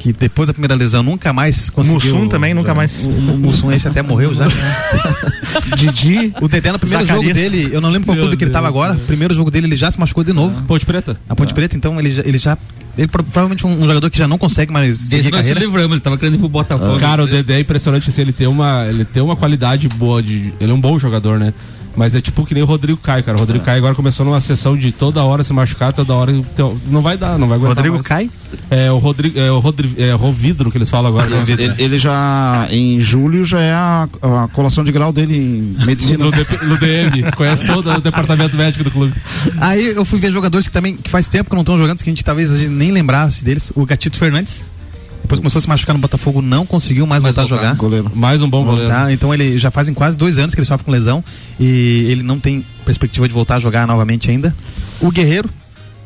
que 0.03 0.12
depois 0.12 0.48
da 0.48 0.53
primeira 0.53 0.74
lesão 0.74 1.00
nunca 1.00 1.32
mais 1.32 1.70
conseguiu. 1.70 2.14
Mussum 2.14 2.28
também, 2.28 2.53
nunca 2.55 2.74
mais. 2.74 3.05
O, 3.05 3.09
o 3.09 3.38
Mussum 3.38 3.70
esse 3.70 3.86
até 3.86 4.03
morreu 4.03 4.34
já. 4.34 4.46
Didi. 5.76 6.32
O 6.40 6.48
Dedé 6.48 6.72
no 6.72 6.78
primeiro 6.78 7.07
Zacarias. 7.07 7.36
jogo 7.38 7.50
dele, 7.50 7.68
eu 7.72 7.80
não 7.80 7.88
lembro 7.90 8.07
qual 8.07 8.14
Meu 8.16 8.24
clube 8.24 8.36
que 8.36 8.44
ele 8.44 8.50
Deus, 8.50 8.55
tava 8.55 8.68
agora. 8.68 8.94
Primeiro 9.07 9.32
jogo 9.34 9.50
dele, 9.50 9.66
ele 9.68 9.76
já 9.76 9.90
se 9.90 9.98
machucou 10.00 10.24
de 10.24 10.32
novo. 10.32 10.61
Ponte 10.62 10.84
Preta? 10.84 11.16
A 11.28 11.36
Ponte 11.36 11.55
Preta, 11.55 11.76
então 11.76 11.98
ele 12.00 12.12
já. 12.12 12.22
Ele 12.24 12.38
já 12.38 12.59
ele 12.98 13.07
pro- 13.09 13.22
provavelmente 13.24 13.66
um, 13.66 13.70
um 13.82 13.86
jogador 13.86 14.11
que 14.11 14.18
já 14.18 14.28
não 14.28 14.36
consegue 14.36 14.70
mais 14.72 15.09
Desde 15.09 15.30
nós 15.30 15.44
se 15.44 15.48
carreira. 15.53 15.61
livramos, 15.61 15.92
ele 15.92 16.00
tava 16.00 16.18
querendo 16.18 16.34
ir 16.34 16.38
pro 16.38 16.48
Botafogo. 16.48 16.98
Cara, 16.98 17.22
o 17.22 17.26
Dedé 17.26 17.55
é 17.57 17.61
impressionante 17.61 18.11
assim, 18.11 18.20
ele 18.20 18.32
tem 18.32 18.46
uma, 18.46 18.84
ele 18.86 19.05
tem 19.05 19.22
uma 19.22 19.34
qualidade 19.36 19.88
boa 19.88 20.22
de, 20.22 20.53
ele 20.61 20.70
é 20.70 20.74
um 20.74 20.80
bom 20.80 20.98
jogador, 20.98 21.38
né? 21.38 21.55
Mas 21.97 22.14
é 22.14 22.20
tipo 22.20 22.45
que 22.47 22.55
nem 22.55 22.62
o 22.62 22.66
Rodrigo 22.66 22.99
Caio, 22.99 23.22
cara. 23.22 23.36
O 23.36 23.40
Rodrigo 23.40 23.64
Caio 23.64 23.78
agora 23.78 23.95
começou 23.95 24.24
numa 24.24 24.40
sessão 24.40 24.76
de 24.76 24.93
toda 24.93 25.22
hora 25.22 25.45
se 25.45 25.53
machucar, 25.53 25.93
toda 25.93 26.14
hora. 26.14 26.32
Então, 26.32 26.76
não 26.86 27.03
vai 27.03 27.16
dar, 27.18 27.38
não 27.38 27.49
vai 27.49 27.57
aguentar. 27.59 27.76
Rodrigo 27.76 27.97
mais. 27.97 28.07
Caio? 28.07 28.30
É 28.70 28.90
o 28.90 28.99
Rodrigo, 28.99 29.38
é 29.38 29.51
o 29.51 29.59
Rodrigo, 29.59 30.01
é 30.01 30.12
Rovidro 30.12 30.70
que 30.70 30.78
eles 30.78 30.88
falam 30.90 31.09
agora. 31.09 31.28
né? 31.28 31.45
Ele, 31.49 31.74
ele 31.78 31.99
já, 31.99 32.66
em 32.70 33.01
julho, 33.01 33.45
já 33.45 33.61
é 33.61 33.72
a, 33.72 34.09
a 34.22 34.49
colação 34.49 34.82
de 34.84 34.93
grau 34.93 35.12
dele 35.12 35.36
em 35.36 35.84
medicina. 35.84 36.24
No, 36.24 36.30
no 36.30 36.78
DM, 36.78 37.30
conhece 37.36 37.66
todo 37.66 37.90
o 37.90 38.01
departamento 38.01 38.57
médico 38.57 38.84
do 38.84 38.90
clube. 38.90 39.14
Aí 39.59 39.86
eu 39.86 40.05
fui 40.05 40.18
ver 40.18 40.30
jogadores 40.30 40.66
que 40.68 40.72
também 40.72 40.97
que 40.97 41.11
faz 41.11 41.26
tempo 41.26 41.51
que 41.51 41.57
não 41.57 41.62
estão 41.62 41.76
jogando, 41.78 41.99
que 41.99 42.09
a 42.09 42.12
gente 42.12 42.24
talvez 42.24 42.51
a 42.51 42.57
gente 42.57 42.70
nem 42.70 42.90
lembrasse 42.90 43.45
deles. 43.45 43.72
O 43.74 43.84
Gatito 43.84 44.18
Fernandes. 44.18 44.64
Depois 45.23 45.41
começou 45.41 45.59
a 45.59 45.62
se 45.62 45.68
machucar 45.68 45.95
no 45.95 46.01
Botafogo, 46.01 46.43
não 46.43 46.66
conseguiu 46.66 47.07
mais 47.07 47.23
voltar 47.23 47.43
a 47.43 47.47
jogar. 47.47 47.77
Mais 48.14 48.43
um 48.43 48.51
bom 48.51 48.64
goleiro. 48.64 48.91
Tá, 48.91 49.12
então 49.12 49.33
ele 49.33 49.57
já 49.59 49.70
fazem 49.70 49.95
quase 49.95 50.18
dois 50.18 50.37
anos 50.37 50.55
que 50.55 50.61
ele 50.61 50.66
sofre 50.66 50.85
com 50.85 50.91
lesão 50.91 51.25
e 51.59 52.07
ele 52.11 52.23
não 52.23 52.39
tem 52.39 52.64
perspectiva 52.85 53.27
de 53.27 53.33
voltar 53.33 53.57
a 53.57 53.59
jogar 53.59 53.87
novamente 53.87 54.31
ainda. 54.31 54.55
O 55.01 55.11
Guerreiro, 55.11 55.49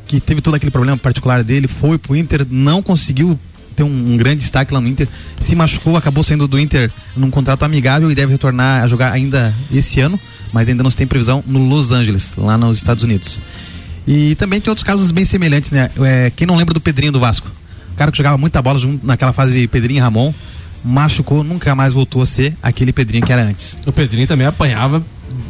que 0.05 0.19
teve 0.19 0.39
todo 0.39 0.55
aquele 0.55 0.71
problema 0.71 0.97
particular 0.97 1.43
dele, 1.43 1.67
foi 1.67 1.97
pro 1.97 2.15
Inter, 2.15 2.45
não 2.49 2.81
conseguiu 2.81 3.37
ter 3.75 3.83
um, 3.83 4.13
um 4.13 4.17
grande 4.17 4.41
destaque 4.41 4.73
lá 4.73 4.81
no 4.81 4.87
Inter, 4.87 5.07
se 5.39 5.55
machucou, 5.55 5.95
acabou 5.95 6.23
saindo 6.23 6.47
do 6.47 6.59
Inter 6.59 6.91
num 7.15 7.29
contrato 7.29 7.63
amigável 7.63 8.11
e 8.11 8.15
deve 8.15 8.31
retornar 8.31 8.83
a 8.83 8.87
jogar 8.87 9.11
ainda 9.11 9.53
esse 9.71 9.99
ano, 9.99 10.19
mas 10.51 10.67
ainda 10.67 10.81
não 10.81 10.89
se 10.89 10.97
tem 10.97 11.05
previsão 11.05 11.43
no 11.45 11.59
Los 11.67 11.91
Angeles, 11.91 12.33
lá 12.37 12.57
nos 12.57 12.77
Estados 12.77 13.03
Unidos. 13.03 13.39
E 14.07 14.35
também 14.35 14.61
tem 14.61 14.71
outros 14.71 14.83
casos 14.83 15.11
bem 15.11 15.25
semelhantes, 15.25 15.71
né? 15.71 15.91
É, 15.99 16.31
quem 16.35 16.47
não 16.47 16.55
lembra 16.55 16.73
do 16.73 16.79
Pedrinho 16.79 17.11
do 17.11 17.19
Vasco? 17.19 17.51
O 17.97 18.03
cara 18.05 18.11
que 18.11 18.17
jogava 18.17 18.37
muita 18.37 18.61
bola 18.61 18.79
naquela 19.01 19.33
fase 19.33 19.59
de 19.59 19.67
Pedrinho 19.67 19.97
e 19.97 20.01
Ramon, 20.01 20.31
machucou, 20.85 21.43
nunca 21.43 21.73
mais 21.73 21.93
voltou 21.93 22.21
a 22.21 22.27
ser 22.27 22.55
aquele 22.61 22.93
Pedrinho 22.93 23.25
que 23.25 23.33
era 23.33 23.41
antes. 23.41 23.75
O 23.87 23.91
Pedrinho 23.91 24.27
também 24.27 24.45
apanhava 24.45 25.03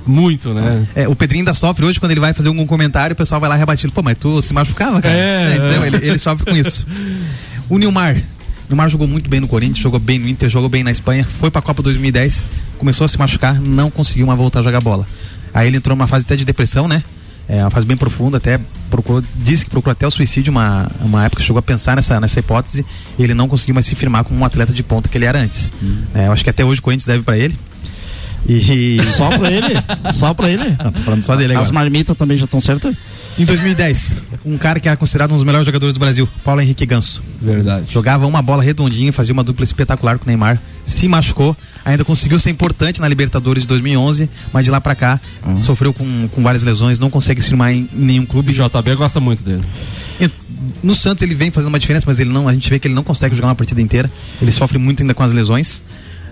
muito, 0.06 0.54
né? 0.54 0.88
É, 0.96 1.10
o 1.10 1.14
Pedrinho 1.14 1.42
ainda 1.42 1.54
sofre 1.54 1.86
hoje 1.86 2.00
quando 2.00 2.12
ele 2.14 2.22
vai 2.22 2.32
fazer 2.32 2.48
algum 2.48 2.66
comentário, 2.66 3.14
o 3.16 3.18
pessoal 3.18 3.42
vai 3.42 3.50
lá 3.50 3.58
rebatir. 3.58 3.92
Pô, 3.92 4.02
mas 4.02 4.18
tu 4.18 4.42
se 4.42 4.54
machucava, 4.54 5.02
cara? 5.02 5.14
É, 5.14 5.56
então 5.56 5.84
é. 5.84 5.88
ele, 5.88 5.98
ele 5.98 6.18
sofre 6.18 6.50
com 6.50 6.56
isso. 6.56 6.88
O 7.68 7.78
Nilmar. 7.78 8.16
O 8.16 8.70
Nilmar 8.70 8.88
jogou 8.88 9.10
muito 9.10 9.30
bem 9.30 9.42
no 9.42 9.48
Corinthians, 9.50 9.80
jogou 9.80 10.00
bem 10.00 10.18
no 10.18 10.30
Inter, 10.30 10.48
jogou 10.48 10.70
bem 10.70 10.86
na 10.86 10.92
Espanha, 10.92 11.26
foi 11.26 11.52
pra 11.52 11.62
Copa 11.62 11.84
2010, 11.84 12.48
começou 12.78 13.04
a 13.04 13.10
se 13.10 13.20
machucar, 13.20 13.60
não 13.60 13.92
conseguiu 13.92 14.26
mais 14.26 14.40
voltar 14.40 14.62
a 14.62 14.64
jogar 14.64 14.80
bola. 14.80 15.06
Aí 15.54 15.68
ele 15.68 15.76
entrou 15.76 15.98
numa 15.98 16.08
fase 16.08 16.26
até 16.26 16.38
de 16.38 16.46
depressão, 16.46 16.88
né? 16.88 17.04
É 17.50 17.62
uma 17.64 17.70
fase 17.70 17.88
bem 17.88 17.96
profunda, 17.96 18.38
até 18.38 18.60
procurou, 18.90 19.24
disse 19.36 19.64
que 19.64 19.72
procurou 19.72 19.94
até 19.94 20.06
o 20.06 20.12
suicídio 20.12 20.52
uma, 20.52 20.90
uma 21.00 21.26
época, 21.26 21.42
chegou 21.42 21.60
a 21.60 21.62
pensar 21.62 21.96
nessa, 21.96 22.20
nessa 22.20 22.40
hipótese, 22.40 22.86
e 23.18 23.24
ele 23.24 23.34
não 23.34 23.48
conseguiu 23.48 23.74
mais 23.74 23.86
se 23.86 23.96
firmar 23.96 24.24
como 24.24 24.40
um 24.40 24.46
atleta 24.46 24.74
de 24.74 24.84
ponta 24.84 25.08
que 25.08 25.18
ele 25.18 25.26
era 25.26 25.40
antes. 25.40 25.70
É, 26.14 26.28
eu 26.28 26.32
acho 26.34 26.44
que 26.44 26.50
até 26.50 26.66
hoje 26.66 26.80
o 26.80 26.84
Corinthians 26.84 27.08
deve 27.08 27.24
pra 27.24 27.38
ele. 27.38 27.58
E... 28.48 28.98
Só 29.16 29.38
pra 29.38 29.52
ele? 29.52 29.74
Só 30.14 30.34
pra 30.34 30.50
ele? 30.50 30.76
Não, 30.82 30.92
tô 30.92 31.02
falando 31.02 31.24
só 31.24 31.36
dele 31.36 31.54
As 31.54 31.60
agora. 31.60 31.74
marmitas 31.74 32.16
também 32.18 32.38
já 32.38 32.46
estão 32.46 32.62
certas? 32.62 32.96
Em 33.38 33.46
2010, 33.46 34.18
um 34.46 34.58
cara 34.58 34.80
que 34.80 34.88
era 34.88 34.98
considerado 34.98 35.32
um 35.32 35.36
dos 35.36 35.44
melhores 35.44 35.66
jogadores 35.66 35.94
do 35.94 36.00
Brasil, 36.00 36.28
Paulo 36.44 36.62
Henrique 36.62 36.86
Ganso. 36.86 37.22
Verdade. 37.42 37.86
Jogava 37.90 38.26
uma 38.26 38.42
bola 38.42 38.64
redondinha, 38.64 39.12
fazia 39.14 39.34
uma 39.34 39.44
dupla 39.44 39.64
espetacular 39.64 40.18
com 40.18 40.26
o 40.26 40.28
Neymar, 40.28 40.60
se 40.86 41.08
machucou, 41.08 41.56
ainda 41.88 42.04
conseguiu 42.04 42.38
ser 42.40 42.50
importante 42.50 43.00
na 43.00 43.08
Libertadores 43.08 43.64
de 43.64 43.68
2011, 43.70 44.30
mas 44.52 44.66
de 44.66 44.72
lá 44.72 44.82
pra 44.82 44.94
cá 44.94 45.20
sofreu 45.64 45.94
com, 45.94 46.28
com 46.28 46.44
várias 46.44 46.62
lesões, 46.64 47.00
não 47.00 47.10
consegue 47.10 47.42
se 47.42 47.48
firmar 47.48 47.72
em, 47.72 47.90
nenhum 47.94 48.26
clube. 48.26 48.52
O 48.52 48.54
JB 48.54 48.96
gosta 48.96 49.20
muito 49.20 49.42
dele. 49.42 49.64
No 50.84 50.96
Santos 50.96 51.22
ele 51.24 51.34
vem 51.34 51.50
fazendo 51.50 51.70
uma 51.70 51.80
diferença, 51.80 52.06
mas 52.08 52.20
ele 52.20 52.32
não, 52.32 52.48
a 52.48 52.54
gente 52.54 52.70
vê 52.70 52.78
que 52.78 52.88
ele 52.88 52.96
não 52.96 53.04
consegue 53.04 53.36
jogar 53.36 53.48
uma 53.48 53.56
partida 53.56 53.82
inteira. 53.82 54.12
Ele 54.42 54.52
sofre 54.52 54.78
muito 54.78 55.02
ainda 55.02 55.14
com 55.14 55.24
as 55.24 55.32
lesões, 55.32 55.82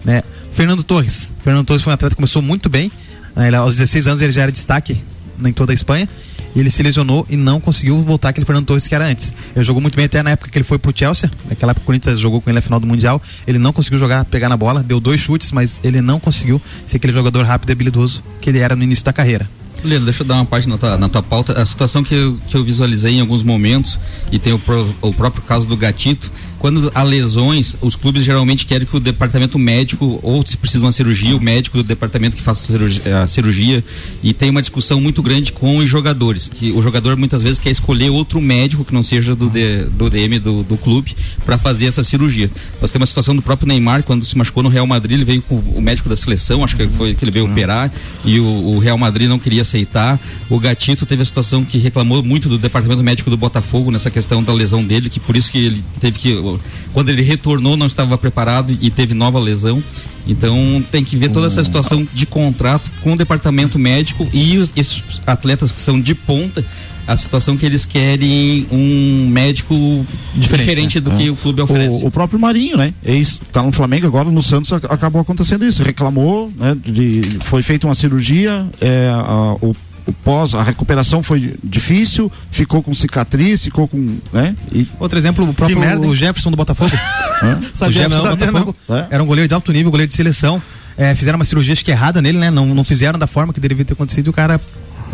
né? 0.03 0.23
Fernando 0.51 0.83
Torres. 0.83 1.33
Fernando 1.43 1.65
Torres 1.65 1.83
foi 1.83 1.91
um 1.91 1.93
atleta 1.93 2.15
que 2.15 2.17
começou 2.17 2.41
muito 2.41 2.69
bem. 2.69 2.91
né? 3.35 3.47
Ele, 3.47 3.55
aos 3.55 3.73
16 3.73 4.07
anos 4.07 4.21
ele 4.21 4.31
já 4.31 4.41
era 4.43 4.51
destaque 4.51 5.01
em 5.43 5.53
toda 5.53 5.71
a 5.71 5.75
Espanha. 5.75 6.07
E 6.55 6.59
ele 6.61 6.71
se 6.71 6.81
lesionou 6.81 7.25
e 7.29 7.35
não 7.35 7.59
conseguiu 7.59 8.01
voltar 8.01 8.29
aquele 8.29 8.45
Fernando 8.45 8.65
Torres 8.65 8.87
que 8.87 8.95
era 8.95 9.05
antes. 9.05 9.33
Ele 9.55 9.65
jogou 9.65 9.81
muito 9.81 9.95
bem 9.95 10.05
até 10.05 10.23
na 10.23 10.31
época 10.31 10.49
que 10.49 10.57
ele 10.57 10.63
foi 10.63 10.77
pro 10.79 10.93
Chelsea. 10.95 11.29
Naquela 11.49 11.71
época 11.71 11.83
o 11.83 11.85
Corinthians 11.85 12.17
jogou 12.17 12.39
com 12.41 12.49
ele 12.49 12.55
na 12.55 12.61
final 12.61 12.79
do 12.79 12.87
Mundial. 12.87 13.21
Ele 13.45 13.59
não 13.59 13.73
conseguiu 13.73 13.99
jogar, 13.99 14.23
pegar 14.25 14.47
na 14.47 14.55
bola, 14.55 14.81
deu 14.81 14.99
dois 14.99 15.19
chutes, 15.19 15.51
mas 15.51 15.79
ele 15.83 15.99
não 16.01 16.19
conseguiu 16.19 16.61
ser 16.87 16.97
aquele 16.97 17.11
jogador 17.13 17.43
rápido 17.45 17.69
e 17.69 17.73
habilidoso 17.73 18.23
que 18.39 18.49
ele 18.49 18.59
era 18.59 18.75
no 18.75 18.83
início 18.83 19.03
da 19.03 19.11
carreira. 19.11 19.49
Leandro, 19.83 20.05
deixa 20.05 20.23
eu 20.23 20.27
dar 20.27 20.35
uma 20.35 20.45
parte 20.45 20.67
na 20.67 20.77
tua, 20.77 20.97
na 20.97 21.09
tua 21.09 21.21
pauta. 21.21 21.61
A 21.61 21.65
situação 21.65 22.03
que 22.03 22.15
eu, 22.15 22.39
que 22.47 22.55
eu 22.57 22.63
visualizei 22.63 23.15
em 23.15 23.19
alguns 23.21 23.43
momentos, 23.43 23.99
e 24.31 24.39
tem 24.39 24.51
o, 24.53 24.57
pro- 24.57 24.95
o 25.01 25.13
próprio 25.13 25.43
caso 25.43 25.67
do 25.67 25.77
Gatito, 25.77 26.31
quando 26.65 26.91
há 26.95 27.03
lesões, 27.03 27.77
os 27.79 27.95
clubes 27.95 28.23
geralmente 28.23 28.65
querem 28.65 28.87
que 28.87 28.97
o 28.97 28.99
departamento 28.99 29.59
médico, 29.59 30.19
ou 30.23 30.43
se 30.43 30.57
precisa 30.57 30.79
de 30.79 30.85
uma 30.87 30.91
cirurgia, 30.91 31.37
o 31.37 31.39
médico 31.39 31.77
do 31.77 31.83
departamento 31.83 32.35
que 32.35 32.41
faça 32.41 32.63
a 32.63 32.71
cirurgia, 32.71 33.21
a 33.21 33.27
cirurgia, 33.27 33.83
e 34.23 34.33
tem 34.33 34.49
uma 34.49 34.61
discussão 34.61 34.99
muito 34.99 35.21
grande 35.21 35.51
com 35.51 35.77
os 35.77 35.87
jogadores. 35.87 36.47
Que 36.47 36.71
o 36.71 36.81
jogador 36.81 37.17
muitas 37.17 37.43
vezes 37.43 37.59
quer 37.59 37.69
escolher 37.69 38.09
outro 38.09 38.41
médico 38.41 38.83
que 38.83 38.95
não 38.95 39.03
seja 39.03 39.35
do, 39.35 39.47
do 39.47 40.09
DM 40.09 40.39
do, 40.39 40.63
do 40.63 40.75
clube 40.75 41.15
para 41.45 41.55
fazer 41.59 41.85
essa 41.85 42.03
cirurgia. 42.03 42.49
Nós 42.81 42.89
temos 42.89 43.09
a 43.09 43.11
situação 43.11 43.35
do 43.35 43.43
próprio 43.43 43.67
Neymar, 43.67 44.01
quando 44.01 44.25
se 44.25 44.35
machucou 44.35 44.63
no 44.63 44.69
Real 44.69 44.87
Madrid, 44.87 45.17
ele 45.17 45.23
veio 45.23 45.43
com 45.43 45.57
o 45.59 45.79
médico 45.79 46.09
da 46.09 46.15
seleção, 46.15 46.63
acho 46.63 46.75
que 46.75 46.87
foi 46.87 47.13
que 47.13 47.23
ele 47.23 47.29
veio 47.29 47.45
operar, 47.45 47.91
e 48.23 48.39
o, 48.39 48.43
o 48.43 48.79
Real 48.79 48.97
Madrid 48.97 49.29
não 49.29 49.37
queria 49.37 49.61
aceitar. 49.61 50.19
O 50.49 50.59
Gatito 50.59 51.05
teve 51.05 51.21
a 51.21 51.25
situação 51.25 51.63
que 51.63 51.77
reclamou 51.77 52.23
muito 52.23 52.49
do 52.49 52.57
departamento 52.57 53.03
médico 53.03 53.29
do 53.29 53.37
Botafogo 53.37 53.91
nessa 53.91 54.09
questão 54.09 54.43
da 54.43 54.51
lesão 54.51 54.83
dele, 54.83 55.11
que 55.11 55.19
por 55.19 55.37
isso 55.37 55.51
que 55.51 55.59
ele 55.59 55.83
teve 55.99 56.17
que. 56.17 56.54
Quando 56.93 57.09
ele 57.09 57.21
retornou, 57.21 57.75
não 57.77 57.87
estava 57.87 58.17
preparado 58.17 58.75
e 58.81 58.89
teve 58.89 59.13
nova 59.13 59.39
lesão. 59.39 59.83
Então 60.27 60.83
tem 60.91 61.03
que 61.03 61.15
ver 61.15 61.29
toda 61.29 61.45
essa 61.47 61.63
situação 61.63 62.07
de 62.13 62.25
contrato 62.25 62.89
com 63.03 63.13
o 63.13 63.15
departamento 63.15 63.77
médico 63.77 64.27
e 64.33 64.57
os, 64.57 64.73
esses 64.75 65.03
atletas 65.27 65.71
que 65.71 65.79
são 65.79 66.01
de 66.01 66.15
ponta, 66.15 66.65
a 67.07 67.15
situação 67.15 67.55
que 67.55 67.63
eles 67.63 67.85
querem 67.85 68.65
um 68.71 69.27
médico 69.29 70.03
diferente, 70.33 70.99
do 70.99 71.11
né? 71.11 71.17
que 71.17 71.27
É. 71.27 71.29
o 71.29 71.35
clube 71.35 71.61
oferece. 71.61 72.03
O, 72.03 72.07
o 72.07 72.11
próprio 72.11 72.39
Marinho, 72.39 72.75
né? 72.75 72.91
Ex, 73.05 73.39
tá 73.51 73.61
no 73.61 73.71
Flamengo 73.71 74.07
agora, 74.07 74.31
no 74.31 74.41
Santos 74.41 74.73
ac- 74.73 74.87
acabou 74.89 75.21
acontecendo 75.21 75.63
isso. 75.63 75.83
Reclamou, 75.83 76.51
né? 76.57 76.75
De, 76.83 77.21
foi 77.43 77.61
feita 77.61 77.85
uma 77.85 77.93
cirurgia, 77.93 78.65
é, 78.81 79.07
a, 79.13 79.53
o, 79.61 79.75
o 80.07 80.13
pós, 80.13 80.53
a 80.53 80.61
recuperação 80.63 81.23
foi 81.23 81.55
difícil, 81.63 82.31
ficou 82.51 82.83
com 82.83 82.93
cicatriz, 82.93 83.63
ficou 83.63 83.87
com, 83.87 84.17
né? 84.31 84.55
E, 84.71 84.87
Outro 84.99 85.17
exemplo, 85.17 85.49
o 85.49 85.53
próprio 85.53 85.79
merda, 85.79 86.05
o 86.05 86.15
Jefferson 86.15 86.51
do 86.51 86.57
Botafogo. 86.57 86.91
o 87.81 87.91
Jefferson 87.91 88.23
não, 88.23 88.35
do 88.35 88.45
Botafogo 88.45 88.75
não. 88.87 88.97
É. 88.97 89.07
era 89.11 89.23
um 89.23 89.25
goleiro 89.25 89.47
de 89.47 89.53
alto 89.53 89.71
nível, 89.71 89.91
goleiro 89.91 90.09
de 90.09 90.15
seleção. 90.15 90.61
É, 90.97 91.13
fizeram 91.13 91.37
uma 91.37 91.43
cirurgia 91.45 91.73
acho 91.73 91.83
que 91.83 91.91
errada 91.91 92.21
nele, 92.21 92.37
né? 92.37 92.49
Não, 92.49 92.65
não 92.67 92.83
fizeram 92.83 93.19
da 93.19 93.27
forma 93.27 93.51
que 93.51 93.59
deveria 93.59 93.83
ter 93.83 93.93
acontecido 93.93 94.27
e 94.27 94.29
o 94.29 94.33
cara 94.33 94.61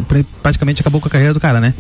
pra- 0.08 0.24
praticamente 0.44 0.80
acabou 0.82 1.02
com 1.02 1.08
a 1.08 1.12
carreira 1.12 1.34
do 1.34 1.40
cara, 1.40 1.60
né? 1.60 1.74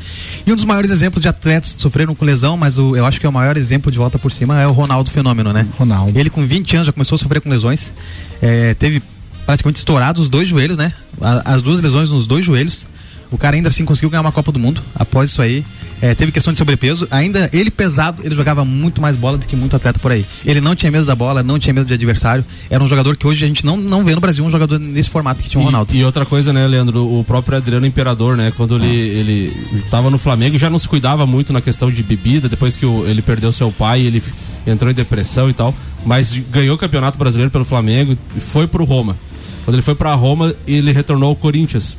E 0.45 0.51
um 0.51 0.55
dos 0.55 0.66
maiores 0.66 0.89
exemplos 0.89 1.22
de 1.22 1.28
atletas 1.28 1.76
que 1.76 1.82
sofreram 1.82 2.16
com 2.16 2.26
lesão, 2.26 2.57
mas 2.57 2.80
o- 2.80 2.95
eu 2.95 3.05
acho 3.05 3.20
que 3.20 3.26
é 3.28 3.30
o 3.30 3.32
maior 3.34 3.57
exemplo 3.57 3.91
de 3.91 3.99
volta 3.99 4.18
por 4.18 4.32
cima 4.32 4.59
é 4.59 4.66
o 4.66 4.72
Ronaldo 4.72 5.12
Fenômeno, 5.12 5.53
né? 5.53 5.68
Ronaldo. 5.78 6.18
Ele 6.18 6.30
com 6.32 6.43
20 6.43 6.76
anos 6.78 6.88
já 6.88 6.93
começou 6.93 7.16
a 7.16 7.20
sofrer 7.20 7.41
com 7.41 7.49
lesões. 7.49 7.93
É, 8.41 8.74
teve 8.74 9.03
praticamente 9.45 9.78
estourados 9.80 10.24
os 10.24 10.30
dois 10.30 10.47
joelhos, 10.47 10.78
né? 10.80 10.93
A- 11.22 11.53
As 11.53 11.62
duas 11.62 11.80
lesões 11.82 12.09
nos 12.09 12.26
dois 12.26 12.43
joelhos. 12.43 12.88
O 13.32 13.38
cara 13.38 13.56
ainda 13.56 13.70
assim 13.70 13.86
conseguiu 13.86 14.10
ganhar 14.10 14.22
uma 14.22 14.32
Copa 14.32 14.52
do 14.52 14.60
Mundo 14.60 14.82
após 14.94 15.30
isso 15.30 15.42
aí. 15.42 15.64
É, 16.02 16.14
teve 16.16 16.32
questão 16.32 16.52
de 16.52 16.58
sobrepeso. 16.60 17.08
Ainda 17.12 17.50
ele 17.54 17.72
pesado, 17.72 18.22
ele 18.26 18.36
jogava 18.36 18.66
muito 18.66 19.00
mais 19.02 19.16
bola 19.16 19.38
do 19.38 19.46
que 19.46 19.56
muito 19.56 19.76
atleta 19.76 20.00
por 20.00 20.12
aí. 20.12 20.26
Ele 20.46 20.60
não 20.60 20.76
tinha 20.76 20.92
medo 20.92 21.06
da 21.06 21.16
bola, 21.16 21.42
não 21.44 21.58
tinha 21.60 21.74
medo 21.74 21.86
de 21.86 21.94
adversário. 21.94 22.44
Era 22.70 22.84
um 22.84 22.88
jogador 22.88 23.16
que 23.16 23.26
hoje 23.26 23.46
a 23.46 23.48
gente 23.48 23.66
não, 23.66 23.78
não 23.78 24.04
vê 24.04 24.14
no 24.16 24.20
Brasil 24.20 24.44
um 24.44 24.50
jogador 24.50 24.80
nesse 24.80 25.10
formato 25.10 25.42
que 25.44 25.50
tinha 25.50 25.62
o 25.62 25.66
Ronaldo. 25.66 25.94
E, 25.94 26.00
e 26.00 26.04
outra 26.04 26.26
coisa, 26.26 26.52
né, 26.52 26.68
Leandro? 26.68 27.06
O 27.20 27.24
próprio 27.24 27.58
Adriano 27.58 27.86
Imperador, 27.86 28.36
né? 28.36 28.52
Quando 28.58 28.76
ele, 28.78 28.88
ele 28.88 29.54
tava 29.90 30.10
no 30.10 30.18
Flamengo, 30.18 30.58
já 30.58 30.70
não 30.70 30.80
se 30.80 30.90
cuidava 30.90 31.26
muito 31.26 31.54
na 31.54 31.62
questão 31.62 31.90
de 31.92 32.02
bebida. 32.04 32.50
Depois 32.50 32.76
que 32.76 32.86
o- 32.86 33.06
ele 33.08 33.22
perdeu 33.22 33.52
seu 33.52 33.72
pai, 33.72 34.02
ele 34.02 34.22
entrou 34.68 34.92
em 34.92 34.96
depressão 34.96 35.50
e 35.50 35.54
tal. 35.54 35.74
Mas 36.06 36.36
ganhou 36.52 36.76
o 36.76 36.80
Campeonato 36.80 37.18
Brasileiro 37.18 37.52
pelo 37.52 37.64
Flamengo 37.64 38.18
e 38.36 38.40
foi 38.42 38.66
pro 38.68 38.84
Roma. 38.84 39.16
Quando 39.64 39.76
ele 39.76 39.84
foi 39.84 39.94
pra 39.94 40.14
Roma, 40.16 40.54
ele 40.68 40.92
retornou 40.92 41.30
ao 41.30 41.36
Corinthians. 41.36 41.96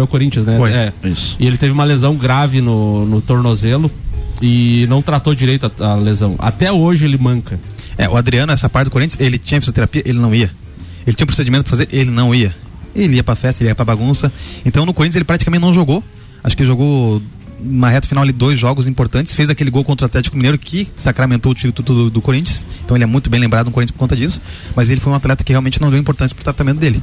Foi 0.00 0.04
o 0.04 0.08
Corinthians, 0.08 0.46
né? 0.46 0.56
Foi, 0.56 0.72
É. 0.72 0.92
isso. 1.04 1.36
E 1.38 1.46
ele 1.46 1.58
teve 1.58 1.72
uma 1.72 1.84
lesão 1.84 2.16
grave 2.16 2.62
no, 2.62 3.04
no 3.04 3.20
tornozelo 3.20 3.90
e 4.40 4.86
não 4.88 5.02
tratou 5.02 5.34
direito 5.34 5.70
a, 5.78 5.84
a 5.88 5.94
lesão. 5.94 6.36
Até 6.38 6.72
hoje 6.72 7.04
ele 7.04 7.18
manca. 7.18 7.60
É, 7.98 8.08
o 8.08 8.16
Adriano, 8.16 8.50
essa 8.50 8.66
parte 8.66 8.86
do 8.86 8.90
Corinthians, 8.90 9.20
ele 9.20 9.36
tinha 9.38 9.60
fisioterapia, 9.60 10.02
ele 10.06 10.18
não 10.18 10.34
ia. 10.34 10.50
Ele 11.06 11.14
tinha 11.14 11.24
um 11.24 11.26
procedimento 11.26 11.64
pra 11.64 11.70
fazer, 11.70 11.86
ele 11.92 12.10
não 12.10 12.34
ia. 12.34 12.54
Ele 12.94 13.16
ia 13.16 13.22
pra 13.22 13.36
festa, 13.36 13.62
ele 13.62 13.68
ia 13.68 13.74
pra 13.74 13.84
bagunça. 13.84 14.32
Então 14.64 14.86
no 14.86 14.94
Corinthians 14.94 15.16
ele 15.16 15.24
praticamente 15.26 15.60
não 15.60 15.74
jogou. 15.74 16.02
Acho 16.42 16.56
que 16.56 16.62
ele 16.62 16.68
jogou 16.68 17.20
uma 17.62 17.90
reta 17.90 18.08
final 18.08 18.24
ali 18.24 18.32
dois 18.32 18.58
jogos 18.58 18.86
importantes. 18.86 19.34
Fez 19.34 19.50
aquele 19.50 19.70
gol 19.70 19.84
contra 19.84 20.06
o 20.06 20.06
Atlético 20.06 20.34
Mineiro 20.34 20.56
que 20.56 20.88
sacramentou 20.96 21.52
o 21.52 21.54
título 21.54 21.86
do, 21.86 22.10
do 22.10 22.22
Corinthians. 22.22 22.64
Então 22.86 22.96
ele 22.96 23.04
é 23.04 23.06
muito 23.06 23.28
bem 23.28 23.38
lembrado 23.38 23.66
no 23.66 23.72
Corinthians 23.72 23.92
por 23.92 23.98
conta 23.98 24.16
disso. 24.16 24.40
Mas 24.74 24.88
ele 24.88 24.98
foi 24.98 25.12
um 25.12 25.16
atleta 25.16 25.44
que 25.44 25.52
realmente 25.52 25.78
não 25.78 25.90
deu 25.90 25.98
importância 26.00 26.34
pro 26.34 26.42
tratamento 26.42 26.78
dele. 26.78 27.02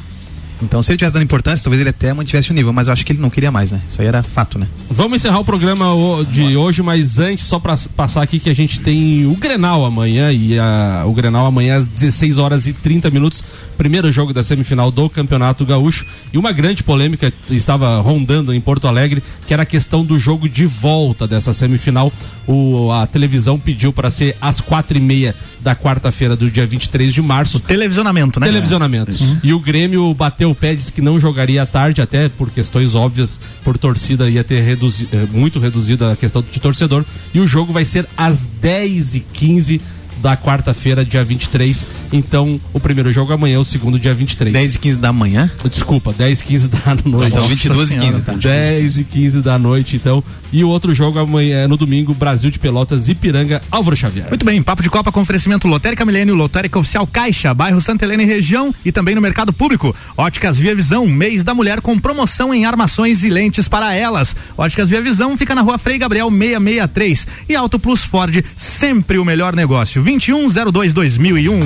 Então 0.61 0.81
se 0.81 0.91
ele 0.91 0.97
tivesse 0.97 1.13
dando 1.13 1.23
importância, 1.23 1.63
talvez 1.63 1.79
ele 1.81 1.89
até 1.89 2.13
mantivesse 2.13 2.51
o 2.51 2.53
nível. 2.53 2.73
Mas 2.73 2.87
eu 2.87 2.93
acho 2.93 3.05
que 3.05 3.11
ele 3.11 3.19
não 3.21 3.29
queria 3.29 3.51
mais, 3.51 3.71
né? 3.71 3.79
Isso 3.87 4.01
aí 4.01 4.07
era 4.07 4.23
fato, 4.23 4.57
né? 4.57 4.67
Vamos 4.89 5.17
encerrar 5.17 5.39
o 5.39 5.45
programa 5.45 5.93
o- 5.93 6.23
de 6.25 6.55
hoje, 6.57 6.81
mas 6.81 7.19
antes, 7.19 7.45
só 7.45 7.59
pra 7.59 7.75
passar 7.95 8.21
aqui 8.23 8.39
que 8.39 8.49
a 8.49 8.55
gente 8.55 8.79
tem 8.79 9.25
o 9.25 9.35
Grenal 9.35 9.85
amanhã 9.85 10.31
e 10.31 10.57
a- 10.57 11.03
o 11.05 11.13
Grenal 11.13 11.45
amanhã 11.45 11.77
às 11.77 11.87
16 11.87 12.37
horas 12.37 12.67
e 12.67 12.73
30 12.73 13.09
minutos, 13.11 13.43
primeiro 13.77 14.11
jogo 14.11 14.33
da 14.33 14.41
semifinal 14.41 14.89
do 14.89 15.09
Campeonato 15.09 15.65
Gaúcho. 15.65 16.05
E 16.33 16.37
uma 16.37 16.51
grande 16.51 16.83
polêmica 16.83 17.31
estava 17.49 17.99
rondando 18.01 18.53
em 18.53 18.59
Porto 18.59 18.87
Alegre, 18.87 19.21
que 19.47 19.53
era 19.53 19.63
a 19.63 19.65
questão 19.65 20.03
do 20.03 20.17
jogo 20.17 20.49
de 20.49 20.65
volta 20.65 21.27
dessa 21.27 21.53
semifinal. 21.53 22.11
O, 22.47 22.91
a 22.91 23.05
televisão 23.05 23.59
pediu 23.59 23.91
para 23.93 24.09
ser 24.09 24.35
às 24.41 24.59
quatro 24.61 24.97
e 24.97 25.01
meia 25.01 25.35
da 25.59 25.75
quarta-feira 25.75 26.35
do 26.35 26.49
dia 26.49 26.65
23 26.65 27.13
de 27.13 27.21
março. 27.21 27.59
televisionamento, 27.59 28.39
né? 28.39 28.47
Televisionamento. 28.47 29.11
E 29.43 29.53
o 29.53 29.59
Grêmio 29.59 30.13
bateu 30.13 30.46
o 30.51 30.55
pé, 30.55 30.75
disse 30.75 30.91
que 30.91 31.01
não 31.01 31.19
jogaria 31.19 31.63
à 31.63 31.65
tarde, 31.65 32.01
até 32.01 32.29
por 32.29 32.49
questões 32.51 32.95
óbvias, 32.95 33.39
por 33.63 33.77
torcida 33.77 34.29
ia 34.29 34.43
ter 34.43 34.61
reduzi 34.61 35.07
eh, 35.11 35.27
muito 35.31 35.59
reduzida 35.59 36.11
a 36.11 36.15
questão 36.15 36.41
de 36.41 36.59
torcedor. 36.59 37.05
E 37.33 37.39
o 37.39 37.47
jogo 37.47 37.71
vai 37.73 37.85
ser 37.85 38.07
às 38.15 38.47
10h15 38.61 39.81
da 40.21 40.35
quarta-feira, 40.35 41.03
dia 41.03 41.23
23. 41.23 41.87
Então, 42.11 42.59
o 42.73 42.79
primeiro 42.79 43.11
jogo 43.11 43.33
amanhã, 43.33 43.59
o 43.59 43.65
segundo 43.65 43.99
dia 43.99 44.13
23. 44.13 44.53
10 44.53 44.75
e 44.75 44.79
15 44.79 44.99
da 44.99 45.13
manhã? 45.13 45.51
Desculpa, 45.69 46.13
10 46.13 46.41
e 46.41 46.43
15 46.43 46.67
da 46.67 46.95
noite. 47.05 47.31
Então, 47.31 47.47
22 47.47 47.91
e 47.91 47.97
15, 47.97 48.21
tá? 48.21 48.33
10 48.33 48.97
e 48.97 49.03
15 49.03 49.41
da 49.41 49.57
noite, 49.57 49.95
então. 49.95 50.23
E 50.51 50.63
o 50.63 50.69
outro 50.69 50.93
jogo 50.93 51.19
amanhã, 51.19 51.67
no 51.67 51.75
domingo, 51.75 52.13
Brasil 52.13 52.49
de 52.49 52.57
Pelotas, 52.57 53.09
Ipiranga, 53.09 53.61
Álvaro 53.69 53.95
Xavier. 53.95 54.29
Muito 54.29 54.45
bem, 54.45 54.63
Papo 54.63 54.81
de 54.81 54.89
Copa 54.89 55.11
com 55.11 55.21
oferecimento 55.21 55.67
Lotérica 55.67 56.05
Milênio, 56.05 56.35
Lotérica 56.35 56.79
Oficial 56.79 57.05
Caixa, 57.05 57.53
bairro 57.53 57.81
Santa 57.81 58.05
Helena 58.05 58.23
e 58.23 58.25
região 58.25 58.73
e 58.85 58.91
também 58.91 59.13
no 59.13 59.21
mercado 59.21 59.51
público. 59.51 59.93
Óticas 60.15 60.57
Via 60.57 60.75
Visão, 60.75 61.05
mês 61.05 61.43
da 61.43 61.53
mulher 61.53 61.81
com 61.81 61.99
promoção 61.99 62.53
em 62.53 62.65
armações 62.65 63.23
e 63.23 63.29
lentes 63.29 63.67
para 63.67 63.93
elas. 63.93 64.35
Óticas 64.57 64.87
Via 64.87 65.01
Visão 65.01 65.37
fica 65.37 65.53
na 65.53 65.61
rua 65.61 65.77
Frei 65.77 65.97
Gabriel 65.97 66.29
663 66.29 67.27
e 67.49 67.55
Auto 67.55 67.77
Plus 67.77 68.03
Ford, 68.03 68.43
sempre 68.55 69.17
o 69.17 69.25
melhor 69.25 69.55
negócio. 69.55 70.01
2102 70.07 70.93
2001. 70.93 71.59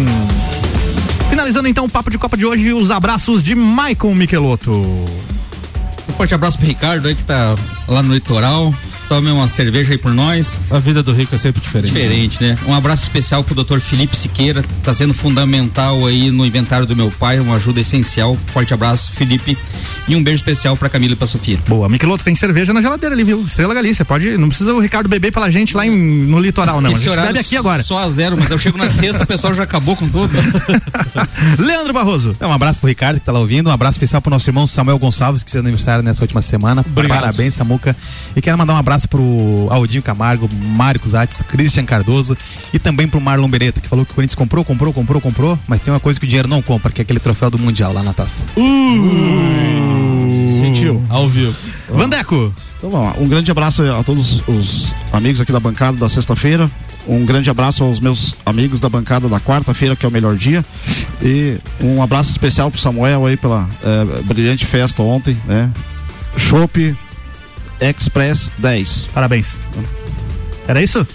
Finalizando 1.30 1.68
então 1.68 1.86
o 1.86 1.90
Papo 1.90 2.10
de 2.10 2.18
Copa 2.18 2.36
de 2.36 2.44
hoje, 2.44 2.74
os 2.74 2.90
abraços 2.90 3.44
de 3.44 3.54
Maicon 3.54 4.16
Michelotto. 4.16 4.72
Um 4.72 6.14
forte 6.18 6.34
abraço 6.34 6.58
pro 6.58 6.66
Ricardo 6.66 7.08
aí 7.08 7.14
que 7.14 7.24
tá 7.24 7.56
lá 7.88 8.02
no 8.02 8.12
litoral. 8.12 8.74
tome 9.08 9.30
uma 9.30 9.48
cerveja 9.48 9.92
aí 9.92 9.98
por 10.00 10.12
nós. 10.12 10.60
A 10.72 10.80
vida 10.80 11.04
do 11.04 11.14
rico 11.14 11.36
é 11.36 11.38
sempre 11.38 11.62
diferente. 11.62 11.94
Diferente, 11.94 12.44
né? 12.44 12.58
Um 12.66 12.74
abraço 12.74 13.04
especial 13.04 13.44
pro 13.44 13.54
Dr. 13.54 13.80
Felipe 13.80 14.18
Siqueira, 14.18 14.66
tá 14.84 14.92
sendo 14.92 15.14
fundamental 15.14 16.04
aí 16.08 16.32
no 16.32 16.44
inventário 16.44 16.88
do 16.88 16.96
meu 16.96 17.12
pai, 17.12 17.40
uma 17.40 17.58
ajuda 17.58 17.80
essencial. 17.80 18.36
Forte 18.48 18.74
abraço, 18.74 19.12
Felipe. 19.12 19.56
E 20.08 20.16
um 20.16 20.24
beijo 20.24 20.40
especial 20.40 20.76
pra 20.76 20.90
Camila 20.90 21.14
e 21.14 21.16
pra 21.16 21.28
Sofia. 21.28 21.60
Boa, 21.68 21.88
Miqueloto, 21.88 22.24
tem 22.24 22.36
cerveja 22.36 22.74
na 22.74 22.82
geladeira 22.82 23.16
ali, 23.16 23.24
viu? 23.24 23.42
Estrela 23.42 23.74
Galícia, 23.74 24.04
pode, 24.04 24.38
não 24.38 24.50
precisa 24.50 24.74
o 24.74 24.80
Ricardo 24.80 25.08
beber 25.08 25.32
pela 25.32 25.50
gente 25.50 25.76
lá 25.76 25.86
em, 25.86 25.92
no 25.92 26.40
litoral, 26.40 26.82
não. 26.82 26.92
Esse 26.92 26.98
a 26.98 27.02
gente 27.02 27.10
horário 27.12 27.34
bebe 27.34 27.40
aqui 27.40 27.56
agora. 27.56 27.84
Só 27.84 28.00
a 28.00 28.10
zero, 28.10 28.36
mas 28.38 28.50
eu 28.50 28.58
chego 28.58 28.78
na 28.78 28.90
sexta, 28.90 29.24
o 29.24 29.28
pessoal 29.28 29.54
já 29.54 29.64
acabou 29.64 29.96
com 29.96 30.10
tudo. 30.10 30.32
Leandro 31.58 31.94
Barroso. 31.94 32.36
Um 32.42 32.52
abraço 32.52 32.80
pro 32.80 32.90
Ricardo 32.90 33.20
que 33.20 33.26
tá 33.26 33.32
lá 33.32 33.40
ouvindo, 33.40 33.70
um 33.70 33.74
abraço 33.74 33.96
especial 33.98 34.22
pro 34.22 34.32
nosso 34.32 34.50
irmão 34.50 34.66
Samuel 34.68 34.98
Gonçalves, 34.98 35.44
que 35.44 35.52
fez 35.52 35.64
aniversário 35.64 36.04
nessa 36.04 36.24
última 36.24 36.42
semana. 36.42 36.84
Obrigado. 36.86 37.20
Parabéns, 37.20 37.54
Samuca. 37.54 37.96
E 38.36 38.42
quero 38.42 38.58
mandar 38.58 38.74
um 38.74 38.78
abraço 38.78 39.08
pro 39.08 39.68
Aldinho 39.70 40.04
Camargo, 40.04 40.50
Mário 40.54 41.00
Cusatz, 41.00 41.42
Christian 41.44 41.86
Cardoso 41.86 42.38
e 42.74 42.80
também 42.80 43.08
pro 43.08 43.22
Marlon 43.22 43.48
Beretta, 43.48 43.80
que 43.80 43.88
falou 43.88 44.06
que 44.06 44.12
o 44.12 44.16
Corinthians 44.16 44.36
comprou, 44.36 44.64
comprou, 44.66 44.94
comprou, 44.94 45.22
comprou, 45.22 45.60
mas 45.68 45.80
tem 45.80 45.94
uma 45.94 46.00
coisa 46.00 46.20
que 46.20 46.26
o 46.26 46.28
dinheiro 46.28 46.48
não 46.48 46.62
compra, 46.62 46.92
que 46.92 47.02
é 47.02 47.04
aquele 47.04 47.20
troféu 47.20 47.50
do 47.50 47.60
Mundial 47.60 47.94
lá 47.94 48.04
na 48.04 48.14
taça. 48.14 48.46
Sentiu. 50.60 51.02
Ao 51.10 51.28
vivo. 51.28 51.56
Vandeco. 51.90 52.54
Então 52.78 52.90
vamos 52.90 53.08
lá. 53.08 53.22
Um 53.22 53.28
grande 53.28 53.52
abraço 53.52 53.84
a 53.84 54.04
todos 54.04 54.42
os 54.48 54.88
amigos 55.14 55.40
aqui 55.42 55.52
da 55.52 55.60
bancada 55.60 55.98
da 55.98 56.10
sexta-feira. 56.10 56.70
Um 57.08 57.26
grande 57.26 57.50
abraço 57.50 57.84
aos 57.84 58.00
meus 58.00 58.36
amigos 58.46 58.80
da 58.80 58.88
bancada 58.88 59.28
da 59.28 59.40
quarta-feira, 59.40 59.96
que 59.96 60.06
é 60.06 60.10
o 60.10 60.12
melhor 60.12 60.36
dia. 60.36 60.64
E 61.22 61.58
um 61.80 62.02
abraço 62.02 62.30
especial 62.30 62.70
pro 62.70 62.80
Samuel 62.80 63.26
aí 63.26 63.38
pela 63.38 63.68
eh, 63.84 64.22
brilhante 64.24 64.66
festa 64.66 65.02
ontem, 65.02 65.38
né? 65.46 65.72
Chopp 66.38 66.96
Express 67.80 68.52
10. 68.60 69.10
Parabéns. 69.14 69.58
Era 70.68 70.82
isso? 70.82 71.06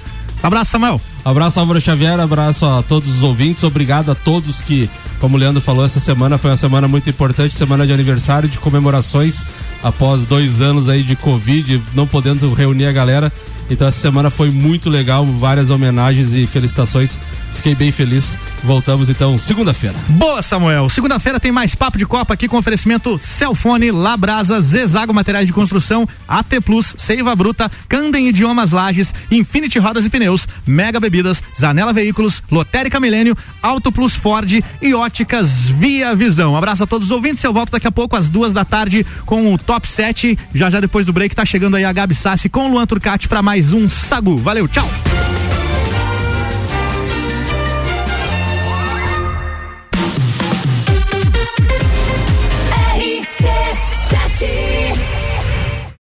Abraço, 0.43 0.70
Samuel. 0.72 1.01
Abraço, 1.24 1.59
Álvaro 1.59 1.80
Xavier, 1.80 2.20
abraço 2.20 2.64
a 2.64 2.82
todos 2.82 3.16
os 3.16 3.22
ouvintes, 3.22 3.64
obrigado 3.64 4.11
a 4.12 4.14
todos 4.14 4.61
que, 4.61 4.89
como 5.18 5.37
o 5.37 5.41
Leandro 5.41 5.61
falou, 5.61 5.84
essa 5.84 5.99
semana 5.99 6.39
foi 6.39 6.51
uma 6.51 6.57
semana 6.57 6.87
muito 6.87 7.11
importante, 7.11 7.55
semana 7.55 7.87
de 7.87 7.93
aniversário, 7.93 8.49
de 8.49 8.59
comemorações, 8.59 9.45
após 9.82 10.24
dois 10.24 10.61
anos 10.61 10.89
aí 10.89 11.03
de 11.03 11.16
Covid, 11.16 11.82
não 11.95 12.07
podendo 12.07 12.53
reunir 12.55 12.87
a 12.87 12.93
galera. 12.93 13.32
Então 13.71 13.87
essa 13.87 14.01
semana 14.01 14.31
foi 14.31 14.51
muito 14.51 14.89
legal, 14.89 15.25
várias 15.25 15.71
homenagens 15.71 16.33
e 16.33 16.47
felicitações. 16.47 17.19
Fiquei 17.57 17.75
bem 17.75 17.91
feliz. 17.91 18.37
Voltamos 18.62 19.09
então 19.09 19.39
segunda-feira. 19.39 19.97
Boa, 20.09 20.43
Samuel. 20.43 20.89
Segunda-feira 20.89 21.41
tem 21.41 21.51
mais 21.51 21.75
papo 21.75 21.99
de 21.99 22.07
Copa 22.07 22.35
aqui 22.35 22.49
com 22.49 22.59
oferecimento 22.59 23.19
Celfone, 23.19 23.91
Labrasa, 23.91 24.61
Zezago 24.61 25.12
Materiais 25.14 25.47
de 25.47 25.53
Construção, 25.53 26.07
AT 26.29 26.61
Plus, 26.64 26.95
Seiva 26.99 27.35
Bruta, 27.35 27.71
Candem 27.89 28.29
Idiomas 28.29 28.73
Lages, 28.73 29.14
Infinity 29.31 29.79
Rodas 29.79 30.05
e 30.05 30.11
Pneus, 30.11 30.47
Mega 30.67 31.01
Bebidas, 31.01 31.43
Zanela 31.59 31.93
Veículos, 31.93 32.43
Lotérica 32.51 33.01
Milênio, 33.01 33.37
Auto 33.62 33.91
Plus 33.91 34.14
Ford 34.14 34.62
e 34.83 34.95
Óticas 34.95 35.67
Via 35.67 36.14
Visão. 36.14 36.57
Abraço 36.57 36.85
a 36.85 36.87
todos 36.87 37.09
os 37.09 37.11
ouvintes. 37.11 37.43
Eu 37.43 37.53
volto 37.53 37.71
daqui 37.71 37.87
a 37.87 37.93
pouco 37.93 38.17
às 38.17 38.29
duas 38.29 38.53
da 38.53 38.64
tarde 38.64 39.07
com 39.25 39.53
o 39.53 39.59
Top 39.59 39.89
7. 39.89 40.39
Já 40.55 40.71
já 40.71 40.81
depois 40.81 41.07
do 41.07 41.12
break 41.12 41.35
tá 41.35 41.45
chegando 41.45 41.77
aí 41.77 41.85
a 41.85 41.93
Gabi 41.93 42.14
Sassi 42.14 42.49
com 42.49 42.67
o 42.67 42.71
Luan 42.73 42.87
Turcati 42.87 43.29
para 43.29 43.43
mais 43.57 43.73
um 43.73 43.89
Sagu. 43.89 44.37
Valeu, 44.37 44.69
tchau! 44.69 44.87